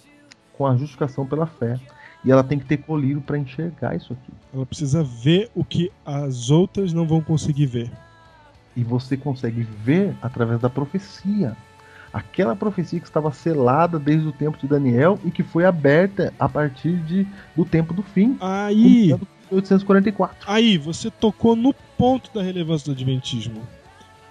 com 0.53 0.65
a 0.65 0.75
justificação 0.75 1.25
pela 1.25 1.45
fé, 1.45 1.79
e 2.23 2.31
ela 2.31 2.43
tem 2.43 2.57
que 2.57 2.65
ter 2.65 2.77
colírio 2.77 3.21
para 3.21 3.37
enxergar 3.37 3.95
isso 3.95 4.13
aqui. 4.13 4.31
Ela 4.53 4.65
precisa 4.65 5.03
ver 5.03 5.49
o 5.53 5.63
que 5.63 5.91
as 6.05 6.49
outras 6.49 6.93
não 6.93 7.05
vão 7.05 7.21
conseguir 7.21 7.65
ver. 7.65 7.91
E 8.75 8.83
você 8.83 9.17
consegue 9.17 9.61
ver 9.61 10.15
através 10.21 10.59
da 10.61 10.69
profecia. 10.69 11.55
Aquela 12.13 12.55
profecia 12.55 12.99
que 12.99 13.05
estava 13.05 13.31
selada 13.31 13.99
desde 13.99 14.27
o 14.27 14.31
tempo 14.31 14.57
de 14.57 14.67
Daniel 14.67 15.19
e 15.25 15.31
que 15.31 15.43
foi 15.43 15.65
aberta 15.65 16.33
a 16.39 16.47
partir 16.47 16.97
de, 17.03 17.27
do 17.55 17.65
tempo 17.65 17.93
do 17.93 18.03
fim. 18.03 18.37
Aí, 18.39 19.07
1844. 19.51 20.37
aí 20.47 20.77
você 20.77 21.11
tocou 21.11 21.55
no 21.55 21.73
ponto 21.97 22.31
da 22.33 22.41
relevância 22.41 22.85
do 22.85 22.91
Adventismo. 22.91 23.61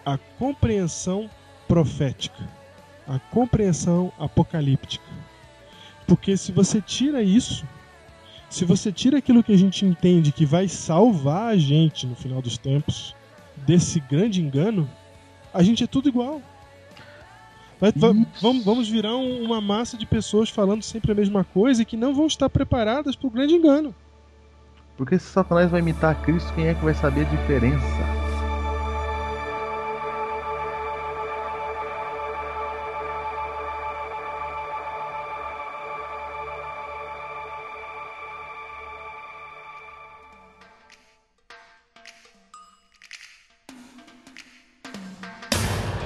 A 0.05 0.17
compreensão 0.39 1.29
profética. 1.69 2.49
A 3.07 3.19
compreensão 3.19 4.13
apocalíptica. 4.19 5.12
Porque 6.07 6.37
se 6.37 6.53
você 6.53 6.81
tira 6.81 7.23
isso, 7.23 7.65
se 8.51 8.65
você 8.65 8.93
tira 8.93 9.19
aquilo 9.19 9.43
que 9.43 9.53
a 9.53 9.57
gente 9.59 9.85
entende 9.85 10.33
que 10.33 10.45
vai 10.45 10.69
salvar 10.69 11.53
a 11.53 11.57
gente 11.57 12.07
no 12.07 12.15
final 12.15 12.43
dos 12.43 12.59
tempos 12.59 13.15
desse 13.67 14.01
grande 14.01 14.43
engano, 14.43 14.89
a 15.55 15.63
gente 15.63 15.85
é 15.85 15.87
tudo 15.87 16.09
igual. 16.09 16.41
Vai- 17.81 17.93
va- 17.97 18.11
Isso. 18.13 18.27
vamos, 18.41 18.65
vamos 18.65 18.89
virar 18.89 19.17
um- 19.17 19.43
uma 19.43 19.61
massa 19.61 19.97
de 19.97 20.07
pessoas 20.07 20.49
falando 20.49 20.83
sempre 20.83 21.13
a 21.13 21.15
mesma 21.15 21.45
coisa 21.45 21.83
e 21.83 21.85
que 21.85 21.97
não 21.97 22.15
vão 22.15 22.27
estar 22.27 22.49
preparadas 22.49 23.17
para 23.17 23.27
o 23.27 23.31
grande 23.31 23.55
engano. 23.55 23.95
Porque 24.97 25.19
se 25.19 25.25
Satanás 25.27 25.71
vai 25.71 25.81
imitar 25.81 26.21
Cristo, 26.23 26.53
quem 26.55 26.67
é 26.67 26.75
que 26.75 26.85
vai 26.85 26.95
saber 26.95 27.23
a 27.27 27.31
diferença? 27.31 28.22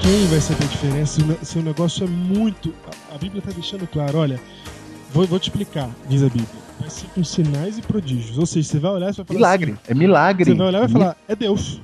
Quem 0.06 0.24
vai 0.26 0.40
saber 0.40 0.62
a 0.62 0.68
diferença 0.68 1.44
se 1.44 1.58
o 1.58 1.62
negócio 1.62 2.04
é 2.04 2.06
muito. 2.06 2.72
A, 3.12 3.18
Bíblia 3.18 3.40
está 3.40 3.50
deixando 3.50 3.88
claro, 3.88 4.18
olha. 4.18 4.40
Vou, 5.12 5.26
vou 5.26 5.36
te 5.36 5.50
explicar, 5.50 5.90
diz 6.08 6.22
a 6.22 6.28
Bíblia. 6.28 6.46
Vai 6.78 6.88
ser 6.88 7.08
com 7.08 7.24
sinais 7.24 7.76
e 7.76 7.82
prodígios. 7.82 8.38
Ou 8.38 8.46
seja, 8.46 8.68
você 8.68 8.78
vai 8.78 8.92
olhar 8.92 9.10
e 9.10 9.12
vai 9.14 9.24
falar 9.24 9.36
Milagre. 9.36 9.72
assim, 9.72 9.80
É 9.88 9.94
milagre. 9.94 10.44
Você 10.44 10.54
vai 10.54 10.66
olhar 10.68 10.78
e 10.78 10.80
vai 10.82 10.88
falar, 10.90 11.16
é 11.26 11.34
Deus. 11.34 11.80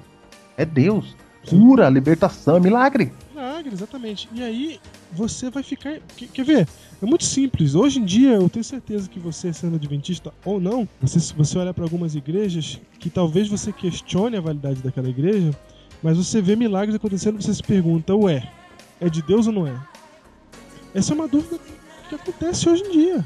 É 0.56 0.64
Deus. 0.64 1.16
Cura, 1.48 1.88
libertação, 1.88 2.58
é 2.58 2.60
milagre. 2.60 3.12
Milagre, 3.34 3.74
exatamente. 3.74 4.28
E 4.32 4.40
aí 4.40 4.80
você 5.10 5.50
vai 5.50 5.64
ficar. 5.64 5.98
Quer, 6.16 6.28
quer 6.28 6.44
ver? 6.44 6.68
É 7.02 7.04
muito 7.04 7.24
simples. 7.24 7.74
Hoje 7.74 7.98
em 7.98 8.04
dia, 8.04 8.34
eu 8.34 8.48
tenho 8.48 8.64
certeza 8.64 9.08
que 9.08 9.18
você, 9.18 9.52
sendo 9.52 9.74
adventista 9.74 10.32
ou 10.44 10.60
não, 10.60 10.88
você, 11.00 11.18
se 11.18 11.34
você 11.34 11.58
olhar 11.58 11.74
para 11.74 11.82
algumas 11.82 12.14
igrejas, 12.14 12.80
que 13.00 13.10
talvez 13.10 13.48
você 13.48 13.72
questione 13.72 14.36
a 14.36 14.40
validade 14.40 14.80
daquela 14.80 15.08
igreja, 15.08 15.50
mas 16.02 16.16
você 16.16 16.42
vê 16.42 16.56
milagres 16.56 16.94
acontecendo 16.96 17.38
e 17.38 17.42
você 17.42 17.54
se 17.54 17.62
pergunta: 17.62 18.14
ué, 18.14 18.48
é 19.00 19.08
de 19.08 19.22
Deus 19.22 19.46
ou 19.46 19.52
não 19.52 19.66
é? 19.66 19.74
Essa 20.94 21.12
é 21.12 21.14
uma 21.14 21.28
dúvida 21.28 21.58
que 22.08 22.14
acontece 22.14 22.68
hoje 22.68 22.82
em 22.84 22.90
dia. 22.92 23.24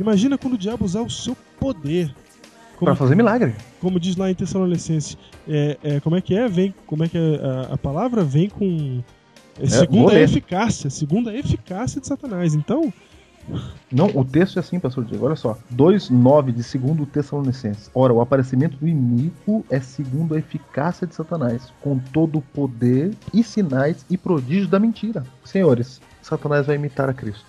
Imagina 0.00 0.38
quando 0.38 0.54
o 0.54 0.58
diabo 0.58 0.84
usar 0.84 1.02
o 1.02 1.10
seu 1.10 1.36
poder. 1.58 2.14
Pra 2.78 2.94
fazer 2.94 3.16
milagre. 3.16 3.56
como 3.80 3.98
diz 3.98 4.14
lá 4.14 4.30
em 4.30 4.34
Tessalonicenses, 4.36 5.18
é, 5.48 5.76
é, 5.82 6.00
como 6.00 6.14
é 6.14 6.20
que 6.20 6.36
é? 6.36 6.46
Vem, 6.46 6.72
como 6.86 7.02
é 7.02 7.08
que 7.08 7.18
é 7.18 7.40
a, 7.44 7.74
a 7.74 7.76
palavra 7.76 8.22
vem 8.22 8.48
com 8.48 9.02
é, 9.60 9.66
segundo 9.66 10.02
vou 10.02 10.10
a 10.10 10.12
ler. 10.12 10.22
eficácia, 10.22 10.88
segundo 10.88 11.28
a 11.28 11.34
eficácia 11.34 12.00
de 12.00 12.06
Satanás. 12.06 12.54
Então, 12.54 12.92
Não, 13.90 14.06
o 14.14 14.24
texto 14.24 14.58
é 14.58 14.60
assim, 14.60 14.78
pastor 14.78 15.04
Diego, 15.04 15.26
olha 15.26 15.36
só. 15.36 15.56
2,9 15.74 16.52
de 16.52 16.62
segundo 16.62 17.06
Tessalonicenses. 17.06 17.90
Ora, 17.94 18.12
o 18.12 18.20
aparecimento 18.20 18.76
do 18.76 18.86
iníquo 18.86 19.64
é 19.70 19.80
segundo 19.80 20.34
a 20.34 20.38
eficácia 20.38 21.06
de 21.06 21.14
Satanás, 21.14 21.72
com 21.80 21.98
todo 21.98 22.38
o 22.38 22.42
poder 22.42 23.12
e 23.32 23.42
sinais 23.42 24.04
e 24.10 24.18
prodígios 24.18 24.68
da 24.68 24.78
mentira. 24.78 25.24
Senhores, 25.44 26.00
Satanás 26.20 26.66
vai 26.66 26.76
imitar 26.76 27.08
a 27.08 27.14
Cristo. 27.14 27.46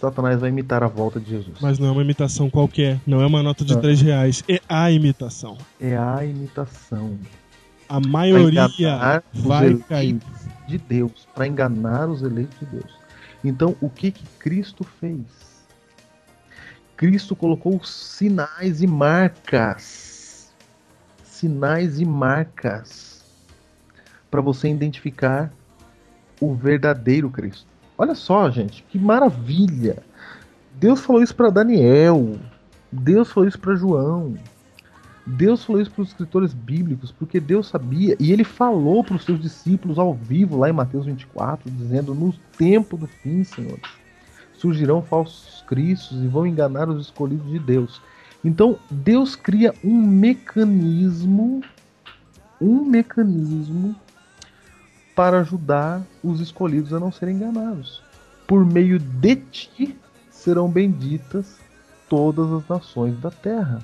Satanás 0.00 0.40
vai 0.40 0.50
imitar 0.50 0.82
a 0.82 0.88
volta 0.88 1.18
de 1.18 1.30
Jesus. 1.30 1.56
mas 1.60 1.78
não 1.78 1.88
é 1.88 1.90
uma 1.90 2.02
imitação 2.02 2.50
qualquer, 2.50 3.00
não 3.06 3.20
é 3.22 3.26
uma 3.26 3.42
nota 3.42 3.64
de. 3.64 3.76
3 3.78 4.00
reais, 4.02 4.44
é 4.48 4.60
a 4.68 4.90
imitação. 4.90 5.56
É 5.80 5.96
a 5.96 6.24
imitação. 6.24 7.16
A 7.88 8.00
maioria 8.00 8.68
vai 9.32 9.74
cair. 9.88 10.18
de 10.68 10.78
Deus, 10.78 11.26
para 11.34 11.46
enganar 11.46 12.08
os 12.08 12.22
eleitos 12.22 12.58
de 12.58 12.66
Deus. 12.66 12.95
Então, 13.48 13.76
o 13.80 13.88
que 13.88 14.10
que 14.10 14.24
Cristo 14.38 14.84
fez? 14.84 15.20
Cristo 16.96 17.36
colocou 17.36 17.82
sinais 17.84 18.82
e 18.82 18.86
marcas. 18.86 20.52
Sinais 21.22 22.00
e 22.00 22.04
marcas 22.04 23.24
para 24.30 24.40
você 24.40 24.68
identificar 24.68 25.52
o 26.40 26.54
verdadeiro 26.54 27.30
Cristo. 27.30 27.66
Olha 27.98 28.14
só, 28.14 28.50
gente, 28.50 28.82
que 28.84 28.98
maravilha. 28.98 30.02
Deus 30.74 31.00
falou 31.00 31.22
isso 31.22 31.34
para 31.34 31.50
Daniel. 31.50 32.38
Deus 32.90 33.30
falou 33.30 33.48
isso 33.48 33.58
para 33.58 33.74
João. 33.74 34.36
Deus 35.26 35.64
falou 35.64 35.82
isso 35.82 35.90
para 35.90 36.02
os 36.02 36.08
escritores 36.08 36.54
bíblicos, 36.54 37.10
porque 37.10 37.40
Deus 37.40 37.66
sabia, 37.66 38.16
e 38.20 38.32
ele 38.32 38.44
falou 38.44 39.02
para 39.02 39.16
os 39.16 39.24
seus 39.24 39.40
discípulos 39.40 39.98
ao 39.98 40.14
vivo, 40.14 40.56
lá 40.56 40.70
em 40.70 40.72
Mateus 40.72 41.04
24, 41.04 41.68
dizendo: 41.68 42.14
No 42.14 42.32
tempo 42.56 42.96
do 42.96 43.08
fim, 43.08 43.42
senhores, 43.42 43.82
surgirão 44.54 45.02
falsos 45.02 45.64
cristos 45.66 46.22
e 46.22 46.28
vão 46.28 46.46
enganar 46.46 46.88
os 46.88 47.06
escolhidos 47.06 47.50
de 47.50 47.58
Deus. 47.58 48.00
Então, 48.44 48.78
Deus 48.88 49.34
cria 49.34 49.74
um 49.82 50.00
mecanismo, 50.00 51.60
um 52.60 52.84
mecanismo 52.84 53.96
para 55.16 55.40
ajudar 55.40 56.02
os 56.22 56.40
escolhidos 56.40 56.92
a 56.92 57.00
não 57.00 57.10
serem 57.10 57.34
enganados. 57.34 58.00
Por 58.46 58.64
meio 58.64 59.00
de 59.00 59.34
ti 59.34 59.98
serão 60.30 60.68
benditas 60.68 61.58
todas 62.08 62.52
as 62.52 62.68
nações 62.68 63.18
da 63.18 63.30
terra. 63.30 63.80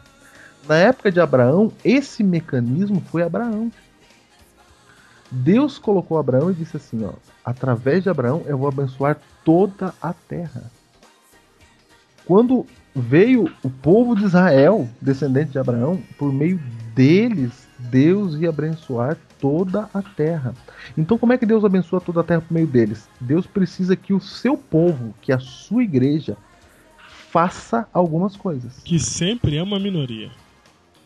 Na 0.69 0.77
época 0.77 1.11
de 1.11 1.21
Abraão, 1.21 1.73
esse 1.85 2.23
mecanismo 2.23 3.01
foi 3.01 3.23
Abraão. 3.23 3.71
Deus 5.31 5.79
colocou 5.79 6.19
Abraão 6.19 6.51
e 6.51 6.55
disse 6.55 6.77
assim: 6.77 7.05
ó, 7.05 7.13
através 7.45 8.03
de 8.03 8.11
Abraão 8.11 8.43
eu 8.47 8.57
vou 8.57 8.69
abençoar 8.69 9.19
toda 9.45 9.95
a 10.01 10.13
terra. 10.13 10.71
Quando 12.25 12.67
veio 12.95 13.51
o 13.63 13.71
povo 13.71 14.15
de 14.15 14.25
Israel, 14.25 14.89
descendente 15.01 15.53
de 15.53 15.59
Abraão, 15.59 16.01
por 16.19 16.33
meio 16.33 16.61
deles, 16.95 17.67
Deus 17.79 18.35
ia 18.35 18.51
abençoar 18.51 19.17
toda 19.41 19.89
a 19.93 20.03
terra. 20.03 20.55
Então, 20.97 21.19
como 21.19 21.33
é 21.33 21.39
que 21.39 21.47
Deus 21.47 21.65
abençoa 21.65 22.01
toda 22.01 22.21
a 22.21 22.25
terra 22.25 22.43
por 22.43 22.53
meio 22.53 22.67
deles? 22.67 23.09
Deus 23.21 23.47
precisa 23.47 23.97
que 23.97 24.13
o 24.13 24.21
seu 24.21 24.57
povo, 24.57 25.15
que 25.21 25.33
a 25.33 25.39
sua 25.39 25.83
igreja, 25.83 26.37
faça 27.31 27.89
algumas 27.93 28.37
coisas. 28.37 28.81
Que 28.85 28.99
sempre 28.99 29.57
é 29.57 29.63
uma 29.63 29.81
minoria. 29.81 30.31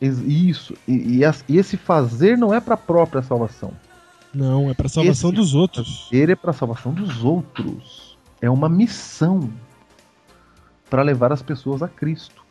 Isso. 0.01 0.75
E, 0.87 1.21
e, 1.21 1.23
e 1.49 1.59
esse 1.59 1.77
fazer 1.77 2.37
não 2.37 2.53
é 2.53 2.61
para 2.61 2.75
a 2.75 2.79
própria 2.79 3.23
salvação. 3.23 3.73
Não, 4.35 4.71
é 4.71 4.75
para 4.75 4.87
a 4.87 4.91
salvação 4.91 5.31
esse 5.31 5.37
dos 5.37 5.55
outros. 5.55 6.09
Fazer 6.11 6.31
é 6.31 6.37
para 6.37 6.51
a 6.51 6.55
salvação 6.55 6.93
dos 6.93 7.25
outros. 7.25 8.19
É 8.41 8.51
uma 8.51 8.69
missão 8.69 9.51
para 10.91 11.03
levar 11.03 11.33
as 11.33 11.43
pessoas 11.43 11.83
a 11.83 11.89
Cristo. 11.89 12.45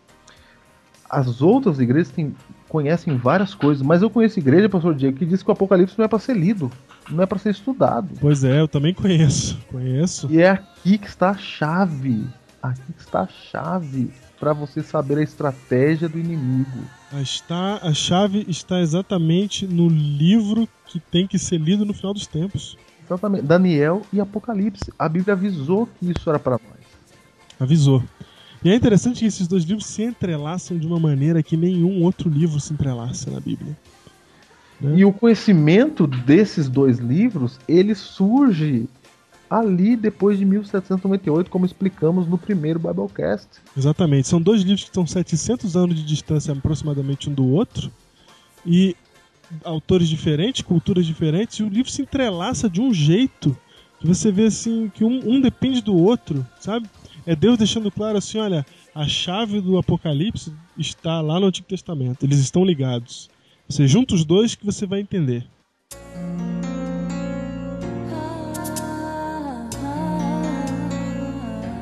As 1.07 1.41
outras 1.41 1.79
igrejas 1.79 2.11
têm, 2.11 2.35
conhecem 2.67 3.15
várias 3.15 3.53
coisas, 3.53 3.85
mas 3.85 4.01
eu 4.01 4.09
conheço 4.09 4.39
igreja, 4.39 4.67
pastor 4.67 4.95
Diego, 4.95 5.17
que 5.17 5.25
diz 5.25 5.43
que 5.43 5.49
o 5.49 5.53
Apocalipse 5.53 5.97
não 5.97 6.05
é 6.05 6.07
para 6.07 6.17
ser 6.17 6.35
lido, 6.35 6.71
não 7.09 7.23
é 7.23 7.27
para 7.27 7.37
ser 7.37 7.51
estudado. 7.51 8.09
Pois 8.19 8.43
é, 8.43 8.59
eu 8.59 8.67
também 8.67 8.93
conheço, 8.93 9.57
conheço. 9.71 10.27
E 10.31 10.41
é 10.41 10.49
aqui 10.49 10.97
que 10.97 11.07
está 11.07 11.29
a 11.29 11.37
chave. 11.37 12.25
Aqui 12.61 12.93
que 12.93 13.01
está 13.01 13.21
a 13.21 13.27
chave 13.27 14.11
para 14.45 14.53
você 14.53 14.83
saber 14.83 15.17
a 15.17 15.23
estratégia 15.23 16.07
do 16.07 16.19
inimigo. 16.19 16.83
Está, 17.19 17.79
a 17.81 17.91
chave 17.95 18.45
está 18.47 18.79
exatamente 18.79 19.65
no 19.65 19.87
livro 19.87 20.69
que 20.85 20.99
tem 20.99 21.25
que 21.25 21.39
ser 21.39 21.59
lido 21.59 21.83
no 21.83 21.95
final 21.95 22.13
dos 22.13 22.27
tempos. 22.27 22.77
Exatamente. 23.03 23.43
Daniel 23.43 24.03
e 24.13 24.21
Apocalipse. 24.21 24.93
A 24.99 25.09
Bíblia 25.09 25.33
avisou 25.33 25.87
que 25.87 26.11
isso 26.11 26.29
era 26.29 26.37
para 26.37 26.59
nós. 26.63 26.79
Avisou. 27.59 28.03
E 28.63 28.69
é 28.69 28.75
interessante 28.75 29.21
que 29.21 29.25
esses 29.25 29.47
dois 29.47 29.63
livros 29.63 29.87
se 29.87 30.03
entrelaçam 30.03 30.77
de 30.77 30.85
uma 30.85 30.99
maneira 30.99 31.41
que 31.41 31.57
nenhum 31.57 32.03
outro 32.03 32.29
livro 32.29 32.59
se 32.59 32.71
entrelaça 32.71 33.31
na 33.31 33.39
Bíblia. 33.39 33.75
Né? 34.79 34.97
E 34.97 35.05
o 35.05 35.11
conhecimento 35.11 36.05
desses 36.05 36.69
dois 36.69 36.99
livros, 36.99 37.59
ele 37.67 37.95
surge 37.95 38.87
ali 39.49 39.95
depois 39.95 40.37
de 40.37 40.45
1798, 40.45 41.49
como 41.49 41.65
explicamos 41.65 42.27
no 42.27 42.37
primeiro 42.37 42.79
Biblecast. 42.79 43.47
Exatamente. 43.77 44.27
São 44.27 44.41
dois 44.41 44.61
livros 44.61 44.83
que 44.83 44.89
estão 44.89 45.05
700 45.05 45.75
anos 45.75 45.95
de 45.95 46.03
distância 46.03 46.53
aproximadamente 46.53 47.29
um 47.29 47.33
do 47.33 47.47
outro. 47.47 47.91
E 48.65 48.95
autores 49.63 50.09
diferentes, 50.09 50.61
culturas 50.61 51.05
diferentes, 51.05 51.59
e 51.59 51.63
o 51.63 51.69
livro 51.69 51.91
se 51.91 52.01
entrelaça 52.01 52.69
de 52.69 52.81
um 52.81 52.93
jeito 52.93 53.55
que 53.99 54.07
você 54.07 54.31
vê 54.31 54.45
assim 54.45 54.91
que 54.93 55.03
um, 55.03 55.35
um 55.35 55.41
depende 55.41 55.81
do 55.81 55.95
outro, 55.95 56.45
sabe? 56.59 56.89
É 57.25 57.35
Deus 57.35 57.57
deixando 57.57 57.91
claro 57.91 58.17
assim, 58.17 58.37
olha, 58.37 58.65
a 58.93 59.07
chave 59.07 59.61
do 59.61 59.77
Apocalipse 59.77 60.53
está 60.77 61.21
lá 61.21 61.39
no 61.39 61.47
Antigo 61.47 61.67
Testamento. 61.67 62.23
Eles 62.23 62.39
estão 62.39 62.63
ligados. 62.63 63.29
Você 63.67 63.87
junta 63.87 64.13
os 64.13 64.23
dois 64.23 64.53
que 64.53 64.65
você 64.65 64.85
vai 64.85 64.99
entender. 64.99 65.45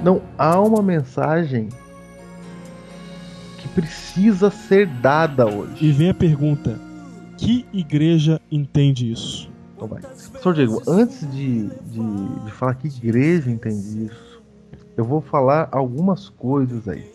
Não 0.03 0.21
há 0.37 0.59
uma 0.59 0.83
mensagem 0.83 1.69
que 3.57 3.69
precisa 3.69 4.49
ser 4.51 4.85
dada 4.85 5.47
hoje. 5.47 5.85
E 5.85 5.93
vem 5.93 6.09
a 6.09 6.13
pergunta: 6.13 6.77
que 7.37 7.65
igreja 7.71 8.41
entende 8.51 9.09
isso? 9.09 9.49
Então 9.75 9.87
vai. 9.87 10.01
Pastor 10.01 10.55
Diego, 10.55 10.83
antes 10.85 11.21
de, 11.31 11.67
de, 11.67 12.43
de 12.43 12.51
falar 12.51 12.75
que 12.75 12.87
igreja 12.87 13.49
entende 13.49 14.07
isso, 14.07 14.43
eu 14.97 15.05
vou 15.05 15.21
falar 15.21 15.69
algumas 15.71 16.27
coisas 16.27 16.85
aí. 16.89 17.09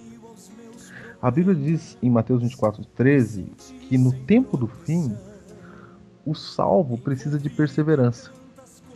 A 1.20 1.30
Bíblia 1.30 1.55
diz 1.55 1.99
em 2.03 2.09
Mateus 2.09 2.41
24, 2.41 2.84
13 2.97 3.53
que 3.89 3.99
no 3.99 4.12
tempo 4.12 4.57
do 4.57 4.66
fim 4.66 5.14
o 6.24 6.34
salvo 6.34 6.97
precisa 6.97 7.39
de 7.39 7.51
perseverança. 7.51 8.30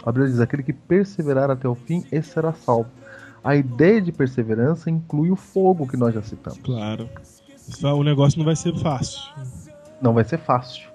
A 0.03 0.11
Bíblia 0.11 0.31
diz: 0.31 0.41
aquele 0.41 0.63
que 0.63 0.73
perseverar 0.73 1.51
até 1.51 1.69
o 1.69 1.75
fim, 1.75 2.07
esse 2.11 2.31
será 2.31 2.55
salvo. 2.55 3.02
A 3.45 3.57
ideia 3.57 4.01
de 4.01 4.13
perseverança 4.13 4.91
inclui 4.91 5.31
o 5.31 5.37
fogo 5.37 5.87
que 5.87 5.97
nós 5.97 6.15
já 6.15 6.23
citamos. 6.23 6.61
Claro. 6.61 7.09
O 7.83 8.03
negócio 8.03 8.39
não 8.39 8.45
vai 8.45 8.57
ser 8.57 8.75
fácil. 8.77 9.21
Não 10.01 10.13
vai 10.15 10.25
ser 10.25 10.39
fácil. 10.39 10.89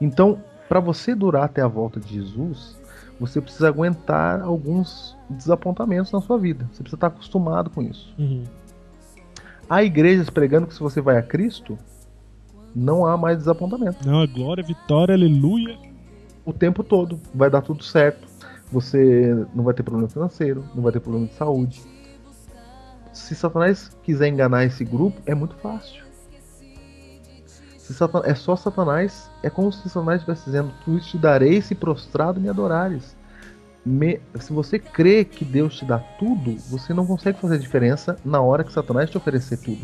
Então, 0.00 0.42
para 0.68 0.80
você 0.80 1.14
durar 1.14 1.44
até 1.44 1.60
a 1.62 1.68
volta 1.68 1.98
de 1.98 2.14
Jesus, 2.14 2.76
você 3.18 3.40
precisa 3.40 3.68
aguentar 3.68 4.40
alguns 4.40 5.16
desapontamentos 5.28 6.12
na 6.12 6.20
sua 6.20 6.38
vida. 6.38 6.68
Você 6.72 6.82
precisa 6.82 6.96
estar 6.96 7.06
acostumado 7.08 7.70
com 7.70 7.82
isso. 7.82 8.14
Uhum. 8.18 8.44
Há 9.68 9.82
igrejas 9.82 10.30
pregando 10.30 10.66
que 10.66 10.74
se 10.74 10.80
você 10.80 11.00
vai 11.00 11.16
a 11.16 11.22
Cristo, 11.22 11.76
não 12.74 13.04
há 13.04 13.16
mais 13.16 13.38
desapontamento. 13.38 14.06
Não, 14.06 14.22
é 14.22 14.26
glória, 14.26 14.62
vitória, 14.62 15.14
aleluia. 15.14 15.76
O 16.44 16.52
tempo 16.52 16.84
todo. 16.84 17.20
Vai 17.34 17.50
dar 17.50 17.62
tudo 17.62 17.82
certo. 17.82 18.27
Você 18.70 19.46
não 19.54 19.64
vai 19.64 19.72
ter 19.74 19.82
problema 19.82 20.08
financeiro, 20.08 20.64
não 20.74 20.82
vai 20.82 20.92
ter 20.92 21.00
problema 21.00 21.26
de 21.26 21.34
saúde. 21.34 21.82
Se 23.12 23.34
Satanás 23.34 23.90
quiser 24.02 24.28
enganar 24.28 24.64
esse 24.64 24.84
grupo, 24.84 25.20
é 25.26 25.34
muito 25.34 25.54
fácil. 25.56 26.06
É 28.24 28.34
só 28.34 28.54
Satanás, 28.54 29.30
é 29.42 29.48
como 29.48 29.72
se 29.72 29.88
Satanás 29.88 30.20
estivesse 30.20 30.44
dizendo: 30.44 30.72
Tu 30.84 31.00
te 31.00 31.16
darei 31.16 31.62
se 31.62 31.74
prostrado 31.74 32.38
me 32.38 32.48
adorares. 32.48 33.16
Me, 33.84 34.20
se 34.38 34.52
você 34.52 34.78
crê 34.78 35.24
que 35.24 35.44
Deus 35.44 35.78
te 35.78 35.86
dá 35.86 35.98
tudo, 35.98 36.56
você 36.68 36.92
não 36.92 37.06
consegue 37.06 37.40
fazer 37.40 37.58
diferença 37.58 38.18
na 38.22 38.42
hora 38.42 38.62
que 38.62 38.72
Satanás 38.72 39.08
te 39.08 39.16
oferecer 39.16 39.56
tudo. 39.56 39.80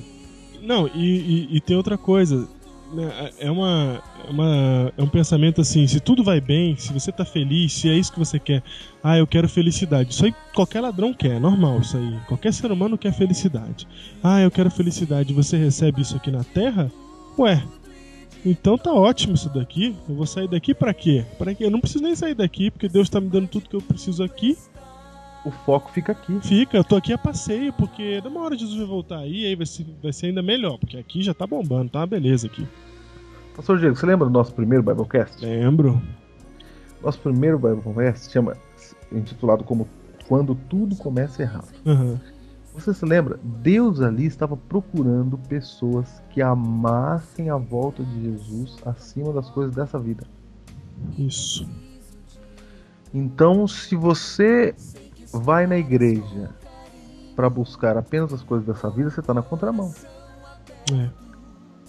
Não, 0.60 0.86
e, 0.88 1.46
e, 1.52 1.56
e 1.56 1.60
tem 1.62 1.76
outra 1.76 1.96
coisa. 1.96 2.46
Né, 2.94 3.30
é, 3.38 3.50
uma, 3.50 4.02
é 4.26 4.30
uma, 4.30 4.92
é 4.96 5.02
um 5.02 5.08
pensamento 5.08 5.60
assim: 5.60 5.86
se 5.86 5.98
tudo 5.98 6.22
vai 6.22 6.40
bem, 6.40 6.76
se 6.76 6.92
você 6.92 7.10
tá 7.10 7.24
feliz, 7.24 7.72
se 7.72 7.88
é 7.88 7.94
isso 7.94 8.12
que 8.12 8.18
você 8.18 8.38
quer, 8.38 8.62
ah, 9.02 9.18
eu 9.18 9.26
quero 9.26 9.48
felicidade. 9.48 10.12
Isso 10.12 10.24
aí 10.24 10.34
qualquer 10.54 10.80
ladrão 10.80 11.12
quer, 11.12 11.36
é 11.36 11.38
normal 11.40 11.80
isso 11.80 11.96
aí. 11.96 12.18
Qualquer 12.28 12.52
ser 12.52 12.70
humano 12.70 12.96
quer 12.96 13.12
felicidade. 13.12 13.88
Ah, 14.22 14.40
eu 14.40 14.50
quero 14.50 14.70
felicidade. 14.70 15.34
Você 15.34 15.56
recebe 15.56 16.02
isso 16.02 16.16
aqui 16.16 16.30
na 16.30 16.44
Terra? 16.44 16.90
Ué, 17.36 17.62
então 18.46 18.78
tá 18.78 18.92
ótimo 18.92 19.34
isso 19.34 19.48
daqui. 19.48 19.96
Eu 20.08 20.14
vou 20.14 20.26
sair 20.26 20.48
daqui 20.48 20.74
para 20.74 20.94
quê? 20.94 21.24
Para 21.36 21.54
quê? 21.54 21.64
Eu 21.64 21.70
não 21.70 21.80
preciso 21.80 22.04
nem 22.04 22.14
sair 22.14 22.34
daqui, 22.34 22.70
porque 22.70 22.88
Deus 22.88 23.08
tá 23.08 23.20
me 23.20 23.28
dando 23.28 23.48
tudo 23.48 23.68
que 23.68 23.74
eu 23.74 23.82
preciso 23.82 24.22
aqui. 24.22 24.56
O 25.44 25.50
foco 25.50 25.92
fica 25.92 26.12
aqui. 26.12 26.40
Fica, 26.40 26.76
eu 26.76 26.84
tô 26.84 26.96
aqui 26.96 27.12
a 27.12 27.18
passeio, 27.18 27.72
porque 27.74 28.20
numa 28.22 28.40
hora 28.40 28.56
Jesus 28.56 28.78
vai 28.78 28.86
voltar 28.86 29.18
aí, 29.18 29.44
aí 29.44 29.54
vai 29.54 29.66
ser, 29.66 29.86
vai 30.02 30.12
ser 30.12 30.26
ainda 30.26 30.42
melhor, 30.42 30.78
porque 30.78 30.96
aqui 30.96 31.22
já 31.22 31.34
tá 31.34 31.46
bombando, 31.46 31.90
tá 31.90 32.00
uma 32.00 32.06
beleza 32.06 32.46
aqui. 32.46 32.66
Pastor 33.54 33.78
Diego, 33.78 33.94
você 33.94 34.06
lembra 34.06 34.26
do 34.26 34.32
nosso 34.32 34.54
primeiro 34.54 34.82
Biblecast? 34.82 35.44
Lembro. 35.44 36.02
Nosso 37.02 37.18
primeiro 37.20 37.58
Biblecast 37.58 38.32
chama 38.32 38.56
intitulado 39.12 39.64
como 39.64 39.86
Quando 40.26 40.54
Tudo 40.54 40.96
Começa 40.96 41.42
Errado. 41.42 41.68
Uhum. 41.84 42.18
Você 42.74 42.92
se 42.92 43.04
lembra? 43.04 43.38
Deus 43.42 44.00
ali 44.00 44.26
estava 44.26 44.56
procurando 44.56 45.38
pessoas 45.38 46.20
que 46.30 46.42
amassem 46.42 47.48
a 47.48 47.56
volta 47.56 48.02
de 48.02 48.22
Jesus 48.24 48.76
acima 48.84 49.32
das 49.32 49.48
coisas 49.50 49.74
dessa 49.74 49.98
vida. 49.98 50.26
Isso. 51.16 51.68
Então, 53.12 53.68
se 53.68 53.94
você 53.94 54.74
vai 55.34 55.66
na 55.66 55.76
igreja 55.76 56.50
para 57.34 57.50
buscar 57.50 57.96
apenas 57.96 58.32
as 58.32 58.42
coisas 58.42 58.66
dessa 58.66 58.88
vida, 58.90 59.10
você 59.10 59.20
está 59.20 59.34
na 59.34 59.42
contramão. 59.42 59.92
É. 60.92 61.08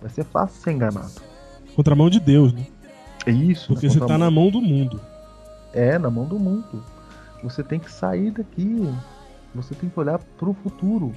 Vai 0.02 0.10
ser 0.10 0.24
fácil 0.24 0.62
ser 0.62 0.72
enganado. 0.72 1.22
Contramão 1.76 2.10
de 2.10 2.20
Deus, 2.20 2.54
né? 2.54 2.66
É 3.26 3.32
isso. 3.32 3.68
Porque 3.68 3.90
você 3.90 4.00
está 4.00 4.18
na 4.18 4.30
mão 4.32 4.50
do 4.50 4.62
mundo. 4.62 5.00
É, 5.74 5.98
na 5.98 6.10
mão 6.10 6.26
do 6.26 6.40
mundo. 6.40 6.84
Você 7.44 7.64
tem 7.64 7.80
que 7.80 7.92
sair 7.92 8.32
daqui 8.32 8.88
você 9.56 9.74
tem 9.74 9.90
que 9.90 10.00
olhar 10.00 10.20
para 10.20 10.50
o 10.50 10.54
futuro. 10.54 11.14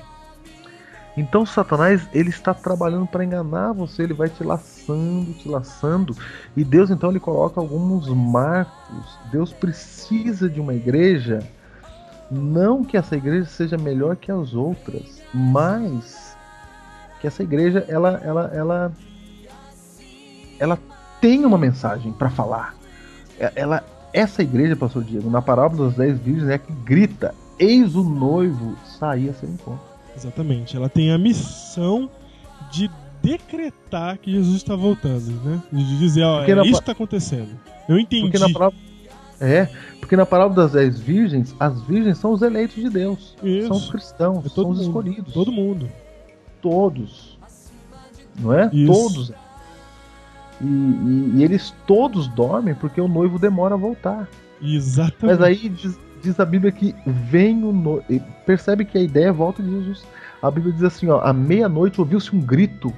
Então 1.16 1.44
Satanás 1.44 2.08
ele 2.12 2.30
está 2.30 2.54
trabalhando 2.54 3.06
para 3.06 3.24
enganar 3.24 3.72
você, 3.72 4.04
ele 4.04 4.14
vai 4.14 4.28
te 4.28 4.44
laçando, 4.44 5.32
te 5.32 5.48
laçando, 5.48 6.16
e 6.56 6.62
Deus 6.62 6.90
então 6.90 7.10
ele 7.10 7.18
coloca 7.18 7.60
alguns 7.60 8.08
marcos. 8.08 9.18
Deus 9.32 9.52
precisa 9.52 10.48
de 10.48 10.60
uma 10.60 10.74
igreja, 10.74 11.40
não 12.30 12.84
que 12.84 12.96
essa 12.96 13.16
igreja 13.16 13.46
seja 13.46 13.76
melhor 13.76 14.16
que 14.16 14.30
as 14.30 14.54
outras, 14.54 15.22
mas 15.32 16.36
que 17.20 17.26
essa 17.26 17.42
igreja 17.42 17.84
ela 17.88 18.20
ela 18.22 18.50
ela 18.54 18.92
ela 20.58 20.78
tem 21.20 21.44
uma 21.44 21.58
mensagem 21.58 22.12
para 22.12 22.30
falar. 22.30 22.74
É, 23.38 23.52
ela 23.54 23.84
essa 24.12 24.42
igreja, 24.42 24.74
pastor 24.74 25.04
Diego, 25.04 25.28
na 25.30 25.42
parábola 25.42 25.86
das 25.86 25.96
dez 25.96 26.18
virgens 26.18 26.48
é 26.48 26.58
que 26.58 26.72
grita: 26.72 27.34
"Eis 27.58 27.94
o 27.94 28.02
noivo 28.02 28.76
sair 28.98 29.30
a 29.30 29.34
seu 29.34 29.48
encontro". 29.48 29.80
Exatamente. 30.16 30.76
Ela 30.76 30.88
tem 30.88 31.12
a 31.12 31.18
missão 31.18 32.10
de 32.72 32.90
decretar 33.22 34.18
que 34.18 34.32
Jesus 34.32 34.56
está 34.56 34.74
voltando, 34.74 35.30
né? 35.44 35.62
De 35.72 35.98
dizer, 35.98 36.24
ó, 36.24 36.38
Porque 36.38 36.52
é 36.52 36.54
na 36.54 36.62
isso 36.62 36.72
que 36.72 36.78
está 36.78 36.92
acontecendo. 36.92 37.50
Eu 37.88 37.98
entendi. 37.98 38.22
Porque 38.22 38.38
na 38.38 38.52
parábola 38.52 38.87
é, 39.40 39.68
porque 40.00 40.16
na 40.16 40.26
parábola 40.26 40.62
das 40.62 40.72
dez 40.72 40.98
virgens, 40.98 41.54
as 41.60 41.80
virgens 41.82 42.18
são 42.18 42.32
os 42.32 42.42
eleitos 42.42 42.76
de 42.76 42.88
Deus, 42.90 43.36
Isso. 43.42 43.68
são 43.68 43.76
os 43.76 43.90
cristãos, 43.90 44.38
É 44.44 44.48
são 44.48 44.54
todo 44.64 44.70
os 44.70 44.78
mundo. 44.78 44.86
escolhidos, 44.86 45.32
Todo 45.34 45.52
mundo. 45.52 45.88
todos, 46.60 47.38
não 48.38 48.52
é? 48.52 48.68
Isso. 48.72 48.92
Todos. 48.92 49.32
E, 50.60 50.64
e- 50.64 51.32
e 51.36 51.44
eles 51.44 51.72
todos 51.86 52.26
dormem 52.28 52.74
porque 52.74 53.00
o 53.00 53.06
noivo 53.08 53.38
demora 53.38 53.74
a 53.74 53.78
voltar. 53.78 54.28
Exatamente. 54.60 55.24
Mas 55.24 55.40
aí 55.40 55.68
diz, 55.68 55.96
diz 56.20 56.40
a 56.40 56.44
Bíblia 56.44 56.72
que 56.72 56.94
vem 57.06 57.62
o 57.62 57.72
noivo. 57.72 58.04
Percebe 58.44 58.84
que 58.84 58.98
a 58.98 59.00
ideia 59.00 59.26
é 59.28 59.32
volta 59.32 59.62
de 59.62 59.70
Jesus. 59.70 60.04
A 60.42 60.50
Bíblia 60.50 60.72
diz 60.72 60.82
assim: 60.82 61.08
ó, 61.08 61.20
à 61.20 61.32
meia-noite 61.32 62.00
ouviu-se 62.00 62.34
um 62.34 62.40
grito, 62.40 62.92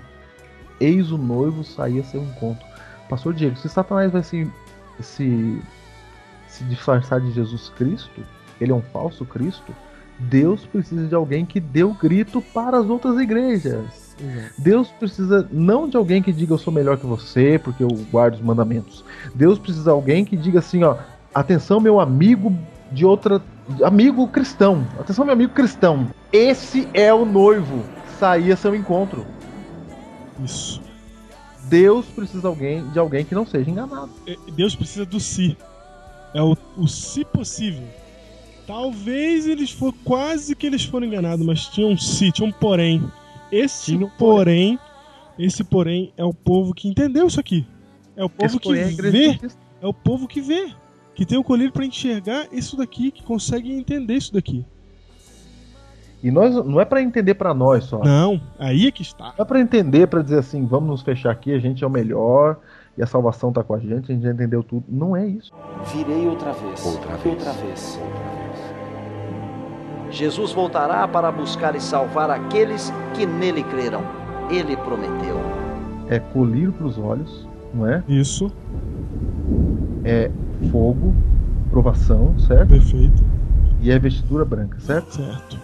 eis 0.81 1.13
o 1.13 1.19
noivo 1.19 1.63
sair 1.63 2.01
a 2.01 2.05
seu 2.05 2.23
encontro. 2.23 2.65
Pastor 3.11 3.35
Diego, 3.35 3.57
se 3.57 3.69
Satanás 3.69 4.11
vai 4.11 4.23
se, 4.23 4.49
se, 5.01 5.61
se 6.61 6.65
disfarçar 6.65 7.21
de 7.21 7.33
Jesus 7.33 7.73
Cristo, 7.77 8.21
ele 8.61 8.71
é 8.71 8.75
um 8.75 8.83
falso 8.83 9.25
Cristo, 9.25 9.75
Deus 10.19 10.67
precisa 10.67 11.07
de 11.07 11.15
alguém 11.15 11.47
que 11.47 11.59
dê 11.59 11.83
o 11.83 11.95
grito 11.95 12.43
para 12.43 12.79
as 12.79 12.87
outras 12.87 13.19
igrejas. 13.19 14.15
Deus 14.59 14.89
precisa 14.89 15.49
não 15.51 15.89
de 15.89 15.97
alguém 15.97 16.23
que 16.23 16.31
diga 16.31 16.53
eu 16.53 16.59
sou 16.59 16.71
melhor 16.71 16.99
que 16.99 17.07
você 17.07 17.59
porque 17.59 17.83
eu 17.83 17.89
guardo 18.13 18.35
os 18.35 18.41
mandamentos. 18.43 19.03
Deus 19.35 19.59
precisa 19.59 19.85
de 19.85 19.91
alguém 19.91 20.23
que 20.23 20.37
diga 20.37 20.59
assim, 20.59 20.85
ó, 20.85 20.97
atenção 21.35 21.81
meu 21.81 21.99
amigo 21.99 22.55
de 22.93 23.07
outra 23.07 23.41
amigo 23.83 24.29
cristão. 24.29 24.87
Atenção 24.99 25.25
meu 25.25 25.33
amigo 25.33 25.55
cristão. 25.55 26.09
Esse 26.31 26.87
é 26.93 27.13
o 27.15 27.25
noivo. 27.25 27.83
Sair 28.19 28.53
a 28.53 28.57
seu 28.57 28.75
encontro. 28.75 29.25
Isso. 30.45 30.83
Deus 31.65 32.05
precisa 32.07 32.41
de 32.41 32.47
alguém, 32.47 32.91
de 32.91 32.99
alguém 32.99 33.25
que 33.25 33.35
não 33.35 33.47
seja 33.47 33.71
enganado. 33.71 34.11
É, 34.27 34.37
Deus 34.53 34.77
precisa 34.77 35.07
do 35.07 35.19
si. 35.19 35.57
É 36.35 36.43
o, 36.43 36.57
o 36.77 36.87
se 36.87 37.25
possível. 37.25 37.87
Talvez 38.67 39.47
eles 39.47 39.73
for 39.73 39.93
quase 40.05 40.55
que 40.55 40.67
eles 40.67 40.85
foram 40.85 41.07
enganados, 41.07 41.45
mas 41.45 41.67
tinha 41.67 41.87
um 41.87 41.97
si, 41.97 42.31
tinha 42.31 42.49
um 42.49 42.53
porém. 42.53 43.03
Esse 43.51 43.97
um 43.97 44.09
porém, 44.09 44.79
esse 45.37 45.65
porém 45.65 46.13
é 46.17 46.25
o 46.25 46.33
povo 46.33 46.73
que 46.73 46.89
entendeu 46.89 47.27
isso 47.27 47.41
aqui. 47.41 47.67
É 48.17 48.25
o 48.25 48.29
povo 48.29 48.47
Esse 48.47 48.61
que 48.61 48.69
porém 48.69 48.83
é 48.83 49.11
vê, 49.11 49.41
é 49.83 49.87
o 49.87 49.93
povo 49.93 50.29
que 50.29 50.41
vê, 50.41 50.73
que 51.15 51.27
tem 51.27 51.37
o 51.37 51.43
colírio 51.43 51.73
para 51.73 51.85
enxergar 51.85 52.47
isso 52.53 52.77
daqui, 52.77 53.11
que 53.11 53.25
consegue 53.25 53.73
entender 53.73 54.15
isso 54.15 54.33
daqui. 54.33 54.65
E 56.23 56.31
nós 56.31 56.55
não 56.55 56.81
é 56.81 56.85
pra 56.85 57.03
entender 57.03 57.35
pra 57.35 57.53
nós 57.53 57.85
só. 57.85 58.05
Não, 58.05 58.41
aí 58.59 58.87
é 58.87 58.91
que 58.93 59.03
está. 59.03 59.35
Não 59.37 59.43
é 59.43 59.45
pra 59.45 59.59
entender, 59.59 60.07
pra 60.07 60.23
dizer 60.23 60.39
assim, 60.39 60.65
vamos 60.67 60.91
nos 60.91 61.03
fechar 61.03 61.31
aqui, 61.33 61.53
a 61.53 61.59
gente 61.59 61.83
é 61.83 61.87
o 61.87 61.91
melhor 61.91 62.59
e 62.99 63.03
a 63.03 63.07
salvação 63.07 63.53
tá 63.53 63.63
com 63.63 63.75
a 63.75 63.79
gente, 63.79 64.11
a 64.11 64.15
gente 64.15 64.23
já 64.25 64.31
entendeu 64.33 64.63
tudo. 64.63 64.85
Não 64.89 65.17
é 65.17 65.27
isso. 65.27 65.53
Virei 65.95 66.27
outra 66.29 66.53
vez. 66.53 66.85
Outra 66.85 67.17
vez. 67.17 67.27
Outra 67.35 67.53
vez. 67.53 68.01
Jesus 70.11 70.53
voltará 70.53 71.07
para 71.07 71.31
buscar 71.31 71.75
e 71.77 71.81
salvar 71.81 72.31
aqueles 72.31 72.93
que 73.15 73.25
nele 73.25 73.63
creram. 73.63 74.03
Ele 74.51 74.77
prometeu. 74.77 75.37
É 76.09 76.19
colírio 76.19 76.73
pros 76.73 76.99
olhos, 76.99 77.47
não 77.73 77.87
é? 77.87 78.03
Isso, 78.09 78.51
É 80.05 80.29
fogo, 80.73 81.15
provação, 81.71 82.37
certo? 82.41 82.71
perfeito, 82.71 83.23
E 83.81 83.91
é 83.93 83.99
vestidura 83.99 84.45
branca, 84.45 84.81
certo? 84.81 85.15
certo. 85.15 85.57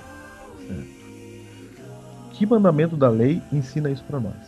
Que 2.30 2.46
mandamento 2.46 2.96
da 2.96 3.08
lei 3.08 3.42
ensina 3.52 3.90
isso 3.90 4.04
pra 4.04 4.20
nós? 4.20 4.45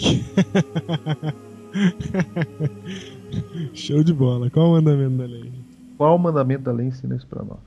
Show 3.74 4.02
de 4.02 4.12
bola. 4.12 4.50
Qual 4.50 4.68
o 4.68 4.72
mandamento 4.72 5.16
da 5.16 5.24
lei? 5.24 5.52
Qual 5.96 6.18
mandamento 6.18 6.64
da 6.64 6.72
lei 6.72 6.88
ensina 6.88 7.16
isso 7.16 7.26
pra 7.26 7.44
nós? 7.44 7.58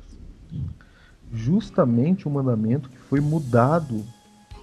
Justamente 1.32 2.28
o 2.28 2.32
mandamento 2.32 2.90
que 2.90 2.98
foi 2.98 3.20
mudado 3.20 4.04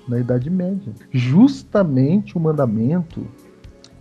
na 0.07 0.19
Idade 0.19 0.51
Média. 0.51 0.93
Justamente 1.13 2.37
o 2.37 2.41
mandamento 2.41 3.27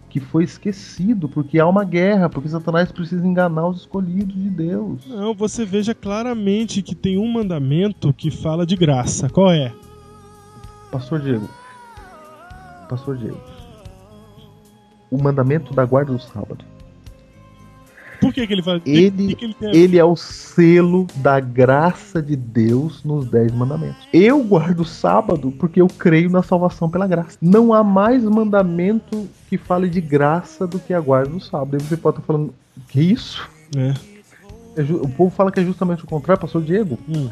que 0.10 0.20
foi 0.20 0.44
esquecido, 0.44 1.30
porque 1.30 1.60
há 1.60 1.68
uma 1.68 1.84
guerra, 1.84 2.30
porque 2.30 2.50
Satanás 2.50 2.92
precisa 2.92 3.26
enganar 3.26 3.68
os 3.68 3.82
escolhidos 3.82 4.34
de 4.34 4.50
Deus. 4.50 5.06
Não, 5.08 5.36
você 5.36 5.64
veja 5.64 5.94
claramente 5.94 6.82
que 6.82 6.96
tem 6.96 7.18
um 7.18 7.32
mandamento 7.32 8.12
que 8.12 8.32
fala 8.32 8.66
de 8.66 8.76
graça. 8.76 9.30
Qual 9.30 9.52
é? 9.52 9.72
Pastor 10.92 11.22
Diego. 11.22 11.48
Pastor 12.90 13.18
Diego. 13.18 13.38
O 15.12 15.22
mandamento 15.22 15.74
da 15.74 15.86
guarda 15.86 16.14
do 16.14 16.20
sábado. 16.20 16.64
Por 18.22 18.34
que, 18.34 18.46
que 18.46 18.52
ele 18.52 18.62
fala? 18.62 18.82
Ele, 18.86 19.34
que 19.34 19.36
que 19.36 19.46
ele 19.66 19.78
ele 19.78 19.98
é 19.98 20.04
o 20.04 20.14
selo 20.16 21.08
da 21.16 21.40
graça 21.40 22.22
de 22.22 22.36
Deus 22.36 23.02
nos 23.04 23.26
Dez 23.30 23.50
Mandamentos. 23.54 24.06
Eu 24.12 24.44
guardo 24.44 24.82
o 24.82 24.86
sábado 24.86 25.52
porque 25.58 25.82
eu 25.82 25.88
creio 25.88 26.30
na 26.30 26.44
salvação 26.44 26.90
pela 26.90 27.08
graça. 27.08 27.38
Não 27.42 27.74
há 27.74 27.82
mais 27.82 28.24
mandamento 28.26 29.26
que 29.50 29.58
fale 29.58 29.88
de 29.88 30.02
graça 30.02 30.68
do 30.68 30.80
que 30.80 30.94
a 30.94 31.00
guarda 31.00 31.30
do 31.32 31.40
sábado. 31.40 31.76
Aí 31.76 31.82
você 31.82 31.96
pode 31.96 32.18
estar 32.18 32.28
falando, 32.28 32.54
que 32.90 33.00
isso? 33.00 33.48
É. 33.76 33.94
É 34.76 34.82
o 34.84 35.08
povo 35.08 35.30
fala 35.34 35.50
que 35.52 35.62
é 35.62 35.64
justamente 35.64 36.04
o 36.04 36.08
contrário, 36.08 36.42
pastor 36.42 36.62
Diego. 36.62 37.00
Hum, 37.08 37.30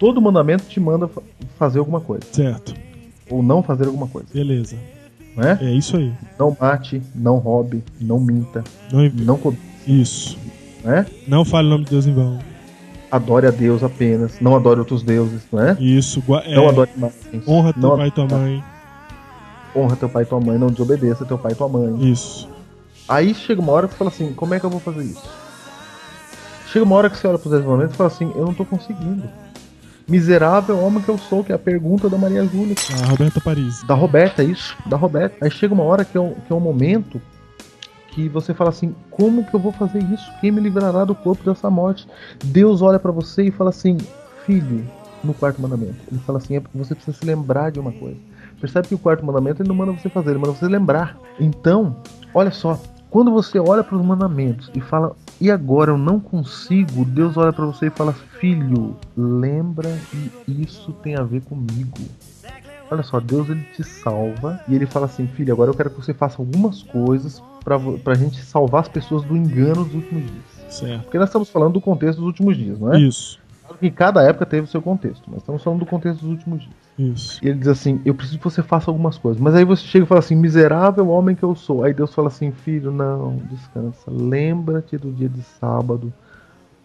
Todo 0.00 0.20
mandamento 0.20 0.64
te 0.64 0.80
manda 0.80 1.06
fa- 1.06 1.22
fazer 1.56 1.78
alguma 1.78 2.00
coisa. 2.00 2.24
certo. 2.32 2.74
Ou 3.30 3.40
não 3.40 3.62
fazer 3.62 3.86
alguma 3.86 4.08
coisa. 4.08 4.26
Beleza. 4.34 4.76
Não 5.36 5.44
é? 5.44 5.58
Isso 5.74 5.96
aí. 5.96 6.12
Não 6.38 6.56
mate, 6.60 7.02
não 7.14 7.38
roube, 7.38 7.82
não 8.00 8.20
minta, 8.20 8.62
Não, 8.92 9.04
inv- 9.04 9.20
não 9.24 9.56
Isso. 9.86 10.38
né? 10.84 11.06
Não 11.26 11.44
fale 11.44 11.68
o 11.68 11.70
nome 11.70 11.84
de 11.84 11.90
Deus 11.90 12.06
em 12.06 12.12
vão. 12.12 12.38
Adore 13.10 13.46
a 13.46 13.50
Deus 13.50 13.82
apenas, 13.82 14.40
não 14.40 14.56
adore 14.56 14.80
outros 14.80 15.02
deuses, 15.02 15.42
não 15.52 15.62
é? 15.62 15.76
Isso. 15.80 16.22
é, 16.44 16.54
Não 16.56 16.68
adore 16.68 16.90
imagens. 16.96 17.46
honra 17.48 17.72
teu 17.72 17.82
não 17.82 17.96
pai 17.96 18.08
e 18.08 18.10
tua 18.10 18.26
mãe. 18.26 18.64
honra 19.76 19.96
teu 19.96 20.08
pai 20.08 20.22
e 20.22 20.26
tua 20.26 20.40
mãe, 20.40 20.58
não 20.58 20.68
desobedeça 20.68 21.24
teu 21.24 21.38
pai 21.38 21.52
e 21.52 21.54
tua 21.54 21.68
mãe. 21.68 22.10
Isso. 22.10 22.48
Aí 23.08 23.34
chega 23.34 23.60
uma 23.60 23.72
hora 23.72 23.86
que 23.88 23.94
você 23.94 23.98
fala 23.98 24.10
assim, 24.10 24.32
como 24.32 24.54
é 24.54 24.60
que 24.60 24.66
eu 24.66 24.70
vou 24.70 24.80
fazer 24.80 25.04
isso? 25.04 25.28
Chega 26.66 26.84
uma 26.84 26.96
hora 26.96 27.10
que 27.10 27.16
você 27.18 27.26
olha 27.26 27.38
pros 27.38 27.52
desenvolvimentos 27.52 27.94
e 27.94 27.98
fala 27.98 28.08
assim, 28.08 28.32
eu 28.34 28.44
não 28.46 28.54
tô 28.54 28.64
conseguindo. 28.64 29.22
Miserável 30.08 30.78
homem 30.78 31.02
que 31.02 31.08
eu 31.08 31.18
sou, 31.18 31.44
que 31.44 31.52
é 31.52 31.54
a 31.54 31.58
pergunta 31.58 32.08
da 32.08 32.18
Maria 32.18 32.44
Júlia. 32.44 32.74
A 33.02 33.06
Roberta 33.06 33.40
Paris. 33.40 33.82
Da 33.84 33.94
Roberta, 33.94 34.42
isso, 34.42 34.76
da 34.86 34.96
Roberta. 34.96 35.36
Aí 35.40 35.50
chega 35.50 35.72
uma 35.72 35.84
hora 35.84 36.04
que 36.04 36.16
é 36.16 36.20
um, 36.20 36.34
que 36.34 36.52
é 36.52 36.54
um 36.54 36.60
momento 36.60 37.20
que 38.08 38.28
você 38.28 38.52
fala 38.52 38.70
assim, 38.70 38.94
como 39.10 39.44
que 39.44 39.54
eu 39.54 39.60
vou 39.60 39.72
fazer 39.72 40.02
isso? 40.12 40.30
Quem 40.40 40.50
me 40.50 40.60
livrará 40.60 41.04
do 41.04 41.14
corpo 41.14 41.44
dessa 41.44 41.70
morte? 41.70 42.06
Deus 42.44 42.82
olha 42.82 42.98
pra 42.98 43.10
você 43.10 43.44
e 43.44 43.50
fala 43.50 43.70
assim, 43.70 43.96
filho, 44.44 44.86
no 45.24 45.32
quarto 45.32 45.60
mandamento. 45.62 45.96
Ele 46.10 46.20
fala 46.20 46.38
assim, 46.38 46.56
é- 46.56 46.62
você 46.74 46.94
precisa 46.94 47.16
se 47.16 47.24
lembrar 47.24 47.70
de 47.70 47.80
uma 47.80 47.92
coisa. 47.92 48.16
Percebe 48.60 48.88
que 48.88 48.94
o 48.94 48.98
quarto 48.98 49.24
mandamento 49.24 49.62
ele 49.62 49.68
não 49.68 49.74
manda 49.74 49.92
você 49.92 50.08
fazer, 50.08 50.30
ele 50.30 50.38
manda 50.38 50.52
você 50.52 50.66
lembrar. 50.66 51.16
Então, 51.40 51.96
olha 52.34 52.50
só, 52.50 52.78
quando 53.10 53.30
você 53.30 53.58
olha 53.58 53.82
para 53.82 53.96
os 53.96 54.04
mandamentos 54.04 54.70
e 54.74 54.80
fala, 54.80 55.16
e 55.44 55.50
agora 55.50 55.90
eu 55.90 55.98
não 55.98 56.20
consigo, 56.20 57.04
Deus 57.04 57.36
olha 57.36 57.52
para 57.52 57.66
você 57.66 57.86
e 57.86 57.90
fala, 57.90 58.12
filho, 58.12 58.96
lembra 59.16 59.88
que 60.46 60.62
isso 60.62 60.92
tem 61.02 61.16
a 61.16 61.22
ver 61.22 61.42
comigo. 61.42 61.98
Olha 62.90 63.02
só, 63.02 63.18
Deus 63.18 63.48
ele 63.48 63.62
te 63.74 63.82
salva 63.82 64.60
e 64.68 64.74
ele 64.74 64.86
fala 64.86 65.06
assim, 65.06 65.26
filho, 65.26 65.52
agora 65.52 65.70
eu 65.70 65.74
quero 65.74 65.90
que 65.90 65.96
você 65.96 66.12
faça 66.14 66.40
algumas 66.40 66.82
coisas 66.82 67.42
pra, 67.64 67.76
vo- 67.76 67.98
pra 67.98 68.14
gente 68.14 68.40
salvar 68.42 68.82
as 68.82 68.88
pessoas 68.88 69.24
do 69.24 69.36
engano 69.36 69.84
dos 69.84 69.94
últimos 69.94 70.22
dias. 70.24 70.44
Certo. 70.68 71.02
Porque 71.02 71.18
nós 71.18 71.28
estamos 71.28 71.48
falando 71.50 71.72
do 71.72 71.80
contexto 71.80 72.18
dos 72.18 72.26
últimos 72.28 72.56
dias, 72.56 72.78
não 72.78 72.92
é? 72.94 73.00
Isso. 73.00 73.38
Claro 73.62 73.78
que 73.78 73.90
cada 73.90 74.22
época 74.22 74.46
teve 74.46 74.66
o 74.66 74.70
seu 74.70 74.80
contexto, 74.82 75.24
mas 75.26 75.38
estamos 75.38 75.62
falando 75.62 75.80
do 75.80 75.86
contexto 75.86 76.20
dos 76.20 76.30
últimos 76.30 76.60
dias. 76.62 76.74
Isso. 76.98 77.38
E 77.42 77.48
ele 77.48 77.58
diz 77.58 77.68
assim: 77.68 78.00
Eu 78.04 78.14
preciso 78.14 78.38
que 78.38 78.44
você 78.44 78.62
faça 78.62 78.90
algumas 78.90 79.16
coisas. 79.18 79.40
Mas 79.40 79.54
aí 79.54 79.64
você 79.64 79.82
chega 79.86 80.04
e 80.04 80.08
fala 80.08 80.18
assim: 80.18 80.36
Miserável 80.36 81.08
homem 81.08 81.34
que 81.34 81.42
eu 81.42 81.54
sou. 81.54 81.82
Aí 81.84 81.92
Deus 81.94 82.14
fala 82.14 82.28
assim: 82.28 82.52
Filho, 82.52 82.90
não, 82.92 83.36
descansa. 83.50 84.10
Lembra-te 84.10 84.96
do 84.98 85.10
dia 85.10 85.28
de 85.28 85.42
sábado. 85.58 86.12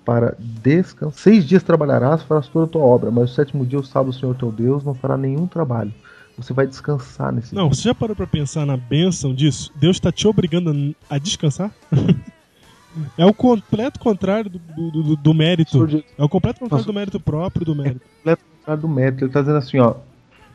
para 0.06 0.36
descansar. 0.64 1.20
Seis 1.22 1.46
dias 1.46 1.62
trabalharás, 1.64 2.24
farás 2.24 2.48
toda 2.48 2.66
a 2.66 2.70
tua 2.70 2.82
obra, 2.82 3.12
mas 3.12 3.32
o 3.32 3.34
sétimo 3.36 3.66
dia, 3.66 3.78
o 3.80 3.84
sábado, 3.84 4.10
o 4.12 4.14
Senhor 4.14 4.34
teu 4.36 4.52
Deus 4.52 4.84
não 4.84 4.94
fará 4.94 5.18
nenhum 5.18 5.46
trabalho. 5.48 5.94
Você 6.38 6.54
vai 6.54 6.66
descansar 6.68 7.34
nesse 7.34 7.54
Não, 7.54 7.64
dia. 7.68 7.76
você 7.76 7.82
já 7.90 7.96
parou 7.96 8.16
pra 8.16 8.26
pensar 8.28 8.66
na 8.66 8.78
bênção 8.78 9.34
disso? 9.36 9.72
Deus 9.76 10.00
tá 10.00 10.12
te 10.12 10.26
obrigando 10.28 10.96
a 11.10 11.18
descansar? 11.18 11.72
é 13.18 13.26
o 13.26 13.34
completo 13.34 14.00
contrário 14.00 14.50
do, 14.50 14.60
do, 14.60 14.92
do- 15.04 15.16
do 15.16 15.34
mérito. 15.34 15.86
É 16.18 16.24
o 16.24 16.30
completo 16.30 16.60
contrário 16.60 16.86
do 16.86 16.94
mérito 16.94 17.20
próprio 17.20 17.66
do 17.66 17.76
mérito. 17.76 18.02
completo 18.18 18.42
contrário 18.68 18.82
do 18.82 18.90
mérito. 18.90 19.24
Ele 19.24 19.30
está 19.30 19.40
dizendo 19.40 19.58
assim, 19.58 19.80
ó. 19.80 19.96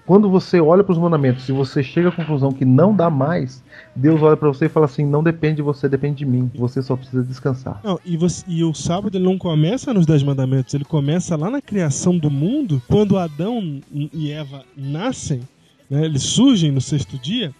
Quando 0.04 0.28
você 0.28 0.60
olha 0.60 0.82
para 0.82 0.92
os 0.92 0.98
mandamentos 0.98 1.48
e 1.48 1.52
você 1.52 1.80
chega 1.80 2.08
à 2.08 2.12
conclusão 2.12 2.50
que 2.50 2.64
não 2.64 2.92
dá 2.94 3.08
mais, 3.08 3.62
Deus 3.94 4.20
olha 4.20 4.36
para 4.36 4.48
você 4.48 4.66
e 4.66 4.68
fala 4.68 4.86
assim: 4.86 5.06
não 5.06 5.22
depende 5.22 5.56
de 5.56 5.62
você, 5.62 5.88
depende 5.88 6.16
de 6.16 6.26
mim. 6.26 6.50
Você 6.56 6.82
só 6.82 6.96
precisa 6.96 7.22
descansar. 7.22 7.80
Não, 7.84 8.00
e, 8.04 8.16
você- 8.16 8.44
e 8.48 8.64
o 8.64 8.74
sábado 8.74 9.16
ele 9.16 9.24
não 9.24 9.38
começa 9.38 9.94
nos 9.94 10.04
Dez 10.04 10.24
Mandamentos, 10.24 10.74
ele 10.74 10.84
começa 10.84 11.36
lá 11.36 11.48
na 11.48 11.62
criação 11.62 12.18
do 12.18 12.28
mundo, 12.28 12.82
quando 12.88 13.16
Adão 13.16 13.80
e 13.92 14.32
Eva 14.32 14.64
nascem, 14.76 15.40
né, 15.88 16.04
eles 16.04 16.24
surgem 16.24 16.72
no 16.72 16.80
sexto 16.80 17.16
dia. 17.16 17.54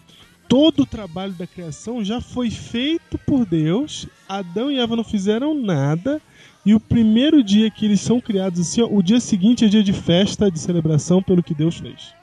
Todo 0.48 0.82
o 0.82 0.86
trabalho 0.86 1.32
da 1.34 1.46
criação 1.46 2.04
já 2.04 2.20
foi 2.20 2.50
feito 2.50 3.16
por 3.24 3.46
Deus. 3.46 4.08
Adão 4.28 4.68
e 4.68 4.80
Eva 4.80 4.96
não 4.96 5.04
fizeram 5.04 5.54
nada. 5.54 6.20
E 6.64 6.74
o 6.74 6.80
primeiro 6.80 7.42
dia 7.42 7.70
que 7.70 7.84
eles 7.84 8.00
são 8.00 8.20
criados 8.20 8.60
assim, 8.60 8.82
ó, 8.82 8.86
o 8.86 9.02
dia 9.02 9.18
seguinte 9.18 9.64
é 9.64 9.68
dia 9.68 9.82
de 9.82 9.92
festa, 9.92 10.50
de 10.50 10.58
celebração 10.58 11.22
pelo 11.22 11.42
que 11.42 11.54
Deus 11.54 11.78
fez. 11.78 12.14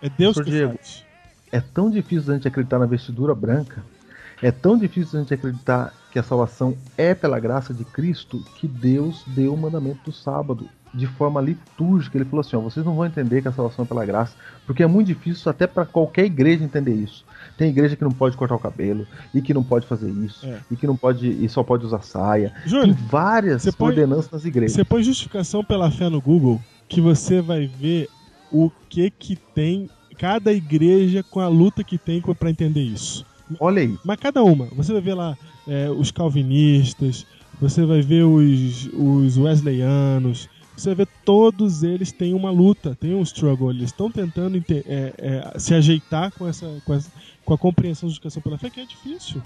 É 0.00 0.08
Deus 0.08 0.36
Pastor 0.36 0.44
que 0.44 0.50
Diego, 0.50 0.74
faz. 0.74 1.04
É 1.50 1.60
tão 1.60 1.90
difícil 1.90 2.32
a 2.32 2.36
gente 2.36 2.46
acreditar 2.46 2.78
na 2.78 2.86
vestidura 2.86 3.34
branca, 3.34 3.82
é 4.40 4.52
tão 4.52 4.78
difícil 4.78 5.18
a 5.18 5.22
gente 5.22 5.34
acreditar 5.34 5.92
que 6.12 6.18
a 6.18 6.22
salvação 6.22 6.76
é 6.96 7.12
pela 7.14 7.40
graça 7.40 7.74
de 7.74 7.84
Cristo, 7.84 8.44
que 8.56 8.68
Deus 8.68 9.24
deu 9.26 9.52
o 9.52 9.56
mandamento 9.56 10.04
do 10.04 10.12
sábado 10.12 10.68
de 10.94 11.06
forma 11.06 11.40
litúrgica. 11.40 12.16
Ele 12.16 12.24
falou 12.24 12.40
assim: 12.40 12.56
ó, 12.56 12.60
vocês 12.60 12.86
não 12.86 12.94
vão 12.94 13.06
entender 13.06 13.42
que 13.42 13.48
a 13.48 13.52
salvação 13.52 13.84
é 13.84 13.88
pela 13.88 14.06
graça, 14.06 14.34
porque 14.64 14.82
é 14.82 14.86
muito 14.86 15.08
difícil 15.08 15.50
até 15.50 15.66
para 15.66 15.84
qualquer 15.84 16.24
igreja 16.24 16.64
entender 16.64 16.94
isso. 16.94 17.24
Tem 17.58 17.68
igreja 17.68 17.94
que 17.96 18.04
não 18.04 18.10
pode 18.12 18.36
cortar 18.36 18.54
o 18.54 18.58
cabelo 18.58 19.06
e 19.34 19.42
que 19.42 19.52
não 19.52 19.62
pode 19.62 19.86
fazer 19.86 20.08
isso 20.10 20.46
É. 20.46 20.60
e 20.70 20.76
que 20.76 20.86
não 20.86 20.96
pode 20.96 21.28
e 21.28 21.46
só 21.48 21.62
pode 21.62 21.84
usar 21.84 22.00
saia. 22.02 22.54
Júlio, 22.64 22.94
Tem 22.94 23.06
várias 23.10 23.62
você 23.62 23.72
põe- 23.72 23.88
ordenanças 23.88 24.30
nas 24.30 24.44
igrejas. 24.46 24.72
Você 24.72 24.84
põe 24.84 25.02
justificação 25.02 25.62
pela 25.64 25.90
fé 25.90 26.08
no 26.08 26.20
Google 26.20 26.60
que 26.88 27.00
você 27.00 27.42
vai 27.42 27.66
ver 27.66 28.08
o 28.50 28.70
que 28.88 29.10
que 29.10 29.36
tem 29.54 29.90
cada 30.16 30.52
igreja 30.52 31.22
com 31.22 31.40
a 31.40 31.48
luta 31.48 31.84
que 31.84 31.98
tem 31.98 32.22
para 32.22 32.48
entender 32.50 32.80
isso. 32.82 33.26
Olha 33.60 33.82
aí. 33.82 33.96
Mas 34.04 34.18
cada 34.18 34.42
uma. 34.42 34.66
Você 34.76 34.92
vai 34.92 35.02
ver 35.02 35.14
lá 35.14 35.36
é, 35.66 35.90
os 35.90 36.10
calvinistas, 36.10 37.26
você 37.60 37.84
vai 37.84 38.00
ver 38.02 38.22
os, 38.24 38.88
os 38.94 39.36
wesleyanos, 39.36 40.48
você 40.80 40.94
ver 40.94 41.08
todos 41.24 41.82
eles 41.82 42.12
têm 42.12 42.34
uma 42.34 42.50
luta, 42.50 42.96
têm 42.98 43.14
um 43.14 43.22
struggle. 43.22 43.70
Eles 43.70 43.84
estão 43.84 44.10
tentando 44.10 44.56
é, 44.56 45.14
é, 45.18 45.58
se 45.58 45.74
ajeitar 45.74 46.32
com 46.32 46.46
essa, 46.46 46.80
com 46.84 46.94
essa 46.94 47.10
com 47.48 47.54
a 47.54 47.58
compreensão 47.58 48.06
de 48.06 48.14
justificação 48.14 48.42
pela 48.42 48.58
fé, 48.58 48.68
que 48.68 48.78
é 48.78 48.84
difícil. 48.84 49.40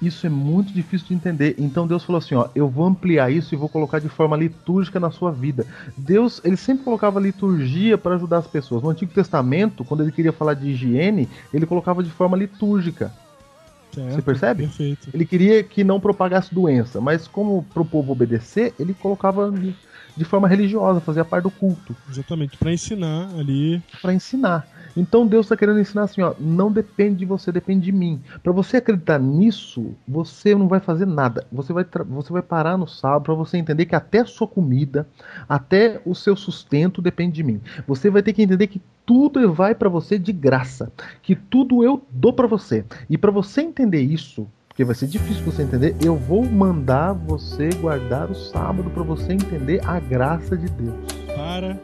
Isso 0.00 0.26
é 0.26 0.30
muito 0.30 0.72
difícil 0.72 1.08
de 1.08 1.14
entender. 1.14 1.54
Então 1.58 1.86
Deus 1.86 2.02
falou 2.02 2.18
assim, 2.18 2.34
ó, 2.34 2.48
eu 2.54 2.66
vou 2.66 2.86
ampliar 2.86 3.30
isso 3.30 3.54
e 3.54 3.58
vou 3.58 3.68
colocar 3.68 3.98
de 3.98 4.08
forma 4.08 4.38
litúrgica 4.38 4.98
na 4.98 5.10
sua 5.10 5.30
vida. 5.30 5.66
Deus, 5.94 6.40
ele 6.42 6.56
sempre 6.56 6.84
colocava 6.84 7.20
liturgia 7.20 7.98
para 7.98 8.14
ajudar 8.14 8.38
as 8.38 8.46
pessoas. 8.46 8.82
No 8.82 8.88
Antigo 8.88 9.12
Testamento, 9.12 9.84
quando 9.84 10.02
ele 10.02 10.12
queria 10.12 10.32
falar 10.32 10.54
de 10.54 10.70
higiene, 10.70 11.28
ele 11.52 11.66
colocava 11.66 12.02
de 12.02 12.08
forma 12.08 12.38
litúrgica. 12.38 13.12
Certo? 13.92 14.14
Você 14.14 14.22
percebe? 14.22 14.62
Perfeito. 14.64 15.10
Ele 15.12 15.24
queria 15.24 15.62
que 15.62 15.82
não 15.82 16.00
propagasse 16.00 16.54
doença, 16.54 17.00
mas 17.00 17.26
como 17.26 17.62
para 17.62 17.82
o 17.82 17.86
povo 17.86 18.12
obedecer, 18.12 18.74
ele 18.78 18.94
colocava 18.94 19.52
de, 20.20 20.24
forma 20.26 20.46
religiosa, 20.46 21.00
fazia 21.00 21.24
parte 21.24 21.44
do 21.44 21.50
culto. 21.50 21.96
Exatamente, 22.08 22.56
para 22.58 22.72
ensinar 22.72 23.30
ali. 23.38 23.82
Para 24.02 24.12
ensinar. 24.12 24.68
Então 24.96 25.26
Deus 25.26 25.46
está 25.46 25.56
querendo 25.56 25.80
ensinar 25.80 26.02
assim, 26.02 26.20
ó, 26.20 26.34
não 26.38 26.70
depende 26.70 27.20
de 27.20 27.24
você, 27.24 27.50
depende 27.50 27.84
de 27.84 27.92
mim. 27.92 28.20
Para 28.42 28.52
você 28.52 28.76
acreditar 28.76 29.18
nisso, 29.18 29.94
você 30.06 30.54
não 30.54 30.68
vai 30.68 30.80
fazer 30.80 31.06
nada. 31.06 31.46
Você 31.50 31.72
vai, 31.72 31.86
você 32.08 32.32
vai 32.32 32.42
parar 32.42 32.76
no 32.76 32.86
sábado 32.86 33.22
para 33.22 33.34
você 33.34 33.56
entender 33.56 33.86
que 33.86 33.94
até 33.94 34.20
a 34.20 34.26
sua 34.26 34.46
comida, 34.46 35.08
até 35.48 36.00
o 36.04 36.14
seu 36.14 36.36
sustento 36.36 37.00
depende 37.00 37.36
de 37.36 37.42
mim. 37.42 37.60
Você 37.86 38.10
vai 38.10 38.22
ter 38.22 38.32
que 38.32 38.42
entender 38.42 38.66
que 38.66 38.82
tudo 39.06 39.52
vai 39.52 39.74
para 39.74 39.88
você 39.88 40.18
de 40.18 40.32
graça, 40.32 40.92
que 41.22 41.34
tudo 41.34 41.82
eu 41.82 42.04
dou 42.10 42.32
para 42.32 42.46
você. 42.46 42.84
E 43.08 43.16
para 43.16 43.30
você 43.30 43.62
entender 43.62 44.02
isso, 44.02 44.46
porque 44.80 44.84
vai 44.86 44.94
ser 44.94 45.08
difícil 45.08 45.44
você 45.44 45.62
entender, 45.62 45.94
eu 46.02 46.16
vou 46.16 46.42
mandar 46.42 47.12
você 47.12 47.68
guardar 47.82 48.30
o 48.30 48.34
sábado 48.34 48.88
para 48.88 49.02
você 49.02 49.34
entender 49.34 49.78
a 49.86 50.00
graça 50.00 50.56
de 50.56 50.70
Deus. 50.70 50.94
Para, 51.36 51.78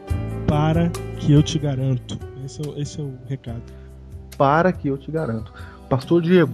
para 0.49 0.89
que 1.19 1.31
eu 1.31 1.43
te 1.43 1.59
garanto. 1.59 2.19
Esse 2.43 2.63
é, 2.63 2.71
o- 2.71 2.81
esse 2.81 2.99
é 2.99 3.03
o 3.05 3.13
recado. 3.29 3.61
para 4.39 4.73
que 4.73 4.89
eu 4.89 4.97
te 4.97 5.11
garanto. 5.11 5.53
Pastor 5.91 6.23
Diego, 6.23 6.53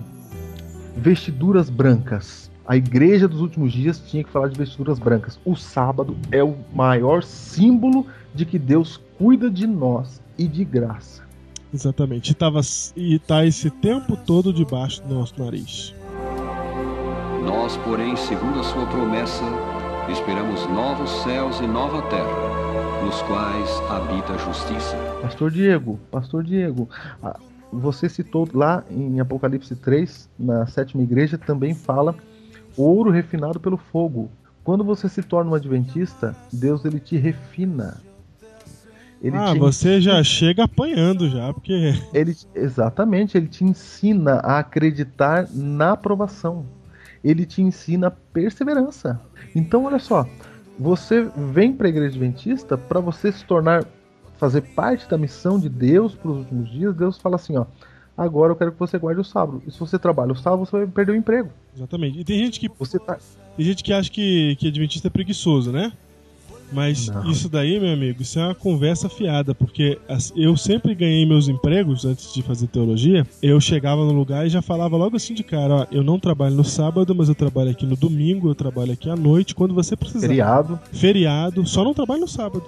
vestiduras 0.97 1.71
brancas. 1.71 2.51
A 2.67 2.77
igreja 2.77 3.29
dos 3.29 3.41
últimos 3.41 3.73
dias 3.73 4.01
tinha 4.01 4.25
que 4.25 4.31
falar 4.31 4.49
de 4.49 4.59
vestiduras 4.59 4.99
brancas. 4.99 5.39
O 5.45 5.55
sábado 5.55 6.17
é 6.33 6.43
o 6.43 6.57
maior 6.75 7.23
símbolo 7.23 8.05
de 8.35 8.45
que 8.45 8.59
Deus 8.59 9.01
cuida 9.17 9.49
de 9.49 9.67
nós 9.67 10.21
e 10.37 10.49
de 10.49 10.65
graça. 10.65 11.23
Exatamente. 11.73 12.33
E, 12.33 12.35
tava, 12.35 12.61
e 12.97 13.19
tá 13.21 13.47
esse 13.47 13.71
tempo 13.71 14.17
todo 14.17 14.53
debaixo 14.53 15.03
do 15.05 15.15
nosso 15.15 15.35
nariz. 15.43 15.95
Nós, 17.45 17.77
porém, 17.79 18.15
segundo 18.15 18.61
a 18.61 18.63
sua 18.63 18.87
promessa, 18.87 19.43
esperamos 20.09 20.65
novos 20.69 21.11
céus 21.25 21.59
e 21.59 21.67
nova 21.67 22.01
terra, 22.03 23.05
nos 23.05 23.21
quais 23.23 23.69
habita 23.91 24.35
a 24.35 24.39
justiça. 24.39 24.97
Pastor 25.21 25.51
Diego, 25.51 25.99
Pastor 26.09 26.45
Diego, 26.45 26.89
você 27.73 28.09
citou 28.09 28.49
lá 28.55 28.85
em 28.89 29.19
Apocalipse 29.19 29.75
3, 29.75 30.31
na 30.39 30.67
sétima 30.67 31.03
igreja, 31.03 31.37
também 31.37 31.75
fala 31.75 32.15
ouro 32.77 33.11
refinado 33.11 33.59
pelo 33.59 33.77
fogo. 33.77 34.31
Quando 34.63 34.85
você 34.85 35.09
se 35.09 35.23
torna 35.23 35.51
um 35.51 35.55
adventista, 35.55 36.37
Deus 36.53 36.85
ele 36.85 37.01
te 37.01 37.17
refina. 37.17 38.01
Ele 39.21 39.37
ah, 39.37 39.53
te 39.53 39.59
você 39.59 40.01
já 40.01 40.23
chega 40.23 40.65
apanhando 40.65 41.29
já, 41.29 41.53
porque. 41.53 41.95
Ele, 42.15 42.37
exatamente, 42.55 43.37
ele 43.37 43.49
te 43.49 43.65
ensina 43.65 44.35
a 44.35 44.61
acreditar 44.61 45.49
na 45.53 45.93
aprovação. 45.93 46.65
Ele 47.23 47.47
te 47.47 47.63
ensina 47.63 48.11
perseverança. 48.11 49.21
Então, 49.55 49.85
olha 49.85 49.99
só, 49.99 50.27
você 50.79 51.29
vem 51.37 51.73
para 51.73 51.87
a 51.87 51.91
igreja 51.91 52.17
adventista 52.17 52.77
para 52.77 53.01
você 53.01 53.31
se 53.31 53.45
tornar, 53.45 53.85
fazer 54.39 54.63
parte 54.63 55.09
da 55.09 55.19
missão 55.19 55.59
de 55.59 55.69
Deus 55.69 56.15
para 56.15 56.31
os 56.31 56.39
últimos 56.39 56.71
dias. 56.71 56.95
Deus 56.97 57.19
fala 57.19 57.37
assim, 57.37 57.57
ó, 57.57 57.67
agora 58.17 58.53
eu 58.53 58.57
quero 58.57 58.73
que 58.73 58.79
você 58.79 58.99
guarde 58.99 59.21
o 59.21 59.25
sábado. 59.25 59.63
E 59.67 59.71
se 59.71 59.79
você 59.79 59.99
trabalha 59.99 60.33
o 60.33 60.37
sábado, 60.37 60.67
você 60.67 60.79
vai 60.79 60.87
perder 60.87 61.13
o 61.13 61.17
emprego. 61.17 61.51
Exatamente. 61.77 62.19
E 62.19 62.25
tem 62.25 62.39
gente 62.39 62.59
que. 62.59 62.69
Você 62.79 62.99
tá... 62.99 63.19
Tem 63.57 63.65
gente 63.67 63.85
que 63.85 63.93
acha 63.93 64.11
que, 64.11 64.57
que 64.57 64.69
Adventista 64.69 65.09
é 65.09 65.11
preguiçoso, 65.11 65.71
né? 65.71 65.93
Mas 66.73 67.09
Não. 67.09 67.31
isso 67.31 67.49
daí, 67.49 67.79
meu 67.79 67.93
amigo, 67.93 68.23
isso 68.23 68.39
é 68.39 68.47
uma 68.47 68.55
conversa 68.55 69.09
fiada, 69.09 69.55
porque 69.55 69.99
eu 70.35 70.57
sempre 70.57 70.95
ganhei 70.95 71.27
meus 71.27 71.49
empregos 71.49 72.05
antes 72.05 72.33
de 72.33 72.43
fazer 72.43 72.67
teologia. 72.69 73.27
Eu 73.43 73.61
chegava 73.61 74.05
no 74.05 74.13
lugar 74.13 74.47
e 74.47 74.51
já 74.51 74.63
falava 74.63 74.97
logo 74.97 75.17
assim 75.17 75.35
de 75.35 75.43
cara: 75.43 75.75
ó, 75.75 75.87
eu 75.93 76.03
não 76.03 76.19
trabalho 76.19 76.55
no 76.55 76.65
sábado, 76.65 77.15
mas 77.15 77.29
eu 77.29 77.35
trabalho 77.35 77.71
aqui 77.71 77.85
no 77.85 77.97
domingo, 77.97 78.49
eu 78.49 78.55
trabalho 78.55 78.93
aqui 78.93 79.11
à 79.11 79.17
noite, 79.17 79.55
quando 79.55 79.75
você 79.75 79.95
precisar. 79.97 80.27
Feriado. 80.27 80.81
Feriado, 80.93 81.67
só 81.67 81.85
não 81.85 81.95
trabalho 81.95 82.23
no 82.23 82.29
sábado. 82.29 82.65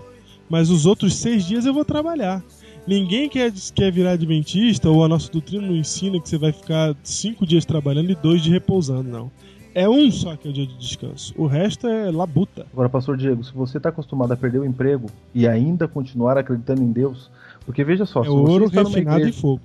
Mas 0.49 0.69
os 0.69 0.85
outros 0.85 1.15
seis 1.15 1.47
dias 1.47 1.65
eu 1.65 1.73
vou 1.73 1.85
trabalhar. 1.85 2.43
Ninguém 2.87 3.31
quer, 3.31 3.51
quer 3.75 3.91
virar 3.91 4.13
adventista, 4.13 4.91
ou 4.91 5.03
a 5.03 5.09
nossa 5.09 5.33
doutrina 5.33 5.67
não 5.67 5.75
ensina 5.75 6.21
que 6.21 6.29
você 6.29 6.37
vai 6.37 6.53
ficar 6.53 6.95
cinco 7.03 7.47
dias 7.47 7.65
trabalhando 7.65 8.11
e 8.11 8.15
dois 8.15 8.43
de 8.43 8.51
repousando, 8.51 9.09
não. 9.09 9.31
É 9.75 9.89
um 9.89 10.11
só 10.11 10.37
que 10.37 10.47
é 10.47 10.51
o 10.51 10.55
dia 10.55 10.67
de 10.67 10.79
descanso. 10.79 11.35
O 11.37 11.47
resto 11.47 11.89
é 11.89 12.11
labuta. 12.11 12.65
Agora, 12.73 12.89
pastor 12.89 13.17
Diego, 13.17 13.43
se 13.43 13.53
você 13.53 13.79
está 13.79 13.89
acostumado 13.89 14.33
a 14.33 14.37
perder 14.37 14.61
o 14.61 14.65
emprego 14.65 15.11
e 15.35 15.49
ainda 15.49 15.89
continuar 15.89 16.39
acreditando 16.39 16.81
em 16.81 16.93
Deus, 16.93 17.29
porque 17.67 17.83
veja 17.83 18.07
só, 18.07 18.21
É 18.21 18.25
se 18.25 18.31
você 18.31 18.53
ouro 18.53 18.65
está 18.67 18.83
numa 18.83 18.91
refinado 18.91 19.19
igreja, 19.19 19.37
em 19.37 19.41
fogo. 19.41 19.61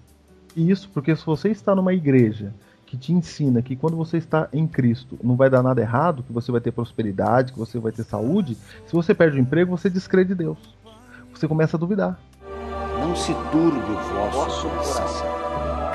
Isso, 0.56 0.90
porque 0.92 1.16
se 1.16 1.24
você 1.24 1.50
está 1.50 1.76
numa 1.76 1.94
igreja 1.94 2.52
que 2.88 2.98
te 2.98 3.14
ensina 3.14 3.62
que 3.62 3.76
quando 3.76 3.96
você 3.96 4.18
está 4.18 4.50
em 4.52 4.66
Cristo 4.66 5.20
não 5.24 5.36
vai 5.36 5.48
dar 5.48 5.62
nada 5.62 5.80
errado, 5.80 6.24
que 6.24 6.34
você 6.34 6.52
vai 6.52 6.60
ter 6.60 6.72
prosperidade, 6.72 7.54
que 7.54 7.60
você 7.60 7.78
vai 7.78 7.92
ter 7.92 8.04
saúde, 8.04 8.58
se 8.88 8.94
você 8.94 9.14
perde 9.14 9.38
o 9.38 9.40
emprego, 9.40 9.78
você 9.78 9.92
descrê 9.92 10.26
de 10.26 10.34
Deus. 10.34 10.58
Você 11.32 11.48
começa 11.48 11.78
a 11.78 11.80
duvidar. 11.80 12.20
Não 13.00 13.16
se 13.16 13.32
turbe 13.52 13.78
o 13.78 14.32
vosso 14.32 14.68
coração. 14.68 15.28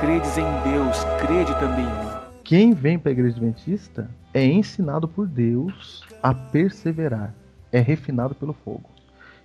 Credes 0.00 0.38
em 0.38 0.44
Deus, 0.62 1.04
crede 1.20 1.52
também 1.58 1.84
em 1.84 2.04
mim. 2.04 2.13
Quem 2.44 2.74
vem 2.74 2.98
para 2.98 3.10
a 3.10 3.12
igreja 3.12 3.36
adventista 3.36 4.10
é 4.34 4.44
ensinado 4.44 5.08
por 5.08 5.26
Deus 5.26 6.02
a 6.22 6.34
perseverar, 6.34 7.34
é 7.72 7.80
refinado 7.80 8.34
pelo 8.34 8.52
fogo. 8.52 8.84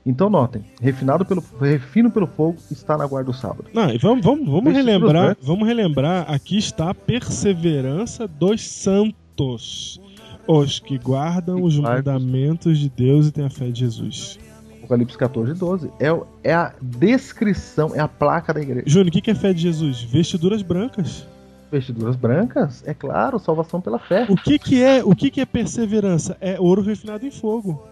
Então 0.05 0.29
notem, 0.29 0.65
refinado 0.81 1.25
pelo 1.25 1.41
refino 1.61 2.11
pelo 2.11 2.27
fogo 2.27 2.57
está 2.69 2.97
na 2.97 3.07
guarda 3.07 3.31
do 3.31 3.37
sábado. 3.37 3.65
Não, 3.73 3.89
e 3.89 3.97
vamos, 3.97 4.25
vamos, 4.25 4.49
vamos 4.49 4.73
relembrar, 4.73 5.37
vamos 5.41 5.65
relembrar, 5.65 6.29
aqui 6.29 6.57
está 6.57 6.89
a 6.89 6.93
perseverança 6.93 8.27
dos 8.27 8.67
santos. 8.67 10.01
Os 10.45 10.79
que 10.79 10.97
guardam 10.97 11.63
os 11.63 11.79
mandamentos 11.79 12.79
de 12.79 12.89
Deus 12.89 13.27
e 13.27 13.31
têm 13.31 13.45
a 13.45 13.49
fé 13.49 13.69
de 13.69 13.79
Jesus. 13.79 14.39
Apocalipse 14.79 15.17
14, 15.17 15.53
12. 15.53 15.91
É, 15.99 16.07
é 16.43 16.53
a 16.53 16.73
descrição, 16.81 17.95
é 17.95 17.99
a 17.99 18.07
placa 18.07 18.53
da 18.53 18.59
igreja. 18.59 18.83
Júnior, 18.87 19.07
o 19.07 19.11
que 19.11 19.21
que 19.21 19.31
é 19.31 19.35
fé 19.35 19.53
de 19.53 19.61
Jesus? 19.61 20.01
Vestiduras 20.01 20.63
brancas. 20.63 21.25
Vestiduras 21.71 22.15
brancas, 22.15 22.83
é 22.85 22.93
claro, 22.95 23.37
salvação 23.37 23.79
pela 23.79 23.99
fé. 23.99 24.25
O 24.27 24.35
que 24.35 24.57
que 24.57 24.81
é, 24.83 25.03
o 25.03 25.15
que 25.15 25.29
que 25.29 25.39
é 25.41 25.45
perseverança? 25.45 26.35
É 26.41 26.59
ouro 26.59 26.81
refinado 26.81 27.25
em 27.25 27.31
fogo. 27.31 27.87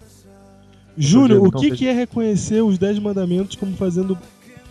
Júnior, 0.96 1.40
o 1.42 1.46
então, 1.46 1.60
que 1.60 1.70
veja- 1.70 1.76
que 1.78 1.86
é 1.88 1.92
reconhecer 1.92 2.60
os 2.60 2.76
dez 2.76 2.98
mandamentos 2.98 3.54
como 3.54 3.76
fazendo 3.76 4.18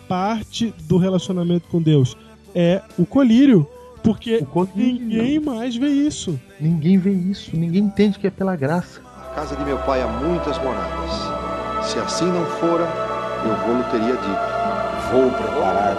parte 0.10 0.74
do 0.84 0.98
relacionamento 0.98 1.70
com 1.70 1.82
Deus? 1.82 2.18
É 2.54 2.82
o 2.98 3.06
colírio, 3.06 3.66
porque 4.04 4.46
ninguém 4.76 5.40
mais 5.40 5.76
vê 5.78 5.88
isso. 5.88 6.38
Ninguém 6.60 6.98
vê 6.98 7.12
isso, 7.12 7.56
ninguém 7.56 7.84
entende 7.84 8.20
que 8.20 8.28
é 8.28 8.32
pela 8.32 8.58
graça. 8.58 9.00
Na 9.18 9.44
casa 9.44 9.56
de 9.56 9.64
meu 9.64 9.78
pai 9.80 10.02
há 10.02 10.08
muitas 10.08 10.58
moradas. 10.58 11.88
Se 11.88 11.98
assim 12.00 12.26
não 12.26 12.46
fora, 12.46 12.84
eu 13.46 13.56
vou-lhe 13.66 13.84
teria 13.90 14.16
dito. 14.16 14.58
Vou 15.14 15.32
preparar 15.32 15.96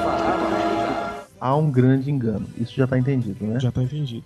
Há 1.41 1.55
um 1.57 1.71
grande 1.71 2.11
engano. 2.11 2.47
Isso 2.57 2.75
já 2.75 2.85
está 2.85 2.99
entendido, 2.99 3.45
né? 3.47 3.61
Já 3.61 3.69
está 3.69 3.83
entendido. 3.83 4.25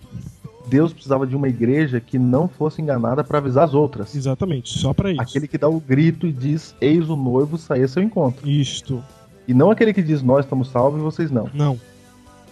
Deus 0.68 0.92
precisava 0.92 1.26
de 1.26 1.34
uma 1.36 1.48
igreja 1.48 2.00
que 2.00 2.18
não 2.18 2.48
fosse 2.48 2.80
enganada 2.80 3.22
para 3.24 3.38
avisar 3.38 3.64
as 3.64 3.74
outras. 3.74 4.14
Exatamente, 4.14 4.78
só 4.78 4.94
para 4.94 5.10
isso. 5.10 5.20
Aquele 5.20 5.48
que 5.48 5.58
dá 5.58 5.68
o 5.68 5.80
grito 5.80 6.26
e 6.26 6.32
diz: 6.32 6.74
Eis 6.80 7.08
o 7.10 7.16
noivo 7.16 7.58
sair 7.58 7.82
a 7.84 7.88
seu 7.88 8.02
encontro. 8.02 8.48
Isto. 8.48 9.02
E 9.46 9.52
não 9.52 9.70
aquele 9.70 9.92
que 9.92 10.02
diz: 10.02 10.22
Nós 10.22 10.44
estamos 10.44 10.68
salvos 10.68 11.00
e 11.00 11.02
vocês 11.02 11.30
não. 11.30 11.50
Não. 11.52 11.78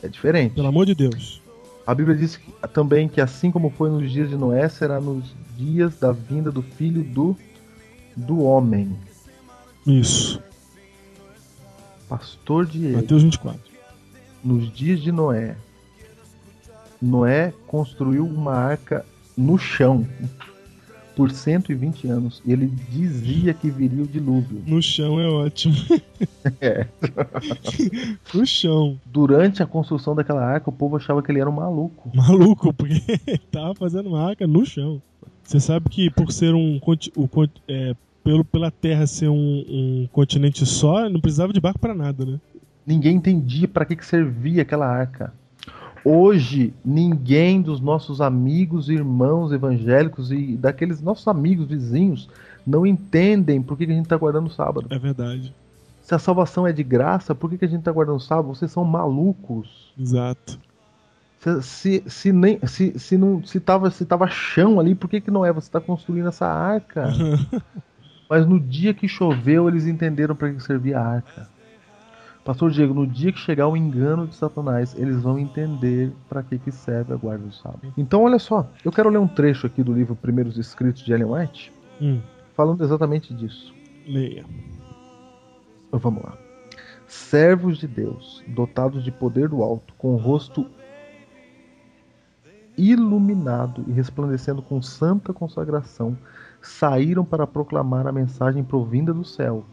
É 0.03 0.09
diferente. 0.09 0.55
Pelo 0.55 0.67
amor 0.69 0.87
de 0.87 0.95
Deus. 0.95 1.41
A 1.87 1.95
Bíblia 1.95 2.17
diz 2.17 2.37
que- 2.37 2.53
também 2.75 3.09
que 3.09 3.21
assim 3.21 3.51
como 3.51 3.71
foi 3.71 3.91
nos 3.91 4.11
dias 4.11 4.29
de 4.29 4.37
Noé, 4.37 4.69
será 4.69 5.01
nos 5.01 5.25
dias 5.57 5.97
da 5.99 6.13
vinda 6.13 6.51
do 6.51 6.63
filho 6.63 7.03
do, 7.03 7.37
do 8.17 8.43
homem. 8.43 8.91
Isso. 9.87 10.43
Pastor 12.09 12.67
Diego. 12.67 12.97
Mateus 12.97 13.23
24. 13.23 13.70
Nos 14.43 14.73
dias 14.73 15.01
de 15.01 15.13
Noé, 15.13 15.57
Noé 17.01 17.53
construiu 17.67 18.27
uma 18.27 18.53
arca 18.55 19.05
no 19.37 19.59
chão 19.59 20.07
por 21.17 21.31
120 21.31 22.09
anos. 22.09 22.43
E 22.47 22.53
ele 22.53 22.67
dizia 22.67 23.53
que 23.53 23.71
viria 23.71 24.03
o 24.03 24.07
dilúvio. 24.07 24.63
No 24.67 24.83
chão 24.83 25.21
é 25.21 25.29
ótimo. 25.29 25.75
É. 26.61 26.87
no 28.35 28.47
chão. 28.47 28.99
Durante 29.07 29.63
a 29.63 29.67
construção 29.67 30.15
daquela 30.15 30.43
arca, 30.43 30.69
o 30.69 30.73
povo 30.73 30.97
achava 30.97 31.23
que 31.23 31.31
ele 31.31 31.41
era 31.41 31.49
um 31.49 31.55
maluco. 31.55 32.11
Maluco, 32.15 32.73
porque 32.73 33.19
tava 33.51 33.75
fazendo 33.75 34.11
marca 34.11 34.47
no 34.47 34.65
chão. 34.65 35.01
Você 35.43 35.61
sabe 35.61 35.89
que 35.89 36.11
por 36.11 36.31
ser 36.33 36.55
um 36.55 36.79
o, 37.17 37.29
é, 37.69 37.95
pelo 38.23 38.45
pela 38.45 38.71
Terra 38.71 39.07
ser 39.07 39.29
um, 39.29 39.65
um 39.69 40.09
continente 40.13 40.65
só, 40.67 41.09
não 41.09 41.21
precisava 41.21 41.53
de 41.53 41.61
barco 41.61 41.79
pra 41.79 41.95
nada, 41.95 42.25
né? 42.25 42.39
Ninguém 42.87 43.17
entendia 43.17 43.69
para 43.69 43.85
que, 43.85 43.97
que 43.97 44.05
servia 44.05 44.63
aquela 44.63 44.87
arca. 44.87 45.33
Hoje, 46.05 46.73
ninguém 46.85 47.61
dos 47.61 47.81
nossos 47.81 48.21
amigos 48.21 48.89
e 48.89 48.95
irmãos 48.95 49.53
evangélicos 49.53 50.33
e 50.33 50.57
daqueles 50.57 51.03
nossos 51.03 51.29
amigos 51.29 51.67
vizinhos 51.67 52.29
não 52.67 52.87
entendem 52.87 53.63
por 53.63 53.77
que, 53.77 53.87
que 53.87 53.93
a 53.93 53.95
gente 53.95 54.07
está 54.07 54.17
guardando 54.17 54.47
o 54.47 54.51
sábado. 54.51 54.87
É 54.91 54.99
verdade. 54.99 55.55
Se 56.03 56.15
a 56.15 56.19
salvação 56.19 56.67
é 56.67 56.73
de 56.73 56.83
graça, 56.83 57.35
por 57.35 57.51
que, 57.51 57.59
que 57.59 57.65
a 57.65 57.69
gente 57.69 57.81
está 57.81 57.93
guardando 57.93 58.17
o 58.17 58.21
sábado? 58.21 58.49
Vocês 58.49 58.71
são 58.71 58.85
malucos. 58.85 59.93
Exato. 59.99 60.59
Se, 61.39 61.63
se, 61.63 62.05
se, 62.07 62.33
nem, 62.33 62.59
se, 62.67 62.99
se, 62.99 63.17
não, 63.17 63.45
se, 63.45 63.61
tava, 63.61 63.91
se 63.91 64.05
tava 64.05 64.27
chão 64.27 64.81
ali, 64.81 64.95
por 64.95 65.09
que, 65.09 65.21
que 65.21 65.31
não 65.31 65.45
é? 65.45 65.53
Você 65.53 65.69
está 65.69 65.81
construindo 65.81 66.29
essa 66.29 66.47
arca. 66.47 67.09
Mas 68.29 68.47
no 68.47 68.59
dia 68.59 68.95
que 68.95 69.09
choveu, 69.09 69.69
eles 69.69 69.87
entenderam 69.87 70.35
para 70.35 70.53
que 70.53 70.63
servia 70.63 70.99
a 70.99 71.07
arca. 71.07 71.49
Pastor 72.45 72.71
Diego, 72.71 72.95
no 72.95 73.07
dia 73.07 73.33
que 73.33 73.39
chegar 73.39 73.69
o 73.69 73.77
engano 73.77 74.27
de 74.27 74.35
Satanás, 74.35 74.95
eles 74.99 75.21
vão 75.23 75.39
entender 75.39 76.13
para 76.29 76.43
que, 76.43 76.59
que 76.59 76.73
serve 76.73 77.13
a 77.13 77.17
guarda 77.17 77.45
do 77.45 77.53
sábado. 77.53 77.93
Então, 77.97 78.23
olha 78.23 78.39
só, 78.39 78.67
eu 78.85 78.91
quero 78.91 79.11
ler 79.11 79.19
um 79.19 79.29
trecho 79.29 79.67
aqui 79.67 79.83
do 79.83 79.93
livro 79.93 80.17
Primeiros 80.17 80.57
Escritos 80.57 81.03
de 81.03 81.13
Ellen 81.13 81.27
White, 81.31 81.73
Hum, 82.01 82.21
falando 82.55 82.83
exatamente 82.83 83.35
disso. 83.35 83.75
leia. 84.07 84.45
Então, 85.89 86.01
vamos 86.01 86.23
lá. 86.23 86.37
Servos 87.07 87.79
de 87.79 87.87
Deus, 87.87 88.43
dotados 88.49 89.05
de 89.05 89.11
poder 89.13 89.49
do 89.49 89.63
alto, 89.63 89.93
com 89.99 90.15
o 90.15 90.17
rosto 90.17 90.67
iluminado 92.79 93.85
e 93.87 93.93
resplandecendo 93.93 94.63
com 94.63 94.81
santa 94.81 95.33
consagração, 95.33 96.17
saíram 96.63 97.25
para 97.25 97.47
proclamar 97.47 98.07
a 98.07 98.13
mensagem 98.13 98.65
provinda 98.65 99.13
do 99.13 99.25
céu. 99.25 99.65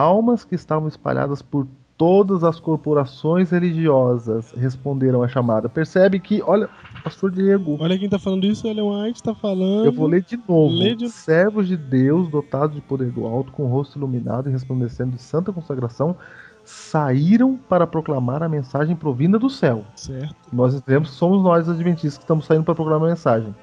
Almas 0.00 0.44
que 0.44 0.54
estavam 0.54 0.88
espalhadas 0.88 1.42
por 1.42 1.66
todas 1.98 2.42
as 2.42 2.58
corporações 2.58 3.50
religiosas 3.50 4.52
responderam 4.56 5.22
à 5.22 5.28
chamada. 5.28 5.68
Percebe 5.68 6.18
que, 6.18 6.40
olha, 6.42 6.66
Pastor 7.04 7.30
Diego, 7.30 7.76
Olha 7.78 7.98
quem 7.98 8.08
tá 8.08 8.18
falando 8.18 8.44
isso, 8.46 8.66
Ellen 8.66 8.90
White 8.90 9.22
tá 9.22 9.34
falando. 9.34 9.84
eu 9.84 9.92
vou 9.92 10.06
ler 10.06 10.22
de 10.22 10.38
novo. 10.38 10.72
Lê 10.72 10.94
de- 10.94 11.10
Servos 11.10 11.68
de 11.68 11.76
Deus, 11.76 12.28
dotados 12.30 12.74
de 12.74 12.80
poder 12.80 13.10
do 13.10 13.26
alto, 13.26 13.52
com 13.52 13.64
o 13.64 13.68
rosto 13.68 13.98
iluminado 13.98 14.48
e 14.48 14.52
resplandecendo 14.52 15.10
de 15.16 15.20
santa 15.20 15.52
consagração, 15.52 16.16
saíram 16.64 17.58
para 17.68 17.86
proclamar 17.86 18.42
a 18.42 18.48
mensagem 18.48 18.96
provinda 18.96 19.38
do 19.38 19.50
céu. 19.50 19.84
Certo. 19.94 20.34
Nós 20.52 20.74
entendemos 20.74 21.10
que 21.10 21.16
somos 21.16 21.42
nós, 21.42 21.68
adventistas, 21.68 22.16
que 22.16 22.24
estamos 22.24 22.46
saindo 22.46 22.64
para 22.64 22.74
proclamar 22.74 23.06
a 23.08 23.10
mensagem. 23.10 23.54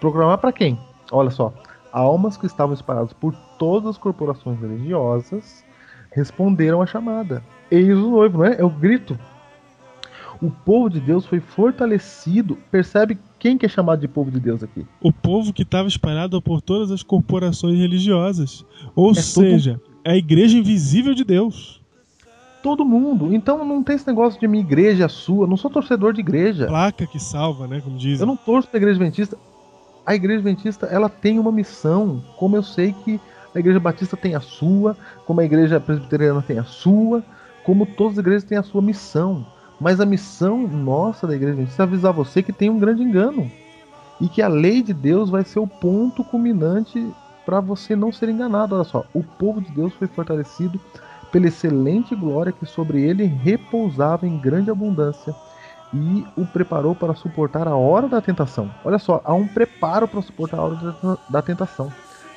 Proclamar 0.00 0.38
para 0.38 0.52
quem? 0.52 0.78
Olha 1.10 1.30
só. 1.30 1.52
Almas 1.92 2.38
que 2.38 2.46
estavam 2.46 2.72
espalhadas 2.72 3.12
por 3.12 3.34
todas 3.58 3.90
as 3.90 3.98
corporações 3.98 4.58
religiosas 4.58 5.61
responderam 6.12 6.80
à 6.82 6.86
chamada. 6.86 7.42
Eis 7.70 7.96
o 7.96 8.10
noivo, 8.10 8.38
não 8.38 8.44
é? 8.44 8.56
É 8.60 8.64
o 8.64 8.70
grito. 8.70 9.18
O 10.40 10.50
povo 10.50 10.90
de 10.90 11.00
Deus 11.00 11.24
foi 11.24 11.40
fortalecido. 11.40 12.58
Percebe 12.70 13.16
quem 13.38 13.56
que 13.56 13.64
é 13.66 13.68
chamado 13.68 14.00
de 14.00 14.08
povo 14.08 14.30
de 14.30 14.40
Deus 14.40 14.62
aqui? 14.62 14.84
O 15.00 15.12
povo 15.12 15.52
que 15.52 15.62
estava 15.62 15.86
espalhado 15.88 16.40
por 16.42 16.60
todas 16.60 16.90
as 16.90 17.02
corporações 17.02 17.78
religiosas. 17.78 18.64
Ou 18.94 19.10
É 19.12 19.14
todo- 19.14 19.22
seja, 19.22 19.80
é 20.04 20.12
a 20.12 20.16
igreja 20.16 20.58
invisível 20.58 21.14
de 21.14 21.24
Deus. 21.24 21.80
Todo 22.62 22.84
mundo. 22.84 23.32
Então 23.34 23.64
não 23.64 23.82
tem 23.82 23.96
esse 23.96 24.06
negócio 24.06 24.38
de 24.38 24.46
minha 24.48 24.62
igreja 24.62 25.04
é 25.04 25.08
sua. 25.08 25.46
Não 25.46 25.56
sou 25.56 25.70
torcedor 25.70 26.12
de 26.12 26.20
igreja. 26.20 26.66
Placa 26.66 27.06
que 27.06 27.18
salva, 27.20 27.66
né? 27.66 27.80
Como 27.82 27.96
dizem. 27.96 28.20
Eu 28.20 28.26
não 28.26 28.36
torço 28.36 28.68
pra 28.68 28.78
igreja 28.78 28.96
adventista. 28.96 29.36
A 30.04 30.14
igreja 30.14 30.40
adventista, 30.40 30.86
ela 30.86 31.08
tem 31.08 31.38
uma 31.38 31.52
missão. 31.52 32.22
Como 32.36 32.56
eu 32.56 32.62
sei 32.62 32.92
que 33.04 33.20
a 33.54 33.58
igreja 33.58 33.78
batista 33.78 34.16
tem 34.16 34.34
a 34.34 34.40
sua, 34.40 34.96
como 35.26 35.40
a 35.40 35.44
igreja 35.44 35.80
presbiteriana 35.80 36.42
tem 36.42 36.58
a 36.58 36.64
sua, 36.64 37.22
como 37.64 37.86
todas 37.86 38.14
as 38.14 38.18
igrejas 38.18 38.44
têm 38.44 38.58
a 38.58 38.62
sua 38.62 38.82
missão. 38.82 39.46
Mas 39.80 40.00
a 40.00 40.06
missão 40.06 40.66
nossa 40.66 41.26
da 41.26 41.34
igreja 41.34 41.60
é 41.60 41.82
avisar 41.82 42.12
você 42.12 42.42
que 42.42 42.52
tem 42.52 42.70
um 42.70 42.78
grande 42.78 43.02
engano. 43.02 43.50
E 44.20 44.28
que 44.28 44.40
a 44.40 44.48
lei 44.48 44.82
de 44.82 44.94
Deus 44.94 45.28
vai 45.28 45.44
ser 45.44 45.58
o 45.58 45.66
ponto 45.66 46.22
culminante 46.22 47.04
para 47.44 47.60
você 47.60 47.96
não 47.96 48.12
ser 48.12 48.28
enganado. 48.28 48.74
Olha 48.74 48.84
só, 48.84 49.04
o 49.12 49.22
povo 49.22 49.60
de 49.60 49.70
Deus 49.72 49.92
foi 49.94 50.06
fortalecido 50.06 50.80
pela 51.32 51.48
excelente 51.48 52.14
glória 52.14 52.52
que 52.52 52.66
sobre 52.66 53.02
ele 53.02 53.24
repousava 53.24 54.26
em 54.26 54.38
grande 54.38 54.70
abundância 54.70 55.34
e 55.92 56.24
o 56.36 56.46
preparou 56.46 56.94
para 56.94 57.14
suportar 57.14 57.66
a 57.66 57.74
hora 57.74 58.08
da 58.08 58.20
tentação. 58.20 58.70
Olha 58.84 58.98
só, 58.98 59.20
há 59.24 59.34
um 59.34 59.46
preparo 59.46 60.06
para 60.06 60.22
suportar 60.22 60.58
a 60.58 60.62
hora 60.62 61.18
da 61.28 61.42
tentação. 61.42 61.92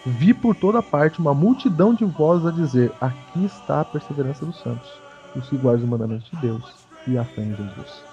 Vi 0.05 0.33
por 0.33 0.55
toda 0.55 0.83
parte 0.83 1.19
uma 1.19 1.33
multidão 1.33 1.93
de 1.93 2.05
vozes 2.05 2.45
a 2.45 2.51
dizer: 2.51 2.91
Aqui 3.01 3.45
está 3.45 3.81
a 3.81 3.85
perseverança 3.85 4.45
dos 4.45 4.59
santos, 4.59 4.89
os 5.35 5.49
que 5.49 5.57
guardam 5.57 5.83
os 5.83 5.89
mandamentos 5.89 6.29
de 6.29 6.37
Deus 6.37 6.63
e 7.07 7.17
a 7.17 7.23
fé 7.23 7.41
em 7.41 7.55
Jesus. 7.55 8.03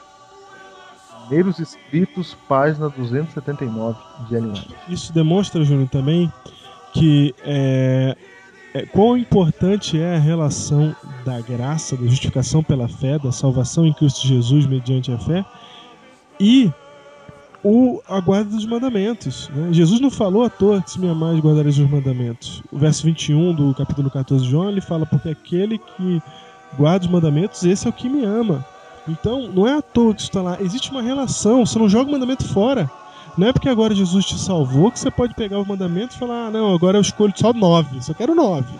Primeiros 1.26 1.58
Escritos, 1.58 2.36
página 2.48 2.88
279 2.88 3.98
de 4.28 4.34
Ellen. 4.34 4.64
Isso 4.88 5.12
demonstra, 5.12 5.64
Júnior, 5.64 5.88
também 5.88 6.32
que 6.92 7.34
é, 7.44 8.16
é, 8.74 8.86
quão 8.86 9.16
importante 9.16 10.00
é 10.00 10.16
a 10.16 10.18
relação 10.18 10.94
da 11.24 11.40
graça, 11.40 11.96
da 11.96 12.06
justificação 12.06 12.62
pela 12.62 12.88
fé, 12.88 13.18
da 13.18 13.32
salvação 13.32 13.86
em 13.86 13.92
Cristo 13.92 14.26
Jesus 14.26 14.66
mediante 14.66 15.12
a 15.12 15.18
fé 15.18 15.44
e 16.40 16.72
o, 17.64 18.02
a 18.08 18.20
guarda 18.20 18.50
dos 18.50 18.66
mandamentos. 18.66 19.48
né? 19.50 19.72
Jesus 19.72 20.00
não 20.00 20.10
falou 20.10 20.44
à 20.44 20.50
toa 20.50 20.82
que 20.82 20.90
se 20.90 21.00
me 21.00 21.08
amares 21.08 21.40
guardareis 21.40 21.78
os 21.78 21.88
mandamentos. 21.88 22.62
O 22.72 22.78
verso 22.78 23.04
21 23.04 23.54
do 23.54 23.74
capítulo 23.74 24.10
14 24.10 24.44
de 24.44 24.50
João, 24.50 24.68
ele 24.68 24.80
fala, 24.80 25.06
porque 25.06 25.28
aquele 25.28 25.78
que 25.78 26.22
guarda 26.76 27.04
os 27.06 27.10
mandamentos, 27.10 27.62
esse 27.64 27.86
é 27.86 27.90
o 27.90 27.92
que 27.92 28.08
me 28.08 28.24
ama. 28.24 28.64
Então, 29.08 29.48
não 29.48 29.66
é 29.66 29.74
à 29.74 29.82
toa 29.82 30.14
que 30.14 30.20
isso 30.20 30.30
está 30.30 30.42
lá. 30.42 30.58
Existe 30.60 30.90
uma 30.90 31.02
relação, 31.02 31.64
você 31.64 31.78
não 31.78 31.88
joga 31.88 32.08
o 32.08 32.12
mandamento 32.12 32.46
fora. 32.48 32.90
Não 33.36 33.46
é 33.46 33.52
porque 33.52 33.68
agora 33.68 33.94
Jesus 33.94 34.26
te 34.26 34.38
salvou 34.38 34.90
que 34.90 34.98
você 34.98 35.10
pode 35.10 35.34
pegar 35.34 35.58
os 35.58 35.66
mandamentos 35.66 36.16
e 36.16 36.18
falar, 36.18 36.46
ah, 36.46 36.50
não, 36.50 36.74
agora 36.74 36.98
eu 36.98 37.02
escolho 37.02 37.32
só 37.34 37.52
nove, 37.52 38.02
só 38.02 38.12
quero 38.12 38.34
nove. 38.34 38.74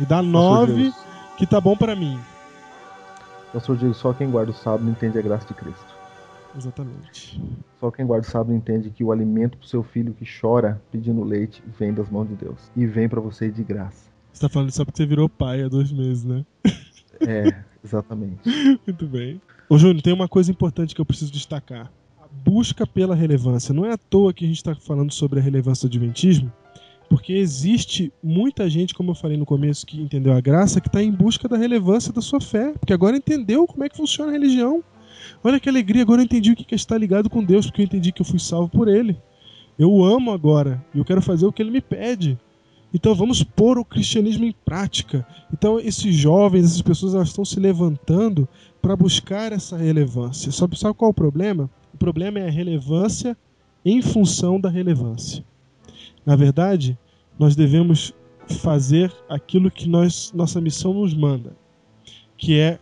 E 0.00 0.04
dá 0.04 0.22
nove 0.22 0.84
Deus. 0.84 0.94
que 1.36 1.46
tá 1.46 1.60
bom 1.60 1.76
pra 1.76 1.94
mim. 1.94 2.18
Pastor 3.52 3.76
Diego, 3.76 3.94
só 3.94 4.12
quem 4.12 4.30
guarda 4.30 4.50
o 4.50 4.54
sábado 4.54 4.88
entende 4.88 5.18
a 5.18 5.22
graça 5.22 5.46
de 5.46 5.54
Cristo. 5.54 5.97
Exatamente. 6.58 7.40
Só 7.78 7.90
quem 7.90 8.04
guarda 8.04 8.26
o 8.26 8.30
sábado 8.30 8.52
entende 8.52 8.90
que 8.90 9.04
o 9.04 9.12
alimento 9.12 9.56
pro 9.56 9.66
seu 9.66 9.82
filho 9.82 10.12
que 10.12 10.24
chora 10.40 10.82
pedindo 10.90 11.22
leite 11.22 11.62
vem 11.78 11.94
das 11.94 12.10
mãos 12.10 12.28
de 12.28 12.34
Deus. 12.34 12.70
E 12.76 12.84
vem 12.84 13.08
para 13.08 13.20
você 13.20 13.50
de 13.50 13.62
graça. 13.62 14.10
Você 14.32 14.40
tá 14.40 14.48
falando 14.48 14.70
só 14.72 14.84
porque 14.84 14.96
você 14.96 15.06
virou 15.06 15.28
pai 15.28 15.62
há 15.62 15.68
dois 15.68 15.92
meses, 15.92 16.24
né? 16.24 16.44
É, 17.20 17.64
exatamente. 17.84 18.40
Muito 18.86 19.06
bem. 19.06 19.40
Ô 19.68 19.78
Júnior, 19.78 20.02
tem 20.02 20.12
uma 20.12 20.28
coisa 20.28 20.50
importante 20.50 20.94
que 20.94 21.00
eu 21.00 21.06
preciso 21.06 21.32
destacar. 21.32 21.92
A 22.20 22.26
busca 22.44 22.86
pela 22.86 23.14
relevância. 23.14 23.72
Não 23.72 23.84
é 23.84 23.92
à 23.92 23.98
toa 23.98 24.32
que 24.32 24.44
a 24.44 24.48
gente 24.48 24.56
está 24.56 24.74
falando 24.74 25.12
sobre 25.12 25.38
a 25.38 25.42
relevância 25.42 25.88
do 25.88 25.92
Adventismo, 25.92 26.52
porque 27.08 27.32
existe 27.32 28.12
muita 28.22 28.68
gente, 28.68 28.94
como 28.94 29.12
eu 29.12 29.14
falei 29.14 29.36
no 29.36 29.46
começo, 29.46 29.86
que 29.86 30.00
entendeu 30.00 30.32
a 30.32 30.40
graça, 30.40 30.80
que 30.80 30.88
está 30.88 31.02
em 31.02 31.12
busca 31.12 31.48
da 31.48 31.56
relevância 31.56 32.12
da 32.12 32.20
sua 32.20 32.40
fé, 32.40 32.72
porque 32.78 32.92
agora 32.92 33.16
entendeu 33.16 33.66
como 33.66 33.84
é 33.84 33.88
que 33.88 33.96
funciona 33.96 34.30
a 34.30 34.34
religião. 34.34 34.82
Olha 35.42 35.60
que 35.60 35.68
alegria, 35.68 36.02
agora 36.02 36.20
eu 36.20 36.24
entendi 36.24 36.52
o 36.52 36.56
que 36.56 36.74
é 36.74 36.76
estar 36.76 36.98
ligado 36.98 37.30
com 37.30 37.42
Deus, 37.42 37.66
porque 37.66 37.82
eu 37.82 37.86
entendi 37.86 38.12
que 38.12 38.22
eu 38.22 38.26
fui 38.26 38.38
salvo 38.38 38.68
por 38.68 38.88
Ele. 38.88 39.16
Eu 39.78 39.92
o 39.92 40.04
amo 40.04 40.32
agora 40.32 40.84
e 40.94 40.98
eu 40.98 41.04
quero 41.04 41.22
fazer 41.22 41.46
o 41.46 41.52
que 41.52 41.62
Ele 41.62 41.70
me 41.70 41.80
pede. 41.80 42.38
Então 42.92 43.14
vamos 43.14 43.42
pôr 43.42 43.78
o 43.78 43.84
cristianismo 43.84 44.44
em 44.44 44.54
prática. 44.64 45.26
Então 45.52 45.78
esses 45.78 46.14
jovens, 46.14 46.64
essas 46.64 46.82
pessoas, 46.82 47.14
elas 47.14 47.28
estão 47.28 47.44
se 47.44 47.60
levantando 47.60 48.48
para 48.80 48.96
buscar 48.96 49.52
essa 49.52 49.76
relevância. 49.76 50.50
Sabe, 50.50 50.78
sabe 50.78 50.94
qual 50.94 51.10
é 51.10 51.12
o 51.12 51.14
problema? 51.14 51.70
O 51.92 51.98
problema 51.98 52.38
é 52.38 52.48
a 52.48 52.50
relevância 52.50 53.36
em 53.84 54.02
função 54.02 54.60
da 54.60 54.68
relevância. 54.68 55.44
Na 56.24 56.34
verdade, 56.36 56.98
nós 57.38 57.54
devemos 57.54 58.12
fazer 58.48 59.12
aquilo 59.28 59.70
que 59.70 59.88
nós, 59.88 60.32
nossa 60.34 60.60
missão 60.60 60.94
nos 60.94 61.14
manda, 61.14 61.56
que 62.36 62.58
é 62.58 62.78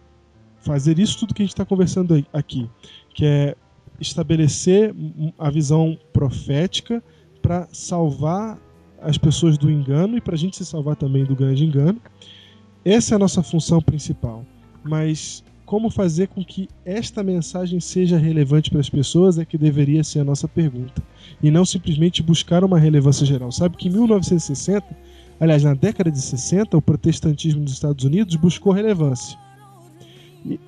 fazer 0.67 0.99
isso 0.99 1.19
tudo 1.19 1.33
que 1.33 1.43
a 1.43 1.45
gente 1.45 1.53
está 1.53 1.65
conversando 1.65 2.25
aqui, 2.33 2.69
que 3.15 3.25
é 3.25 3.57
estabelecer 4.01 4.95
a 5.39 5.49
visão 5.49 5.97
profética 6.13 7.03
para 7.41 7.69
salvar 7.73 8.59
as 9.01 9.17
pessoas 9.17 9.57
do 9.57 9.71
engano 9.71 10.17
e 10.17 10.21
para 10.21 10.35
a 10.35 10.39
gente 10.39 10.57
se 10.57 10.65
salvar 10.65 10.97
também 10.97 11.25
do 11.25 11.37
grande 11.37 11.65
engano. 11.65 12.01
Essa 12.85 13.15
é 13.15 13.17
a 13.17 13.19
nossa 13.19 13.43
função 13.43 13.81
principal. 13.81 14.45
Mas 14.85 15.45
como 15.65 15.91
fazer 15.91 16.29
com 16.29 16.45
que 16.45 16.69
esta 16.85 17.23
mensagem 17.23 17.81
seja 17.81 18.19
relevante 18.19 18.71
para 18.71 18.81
as 18.81 18.89
pessoas 18.89 19.39
é 19.39 19.45
que 19.45 19.59
deveria 19.59 20.05
ser 20.05 20.21
a 20.21 20.25
nossa 20.25 20.47
pergunta. 20.47 21.03
E 21.43 21.51
não 21.51 21.65
simplesmente 21.65 22.23
buscar 22.23 22.65
uma 22.65 22.79
relevância 22.79 23.27
geral. 23.27 23.51
Sabe 23.51 23.77
que 23.77 23.89
em 23.89 23.93
1960, 23.93 24.87
aliás, 25.41 25.65
na 25.65 25.75
década 25.75 26.11
de 26.11 26.21
60, 26.21 26.77
o 26.77 26.83
protestantismo 26.83 27.65
dos 27.65 27.73
Estados 27.73 28.05
Unidos 28.05 28.37
buscou 28.37 28.73
relevância. 28.73 29.39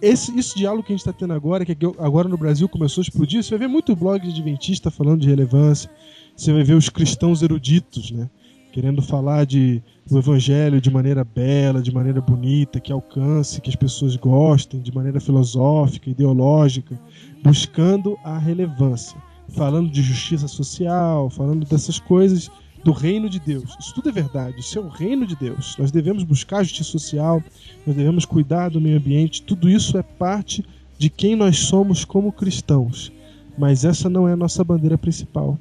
Esse, 0.03 0.37
esse 0.39 0.57
diálogo 0.57 0.83
que 0.83 0.93
a 0.93 0.97
gente 0.97 1.07
está 1.07 1.13
tendo 1.13 1.33
agora, 1.33 1.65
que 1.65 1.77
agora 1.99 2.29
no 2.29 2.37
Brasil 2.37 2.69
começou 2.69 3.01
a 3.01 3.03
explodir, 3.03 3.43
você 3.43 3.51
vai 3.51 3.61
ver 3.61 3.69
muito 3.69 3.95
blog 3.95 4.21
de 4.21 4.31
adventista 4.31 4.91
falando 4.91 5.21
de 5.21 5.29
relevância, 5.29 5.91
você 6.37 6.53
vai 6.53 6.65
ver 6.65 6.75
os 6.75 6.89
cristãos 6.89 7.43
eruditos, 7.43 8.11
né? 8.11 8.29
Querendo 8.73 9.01
falar 9.01 9.47
de 9.47 9.83
o 10.11 10.19
evangelho 10.19 10.81
de 10.81 10.91
maneira 10.91 11.25
bela, 11.25 11.81
de 11.81 11.93
maneira 11.93 12.21
bonita, 12.21 12.81
que 12.81 12.93
alcance, 12.93 13.61
que 13.61 13.71
as 13.71 13.77
pessoas 13.77 14.17
gostem, 14.17 14.81
de 14.81 14.95
maneira 14.95 15.21
filosófica, 15.21 16.11
ideológica, 16.11 17.01
buscando 17.43 18.17
a 18.25 18.39
relevância, 18.39 19.17
falando 19.49 19.91
de 19.91 20.03
justiça 20.03 20.47
social, 20.49 21.31
falando 21.31 21.67
dessas 21.67 21.99
coisas 21.99 22.51
do 22.89 22.93
reino 22.93 23.29
de 23.29 23.39
Deus. 23.39 23.77
Isso 23.79 23.95
tudo 23.95 24.09
é 24.09 24.13
verdade, 24.13 24.61
isso 24.61 24.79
é 24.79 24.81
o 24.81 24.89
reino 24.89 25.27
de 25.27 25.37
Deus. 25.37 25.77
Nós 25.77 25.93
devemos 25.93 26.25
buscar 26.25 26.63
justiça 26.63 26.93
social, 26.93 27.43
nós 27.87 27.95
devemos 27.95 28.25
cuidar 28.25 28.71
do 28.71 28.81
meio 28.81 28.97
ambiente, 28.97 29.43
tudo 29.43 29.69
isso 29.69 29.99
é 29.99 30.03
parte 30.03 30.65
de 30.97 31.11
quem 31.11 31.37
nós 31.37 31.59
somos 31.59 32.03
como 32.03 32.33
cristãos. 32.33 33.13
Mas 33.59 33.85
essa 33.85 34.09
não 34.09 34.27
é 34.27 34.33
a 34.33 34.37
nossa 34.37 34.65
bandeira 34.65 34.97
principal. 34.97 35.59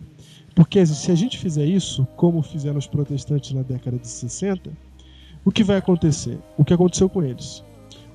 Porque 0.55 0.85
se 0.85 1.11
a 1.11 1.15
gente 1.15 1.37
fizer 1.37 1.65
isso, 1.65 2.07
como 2.15 2.41
fizeram 2.41 2.77
os 2.77 2.87
protestantes 2.87 3.51
na 3.51 3.61
década 3.61 3.97
de 3.97 4.07
60, 4.07 4.71
o 5.43 5.51
que 5.51 5.65
vai 5.65 5.75
acontecer? 5.75 6.39
O 6.57 6.63
que 6.63 6.73
aconteceu 6.73 7.09
com 7.09 7.21
eles? 7.21 7.61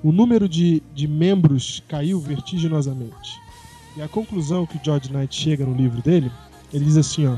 O 0.02 0.10
número 0.10 0.48
de, 0.48 0.82
de 0.94 1.06
membros 1.06 1.82
caiu 1.86 2.18
vertiginosamente. 2.18 3.38
E 3.94 4.00
a 4.00 4.08
conclusão 4.08 4.64
que 4.64 4.78
o 4.78 4.80
George 4.82 5.12
Knight 5.12 5.36
chega 5.36 5.66
no 5.66 5.76
livro 5.76 6.00
dele, 6.00 6.32
ele 6.72 6.86
diz 6.86 6.96
assim, 6.96 7.26
ó, 7.26 7.36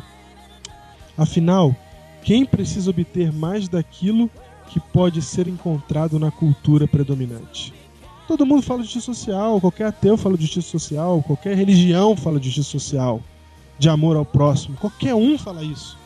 Afinal, 1.17 1.75
quem 2.23 2.45
precisa 2.45 2.91
obter 2.91 3.33
mais 3.33 3.69
daquilo 3.69 4.31
que 4.69 4.81
pode 4.81 5.23
ser 5.23 5.47
encontrado 5.47 6.19
na 6.19 6.31
cultura 6.31 6.89
predominante? 6.89 7.73
Todo 8.27 8.47
mundo 8.47 8.63
fala 8.63 8.81
de 8.81 8.87
justiça 8.87 9.13
social, 9.13 9.61
qualquer 9.61 9.87
ateu 9.87 10.17
fala 10.17 10.37
de 10.37 10.45
justiça 10.45 10.71
social, 10.71 11.23
qualquer 11.23 11.57
religião 11.57 12.17
fala 12.17 12.41
de 12.41 12.47
justiça 12.47 12.71
social 12.71 13.23
de 13.79 13.89
amor 13.89 14.17
ao 14.17 14.25
próximo. 14.25 14.77
Qualquer 14.77 15.15
um 15.15 15.37
fala 15.37 15.63
isso. 15.63 15.97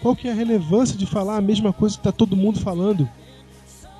Qual 0.00 0.14
que 0.14 0.28
é 0.28 0.32
a 0.32 0.34
relevância 0.34 0.96
de 0.96 1.06
falar 1.06 1.36
a 1.36 1.40
mesma 1.40 1.72
coisa 1.72 1.96
que 1.96 2.00
está 2.00 2.12
todo 2.12 2.36
mundo 2.36 2.60
falando? 2.60 3.08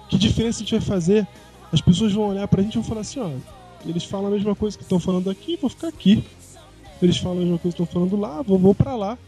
Que 0.09 0.17
diferença 0.17 0.59
a 0.59 0.61
gente 0.61 0.73
vai 0.73 0.81
fazer? 0.81 1.27
As 1.73 1.81
pessoas 1.81 2.13
vão 2.13 2.29
olhar 2.29 2.49
pra 2.49 2.63
gente 2.63 2.75
e 2.75 2.79
vão 2.79 2.85
falar 2.85 3.03
assim, 3.03 3.21
ó, 3.21 3.31
eles 3.85 4.05
falam 4.05 4.29
a 4.29 4.31
mesma 4.31 4.55
coisa 4.55 4.77
que 4.77 4.83
estão 4.83 4.99
falando 4.99 5.29
aqui, 5.29 5.57
vou 5.57 5.69
ficar 5.69 5.89
aqui. 5.89 6.25
Eles 7.03 7.19
falam 7.19 7.39
a 7.39 7.41
mesma 7.41 7.59
coisa 7.59 7.77
que 7.77 7.83
estão 7.83 8.01
falando 8.01 8.19
lá, 8.19 8.43
vou, 8.43 8.59
vou 8.59 8.75
para 8.75 8.97
lá. 8.97 9.19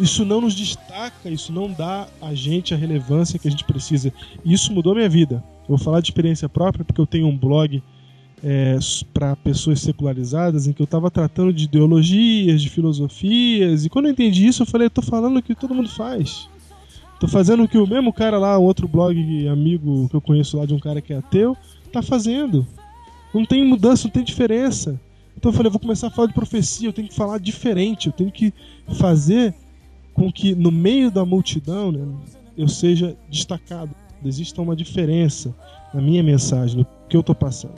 Isso 0.00 0.24
não 0.24 0.40
nos 0.40 0.54
destaca, 0.54 1.28
isso 1.30 1.52
não 1.52 1.70
dá 1.70 2.06
a 2.20 2.34
gente 2.34 2.74
a 2.74 2.76
relevância 2.76 3.38
que 3.38 3.48
a 3.48 3.50
gente 3.50 3.64
precisa. 3.64 4.12
E 4.44 4.52
isso 4.52 4.72
mudou 4.72 4.94
minha 4.94 5.08
vida. 5.08 5.42
Eu 5.62 5.76
vou 5.76 5.78
falar 5.78 6.00
de 6.00 6.08
experiência 6.08 6.48
própria 6.48 6.84
porque 6.84 7.00
eu 7.00 7.06
tenho 7.06 7.26
um 7.26 7.36
blog 7.36 7.82
é, 8.42 8.78
para 9.12 9.34
pessoas 9.36 9.80
secularizadas 9.80 10.66
em 10.66 10.72
que 10.72 10.82
eu 10.82 10.84
estava 10.84 11.10
tratando 11.10 11.52
de 11.52 11.64
ideologias, 11.64 12.60
de 12.60 12.68
filosofias, 12.68 13.84
e 13.84 13.88
quando 13.88 14.06
eu 14.06 14.12
entendi 14.12 14.46
isso, 14.46 14.62
eu 14.62 14.66
falei: 14.66 14.90
tô 14.90 15.02
falando 15.02 15.38
o 15.38 15.42
que 15.42 15.54
todo 15.54 15.74
mundo 15.74 15.88
faz. 15.88 16.48
Tô 17.18 17.26
fazendo 17.26 17.64
o 17.64 17.68
que 17.68 17.78
o 17.78 17.86
mesmo 17.86 18.12
cara 18.12 18.38
lá, 18.38 18.58
outro 18.58 18.86
blog 18.86 19.48
amigo 19.48 20.08
que 20.08 20.16
eu 20.16 20.20
conheço 20.20 20.58
lá 20.58 20.66
de 20.66 20.74
um 20.74 20.78
cara 20.78 21.00
que 21.00 21.14
é 21.14 21.16
ateu, 21.16 21.56
tá 21.90 22.02
fazendo. 22.02 22.66
Não 23.32 23.44
tem 23.44 23.64
mudança, 23.64 24.04
não 24.04 24.12
tem 24.12 24.22
diferença. 24.22 25.00
Então 25.36 25.50
eu 25.50 25.54
falei: 25.54 25.68
eu 25.68 25.72
vou 25.72 25.80
começar 25.80 26.08
a 26.08 26.10
falar 26.10 26.28
de 26.28 26.34
profecia, 26.34 26.88
eu 26.88 26.92
tenho 26.92 27.08
que 27.08 27.14
falar 27.14 27.38
diferente, 27.38 28.08
eu 28.08 28.12
tenho 28.12 28.30
que 28.30 28.52
fazer 28.98 29.54
com 30.16 30.32
que 30.32 30.54
no 30.54 30.72
meio 30.72 31.10
da 31.10 31.24
multidão 31.24 31.92
né, 31.92 32.04
eu 32.56 32.66
seja 32.66 33.16
destacado. 33.30 33.94
Exista 34.24 34.62
uma 34.62 34.74
diferença 34.74 35.54
na 35.92 36.00
minha 36.00 36.22
mensagem, 36.22 36.78
no 36.78 36.86
que 37.08 37.16
eu 37.16 37.20
estou 37.20 37.34
passando. 37.34 37.74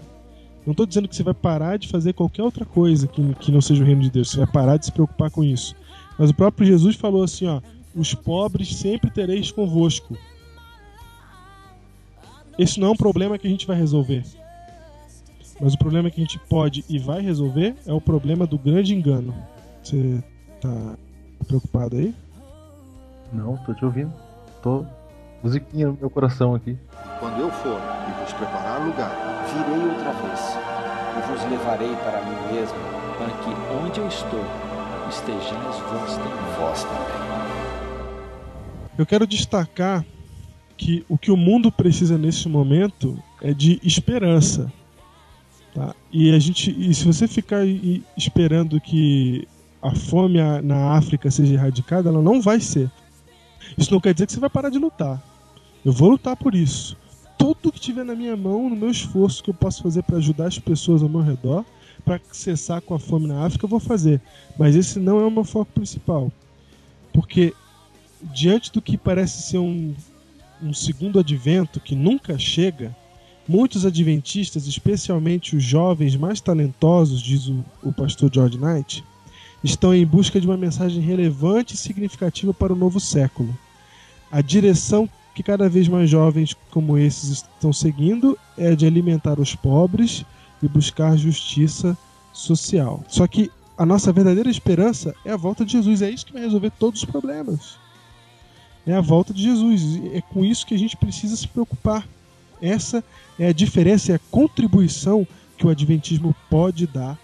Não 0.64 0.70
estou 0.70 0.86
dizendo 0.86 1.08
que 1.08 1.16
você 1.16 1.22
vai 1.22 1.34
parar 1.34 1.78
de 1.78 1.88
fazer 1.88 2.12
qualquer 2.12 2.42
outra 2.42 2.64
coisa 2.64 3.08
que, 3.08 3.34
que 3.34 3.50
não 3.50 3.60
seja 3.60 3.82
o 3.82 3.86
reino 3.86 4.02
de 4.02 4.10
Deus. 4.10 4.30
Você 4.30 4.38
vai 4.38 4.46
parar 4.46 4.76
de 4.76 4.86
se 4.86 4.92
preocupar 4.92 5.30
com 5.30 5.42
isso. 5.42 5.74
Mas 6.16 6.30
o 6.30 6.34
próprio 6.34 6.66
Jesus 6.66 6.94
falou 6.94 7.24
assim: 7.24 7.46
ó, 7.46 7.60
os 7.94 8.14
pobres 8.14 8.76
sempre 8.76 9.10
tereis 9.10 9.50
convosco. 9.50 10.16
Esse 12.56 12.78
não 12.78 12.88
é 12.88 12.90
um 12.92 12.96
problema 12.96 13.36
que 13.36 13.46
a 13.46 13.50
gente 13.50 13.66
vai 13.66 13.76
resolver. 13.76 14.24
Mas 15.60 15.74
o 15.74 15.78
problema 15.78 16.10
que 16.10 16.20
a 16.20 16.24
gente 16.24 16.38
pode 16.38 16.84
e 16.88 16.98
vai 16.98 17.20
resolver 17.20 17.74
é 17.84 17.92
o 17.92 18.00
problema 18.00 18.46
do 18.46 18.58
grande 18.58 18.94
engano. 18.94 19.34
Você 19.82 20.22
tá 20.60 20.96
preocupado 21.46 21.96
aí? 21.96 22.14
Não, 23.32 23.56
tô 23.58 23.74
te 23.74 23.84
ouvindo. 23.84 24.12
Tô 24.62 24.84
musiquinha 25.42 25.88
no 25.88 25.98
meu 26.00 26.10
coração 26.10 26.54
aqui. 26.54 26.76
Quando 27.20 27.40
eu 27.40 27.50
for 27.50 27.80
e 28.08 28.20
vos 28.20 28.32
preparar 28.32 28.84
lugar, 28.84 29.10
virei 29.52 29.88
outra 29.88 30.12
vez 30.12 30.40
e 31.16 31.30
vos 31.30 31.50
levarei 31.50 31.94
para 31.96 32.22
mim 32.22 32.54
mesmo, 32.54 32.78
para 33.16 33.30
que 33.42 33.84
onde 33.84 34.00
eu 34.00 34.08
estou 34.08 34.44
estejais 35.08 35.78
vós 35.90 36.16
também. 36.16 36.54
Vós 36.58 36.84
também. 36.84 37.28
Eu 38.96 39.06
quero 39.06 39.26
destacar 39.26 40.04
que 40.76 41.04
o 41.08 41.18
que 41.18 41.30
o 41.30 41.36
mundo 41.36 41.70
precisa 41.70 42.18
nesse 42.18 42.48
momento 42.48 43.18
é 43.40 43.52
de 43.52 43.80
esperança. 43.82 44.72
Tá? 45.74 45.94
E 46.12 46.34
a 46.34 46.38
gente, 46.38 46.74
e 46.76 46.92
se 46.94 47.04
você 47.04 47.28
ficar 47.28 47.64
esperando 48.16 48.80
que 48.80 49.46
a 49.82 49.94
fome 49.94 50.38
na 50.62 50.96
África 50.96 51.30
seja 51.30 51.54
erradicada, 51.54 52.08
ela 52.08 52.22
não 52.22 52.40
vai 52.40 52.60
ser. 52.60 52.90
Isso 53.76 53.92
não 53.92 54.00
quer 54.00 54.14
dizer 54.14 54.26
que 54.26 54.32
você 54.32 54.40
vai 54.40 54.50
parar 54.50 54.70
de 54.70 54.78
lutar. 54.78 55.22
Eu 55.84 55.92
vou 55.92 56.10
lutar 56.10 56.36
por 56.36 56.54
isso 56.54 56.96
tudo 57.38 57.72
que 57.72 57.80
tiver 57.80 58.04
na 58.04 58.16
minha 58.16 58.36
mão, 58.36 58.68
no 58.68 58.74
meu 58.74 58.90
esforço 58.90 59.42
que 59.42 59.50
eu 59.50 59.54
posso 59.54 59.82
fazer 59.82 60.02
para 60.02 60.16
ajudar 60.16 60.48
as 60.48 60.58
pessoas 60.58 61.02
ao 61.02 61.08
meu 61.08 61.20
redor, 61.20 61.64
para 62.04 62.20
cessar 62.32 62.82
com 62.82 62.94
a 62.94 62.98
fome 62.98 63.28
na 63.28 63.46
África, 63.46 63.64
eu 63.64 63.70
vou 63.70 63.78
fazer. 63.78 64.20
Mas 64.58 64.74
esse 64.74 64.98
não 64.98 65.20
é 65.20 65.24
o 65.24 65.30
meu 65.30 65.44
foco 65.44 65.70
principal. 65.72 66.32
Porque 67.12 67.54
diante 68.34 68.72
do 68.72 68.82
que 68.82 68.98
parece 68.98 69.42
ser 69.42 69.58
um, 69.58 69.94
um 70.60 70.74
segundo 70.74 71.20
advento 71.20 71.78
que 71.78 71.94
nunca 71.94 72.36
chega, 72.38 72.94
muitos 73.46 73.86
adventistas, 73.86 74.66
especialmente 74.66 75.56
os 75.56 75.62
jovens 75.62 76.16
mais 76.16 76.40
talentosos, 76.40 77.22
diz 77.22 77.46
o, 77.46 77.64
o 77.82 77.92
pastor 77.92 78.30
George 78.34 78.58
Knight, 78.58 79.04
estão 79.62 79.94
em 79.94 80.06
busca 80.06 80.40
de 80.40 80.46
uma 80.46 80.56
mensagem 80.56 81.02
relevante 81.02 81.74
e 81.74 81.78
significativa 81.78 82.54
para 82.54 82.72
o 82.72 82.76
novo 82.76 83.00
século. 83.00 83.56
A 84.30 84.40
direção 84.40 85.08
que 85.34 85.42
cada 85.42 85.68
vez 85.68 85.88
mais 85.88 86.10
jovens 86.10 86.54
como 86.70 86.98
esses 86.98 87.30
estão 87.30 87.72
seguindo 87.72 88.38
é 88.56 88.74
de 88.74 88.86
alimentar 88.86 89.38
os 89.38 89.54
pobres 89.54 90.24
e 90.62 90.68
buscar 90.68 91.16
justiça 91.16 91.96
social. 92.32 93.04
Só 93.08 93.26
que 93.26 93.50
a 93.76 93.86
nossa 93.86 94.12
verdadeira 94.12 94.50
esperança 94.50 95.14
é 95.24 95.30
a 95.30 95.36
volta 95.36 95.64
de 95.64 95.72
Jesus. 95.72 96.02
É 96.02 96.10
isso 96.10 96.26
que 96.26 96.32
vai 96.32 96.42
resolver 96.42 96.70
todos 96.70 97.02
os 97.02 97.08
problemas. 97.08 97.78
É 98.84 98.94
a 98.94 99.00
volta 99.00 99.32
de 99.32 99.42
Jesus. 99.42 100.00
É 100.12 100.20
com 100.20 100.44
isso 100.44 100.66
que 100.66 100.74
a 100.74 100.78
gente 100.78 100.96
precisa 100.96 101.36
se 101.36 101.46
preocupar. 101.46 102.06
Essa 102.60 103.04
é 103.38 103.46
a 103.46 103.52
diferença, 103.52 104.10
é 104.10 104.16
a 104.16 104.20
contribuição 104.32 105.26
que 105.56 105.66
o 105.66 105.70
Adventismo 105.70 106.34
pode 106.50 106.86
dar 106.86 107.16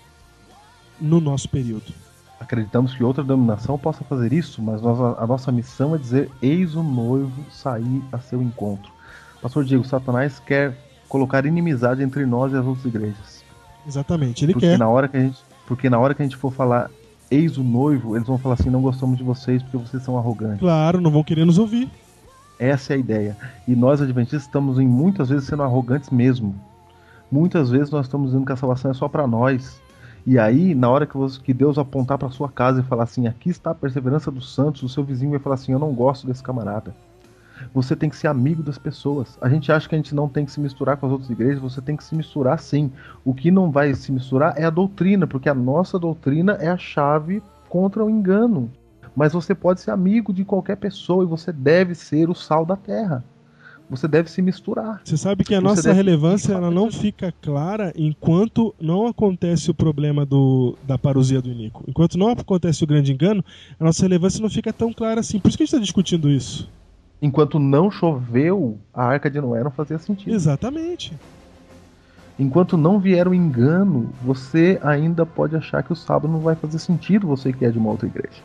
no 1.00 1.20
nosso 1.20 1.48
período. 1.48 2.03
Acreditamos 2.44 2.92
que 2.92 3.02
outra 3.02 3.24
denominação 3.24 3.78
possa 3.78 4.04
fazer 4.04 4.30
isso, 4.30 4.60
mas 4.62 4.82
nós, 4.82 5.00
a 5.18 5.26
nossa 5.26 5.50
missão 5.50 5.94
é 5.94 5.98
dizer: 5.98 6.30
eis 6.42 6.74
o 6.74 6.82
noivo 6.82 7.32
sair 7.50 8.02
a 8.12 8.18
seu 8.18 8.42
encontro. 8.42 8.92
Pastor 9.40 9.64
Diego, 9.64 9.82
Satanás 9.82 10.38
quer 10.40 10.76
colocar 11.08 11.46
inimizade 11.46 12.02
entre 12.02 12.26
nós 12.26 12.52
e 12.52 12.56
as 12.56 12.66
outras 12.66 12.84
igrejas. 12.84 13.42
Exatamente, 13.86 14.44
ele 14.44 14.52
porque 14.52 14.66
quer. 14.66 14.78
Na 14.78 14.88
hora 14.88 15.08
que 15.08 15.16
a 15.16 15.20
gente, 15.20 15.38
porque 15.66 15.88
na 15.88 15.98
hora 15.98 16.14
que 16.14 16.20
a 16.20 16.24
gente 16.26 16.36
for 16.36 16.52
falar 16.52 16.90
eis 17.30 17.56
o 17.56 17.64
noivo, 17.64 18.14
eles 18.14 18.28
vão 18.28 18.36
falar 18.36 18.56
assim: 18.56 18.68
não 18.68 18.82
gostamos 18.82 19.16
de 19.16 19.24
vocês 19.24 19.62
porque 19.62 19.78
vocês 19.78 20.02
são 20.02 20.18
arrogantes. 20.18 20.60
Claro, 20.60 21.00
não 21.00 21.10
vão 21.10 21.24
querer 21.24 21.46
nos 21.46 21.56
ouvir. 21.56 21.90
Essa 22.58 22.92
é 22.92 22.96
a 22.96 22.98
ideia. 22.98 23.36
E 23.66 23.74
nós, 23.74 24.02
adventistas, 24.02 24.42
estamos 24.42 24.78
em 24.78 24.86
muitas 24.86 25.30
vezes 25.30 25.48
sendo 25.48 25.62
arrogantes 25.62 26.10
mesmo. 26.10 26.54
Muitas 27.32 27.70
vezes 27.70 27.90
nós 27.90 28.04
estamos 28.04 28.28
dizendo 28.28 28.44
que 28.44 28.52
a 28.52 28.56
salvação 28.56 28.90
é 28.90 28.94
só 28.94 29.08
para 29.08 29.26
nós. 29.26 29.80
E 30.26 30.38
aí, 30.38 30.74
na 30.74 30.88
hora 30.88 31.06
que, 31.06 31.16
você, 31.16 31.38
que 31.38 31.52
Deus 31.52 31.76
apontar 31.76 32.16
para 32.16 32.30
sua 32.30 32.48
casa 32.48 32.80
e 32.80 32.84
falar 32.84 33.04
assim: 33.04 33.26
aqui 33.26 33.50
está 33.50 33.72
a 33.72 33.74
perseverança 33.74 34.30
dos 34.30 34.54
santos, 34.54 34.82
o 34.82 34.88
seu 34.88 35.04
vizinho 35.04 35.32
vai 35.32 35.40
falar 35.40 35.56
assim: 35.56 35.72
eu 35.72 35.78
não 35.78 35.92
gosto 35.92 36.26
desse 36.26 36.42
camarada. 36.42 36.94
Você 37.72 37.94
tem 37.94 38.10
que 38.10 38.16
ser 38.16 38.26
amigo 38.26 38.62
das 38.62 38.78
pessoas. 38.78 39.38
A 39.40 39.48
gente 39.48 39.70
acha 39.70 39.88
que 39.88 39.94
a 39.94 39.98
gente 39.98 40.14
não 40.14 40.28
tem 40.28 40.44
que 40.44 40.50
se 40.50 40.60
misturar 40.60 40.96
com 40.96 41.06
as 41.06 41.12
outras 41.12 41.30
igrejas, 41.30 41.60
você 41.60 41.80
tem 41.80 41.96
que 41.96 42.02
se 42.02 42.14
misturar 42.14 42.58
sim. 42.58 42.90
O 43.24 43.34
que 43.34 43.50
não 43.50 43.70
vai 43.70 43.94
se 43.94 44.10
misturar 44.10 44.54
é 44.56 44.64
a 44.64 44.70
doutrina, 44.70 45.26
porque 45.26 45.48
a 45.48 45.54
nossa 45.54 45.98
doutrina 45.98 46.52
é 46.54 46.68
a 46.68 46.78
chave 46.78 47.42
contra 47.68 48.04
o 48.04 48.10
engano. 48.10 48.70
Mas 49.14 49.32
você 49.32 49.54
pode 49.54 49.80
ser 49.80 49.90
amigo 49.90 50.32
de 50.32 50.44
qualquer 50.44 50.76
pessoa 50.76 51.22
e 51.22 51.26
você 51.26 51.52
deve 51.52 51.94
ser 51.94 52.28
o 52.28 52.34
sal 52.34 52.66
da 52.66 52.76
terra. 52.76 53.22
Você 53.88 54.08
deve 54.08 54.30
se 54.30 54.40
misturar. 54.40 55.00
Você 55.04 55.16
sabe 55.16 55.44
que 55.44 55.54
a 55.54 55.60
Você 55.60 55.64
nossa 55.64 55.92
relevância 55.92 56.54
ela 56.54 56.70
não 56.70 56.90
fica 56.90 57.32
clara 57.42 57.92
enquanto 57.94 58.74
não 58.80 59.06
acontece 59.06 59.70
o 59.70 59.74
problema 59.74 60.24
do, 60.24 60.76
da 60.84 60.96
parousia 60.96 61.40
do 61.42 61.50
Inico. 61.50 61.84
Enquanto 61.86 62.16
não 62.16 62.30
acontece 62.30 62.82
o 62.82 62.86
grande 62.86 63.12
engano, 63.12 63.44
a 63.78 63.84
nossa 63.84 64.02
relevância 64.02 64.40
não 64.40 64.48
fica 64.48 64.72
tão 64.72 64.92
clara 64.92 65.20
assim. 65.20 65.38
Por 65.38 65.48
isso 65.48 65.58
que 65.58 65.64
a 65.64 65.66
gente 65.66 65.74
está 65.74 65.82
discutindo 65.82 66.30
isso. 66.30 66.68
Enquanto 67.20 67.58
não 67.58 67.90
choveu, 67.90 68.78
a 68.92 69.04
arca 69.04 69.30
de 69.30 69.40
Noé 69.40 69.62
não 69.62 69.70
fazia 69.70 69.98
sentido. 69.98 70.34
Exatamente. 70.34 71.12
Enquanto 72.38 72.76
não 72.76 72.98
vier 72.98 73.28
o 73.28 73.34
engano, 73.34 74.10
você 74.22 74.80
ainda 74.82 75.24
pode 75.24 75.54
achar 75.54 75.82
que 75.82 75.92
o 75.92 75.96
sábado 75.96 76.32
não 76.32 76.40
vai 76.40 76.56
fazer 76.56 76.78
sentido, 76.78 77.26
você 77.26 77.52
que 77.52 77.64
é 77.64 77.70
de 77.70 77.78
uma 77.78 77.90
outra 77.90 78.08
igreja. 78.08 78.42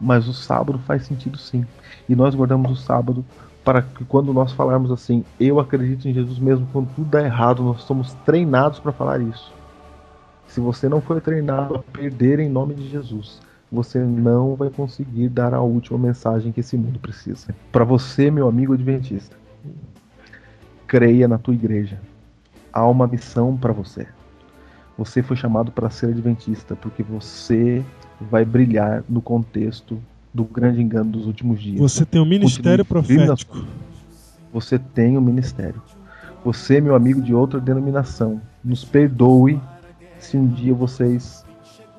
Mas 0.00 0.28
o 0.28 0.32
sábado 0.32 0.78
faz 0.86 1.04
sentido 1.04 1.36
sim. 1.36 1.66
E 2.08 2.14
nós 2.14 2.34
guardamos 2.34 2.70
o 2.70 2.76
sábado 2.76 3.24
para 3.64 3.82
que 3.82 4.04
quando 4.04 4.32
nós 4.32 4.52
falarmos 4.52 4.90
assim, 4.90 5.24
eu 5.38 5.60
acredito 5.60 6.08
em 6.08 6.14
Jesus 6.14 6.38
mesmo 6.38 6.66
quando 6.72 6.88
tudo 6.94 7.08
dá 7.08 7.22
errado, 7.22 7.62
nós 7.62 7.82
somos 7.82 8.12
treinados 8.24 8.80
para 8.80 8.92
falar 8.92 9.20
isso. 9.20 9.52
Se 10.48 10.60
você 10.60 10.88
não 10.88 11.00
foi 11.00 11.20
treinado 11.20 11.76
a 11.76 11.78
perder 11.78 12.38
em 12.40 12.48
nome 12.48 12.74
de 12.74 12.88
Jesus, 12.88 13.40
você 13.70 13.98
não 13.98 14.54
vai 14.54 14.68
conseguir 14.68 15.28
dar 15.28 15.54
a 15.54 15.62
última 15.62 15.98
mensagem 15.98 16.52
que 16.52 16.60
esse 16.60 16.76
mundo 16.76 16.98
precisa. 16.98 17.54
Para 17.70 17.84
você, 17.84 18.30
meu 18.30 18.46
amigo 18.48 18.74
adventista, 18.74 19.36
creia 20.86 21.26
na 21.26 21.38
tua 21.38 21.54
igreja. 21.54 21.98
Há 22.72 22.86
uma 22.86 23.06
missão 23.06 23.56
para 23.56 23.72
você. 23.72 24.06
Você 24.98 25.22
foi 25.22 25.36
chamado 25.36 25.72
para 25.72 25.88
ser 25.88 26.06
adventista 26.10 26.76
porque 26.76 27.02
você 27.02 27.82
vai 28.20 28.44
brilhar 28.44 29.02
no 29.08 29.22
contexto 29.22 29.98
do 30.32 30.44
grande 30.44 30.80
engano 30.80 31.10
dos 31.10 31.26
últimos 31.26 31.60
dias. 31.60 31.78
Você 31.78 32.04
tem 32.04 32.20
um 32.20 32.26
ministério 32.26 32.84
profético. 32.84 33.64
Você 34.52 34.78
tem 34.78 35.16
um 35.16 35.20
ministério. 35.20 35.82
Você, 36.44 36.80
meu 36.80 36.94
amigo 36.94 37.20
de 37.20 37.34
outra 37.34 37.60
denominação, 37.60 38.40
nos 38.64 38.84
perdoe 38.84 39.60
se 40.18 40.36
um 40.36 40.46
dia 40.46 40.74
vocês 40.74 41.44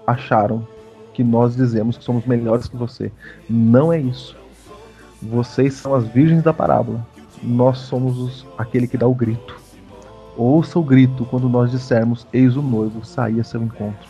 acharam 0.05 0.67
que 1.13 1.23
nós 1.23 1.55
dizemos 1.55 1.97
que 1.97 2.03
somos 2.03 2.25
melhores 2.25 2.67
que 2.67 2.75
você. 2.75 3.11
Não 3.49 3.93
é 3.93 3.99
isso. 3.99 4.35
Vocês 5.21 5.73
são 5.75 5.93
as 5.93 6.05
virgens 6.07 6.43
da 6.43 6.53
parábola. 6.53 7.05
Nós 7.41 7.77
somos 7.79 8.17
os, 8.17 8.45
aquele 8.57 8.87
que 8.87 8.97
dá 8.97 9.07
o 9.07 9.13
grito. 9.13 9.61
Ouça 10.35 10.79
o 10.79 10.83
grito 10.83 11.25
quando 11.25 11.47
nós 11.47 11.71
dissermos: 11.71 12.27
Eis 12.33 12.57
o 12.57 12.61
noivo, 12.61 13.05
sair 13.05 13.39
a 13.39 13.43
seu 13.43 13.61
encontro. 13.61 14.09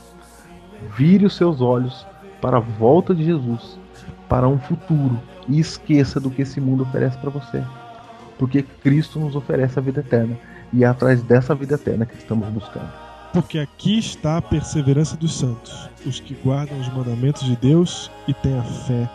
Vire 0.98 1.26
os 1.26 1.36
seus 1.36 1.62
olhos 1.62 2.06
para 2.42 2.58
a 2.58 2.62
volta 2.62 3.14
de 3.14 3.24
Jesus, 3.24 3.78
para 4.28 4.48
um 4.48 4.58
futuro, 4.60 5.20
e 5.48 5.60
esqueça 5.60 6.20
do 6.20 6.30
que 6.30 6.42
esse 6.42 6.60
mundo 6.60 6.84
oferece 6.84 7.18
para 7.18 7.30
você. 7.30 7.64
Porque 8.38 8.64
Cristo 8.64 9.20
nos 9.20 9.36
oferece 9.36 9.78
a 9.78 9.82
vida 9.82 10.00
eterna, 10.00 10.38
e 10.72 10.84
é 10.84 10.88
atrás 10.88 11.22
dessa 11.22 11.54
vida 11.54 11.76
eterna 11.76 12.06
que 12.06 12.16
estamos 12.16 12.48
buscando. 12.50 12.92
Porque 13.34 13.60
aqui 13.60 13.98
está 13.98 14.38
a 14.38 14.42
perseverança 14.42 15.18
dos 15.18 15.38
santos, 15.38 15.90
os 16.06 16.20
que 16.20 16.36
guardam 16.36 16.80
os 16.80 16.88
mandamentos 16.94 17.44
de 17.44 17.56
Deus 17.56 18.12
e 18.28 18.34
têm 18.34 18.58
a 18.58 18.64
fé 18.64 19.10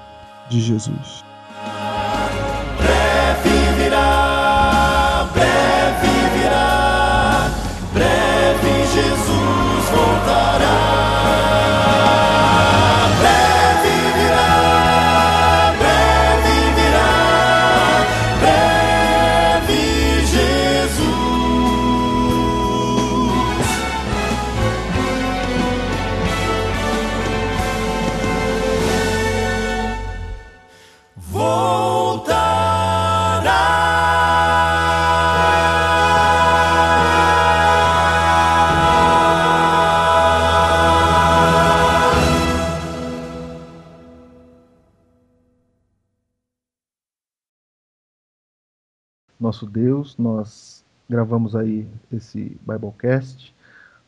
de 0.50 0.60
Jesus. 0.60 1.24
Breve 2.78 3.77
Nosso 49.48 49.64
Deus, 49.64 50.14
nós 50.18 50.84
gravamos 51.08 51.56
aí 51.56 51.86
esse 52.12 52.54
Biblecast. 52.68 53.54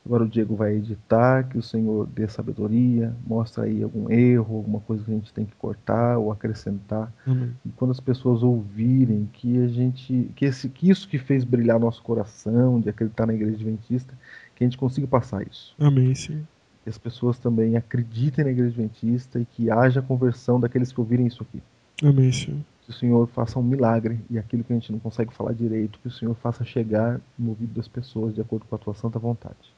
Agora 0.04 0.24
o 0.24 0.28
Diego 0.28 0.54
vai 0.54 0.74
editar, 0.74 1.48
que 1.48 1.56
o 1.56 1.62
Senhor 1.62 2.06
dê 2.08 2.28
sabedoria, 2.28 3.16
mostra 3.26 3.64
aí 3.64 3.82
algum 3.82 4.10
erro, 4.10 4.56
alguma 4.56 4.80
coisa 4.80 5.02
que 5.02 5.10
a 5.10 5.14
gente 5.14 5.32
tem 5.32 5.46
que 5.46 5.54
cortar 5.54 6.18
ou 6.18 6.30
acrescentar. 6.30 7.10
Amém. 7.26 7.56
E 7.64 7.70
quando 7.70 7.90
as 7.90 8.00
pessoas 8.00 8.42
ouvirem 8.42 9.30
que 9.32 9.58
a 9.62 9.66
gente, 9.66 10.30
que, 10.36 10.44
esse, 10.44 10.68
que 10.68 10.90
isso 10.90 11.08
que 11.08 11.16
fez 11.16 11.42
brilhar 11.42 11.80
nosso 11.80 12.02
coração, 12.02 12.78
de 12.78 12.90
acreditar 12.90 13.24
na 13.24 13.32
igreja 13.32 13.54
adventista, 13.54 14.12
que 14.54 14.62
a 14.62 14.66
gente 14.66 14.76
consiga 14.76 15.06
passar 15.06 15.42
isso. 15.46 15.74
Amém, 15.78 16.14
sim. 16.14 16.46
Que 16.84 16.90
as 16.90 16.98
pessoas 16.98 17.38
também 17.38 17.78
acreditem 17.78 18.44
na 18.44 18.50
igreja 18.50 18.68
adventista 18.68 19.40
e 19.40 19.46
que 19.46 19.70
haja 19.70 20.02
conversão 20.02 20.60
daqueles 20.60 20.92
que 20.92 21.00
ouvirem 21.00 21.26
isso 21.26 21.42
aqui. 21.42 21.62
Amém, 22.02 22.30
Senhor. 22.30 22.60
Que 22.90 22.96
o 22.96 22.98
Senhor 22.98 23.28
faça 23.28 23.56
um 23.56 23.62
milagre 23.62 24.18
e 24.28 24.36
aquilo 24.36 24.64
que 24.64 24.72
a 24.72 24.76
gente 24.76 24.90
não 24.90 24.98
consegue 24.98 25.32
falar 25.32 25.52
direito, 25.52 26.00
que 26.00 26.08
o 26.08 26.10
Senhor 26.10 26.34
faça 26.34 26.64
chegar 26.64 27.20
no 27.38 27.50
ouvido 27.50 27.72
das 27.72 27.86
pessoas 27.86 28.34
de 28.34 28.40
acordo 28.40 28.66
com 28.66 28.74
a 28.74 28.78
tua 28.78 28.94
santa 28.94 29.16
vontade. 29.16 29.72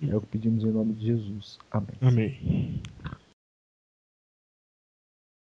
É 0.00 0.14
o 0.16 0.20
que 0.20 0.28
pedimos 0.28 0.62
em 0.62 0.70
nome 0.70 0.92
de 0.92 1.06
Jesus. 1.06 1.58
Amém. 1.72 1.96
Amém. 2.00 2.80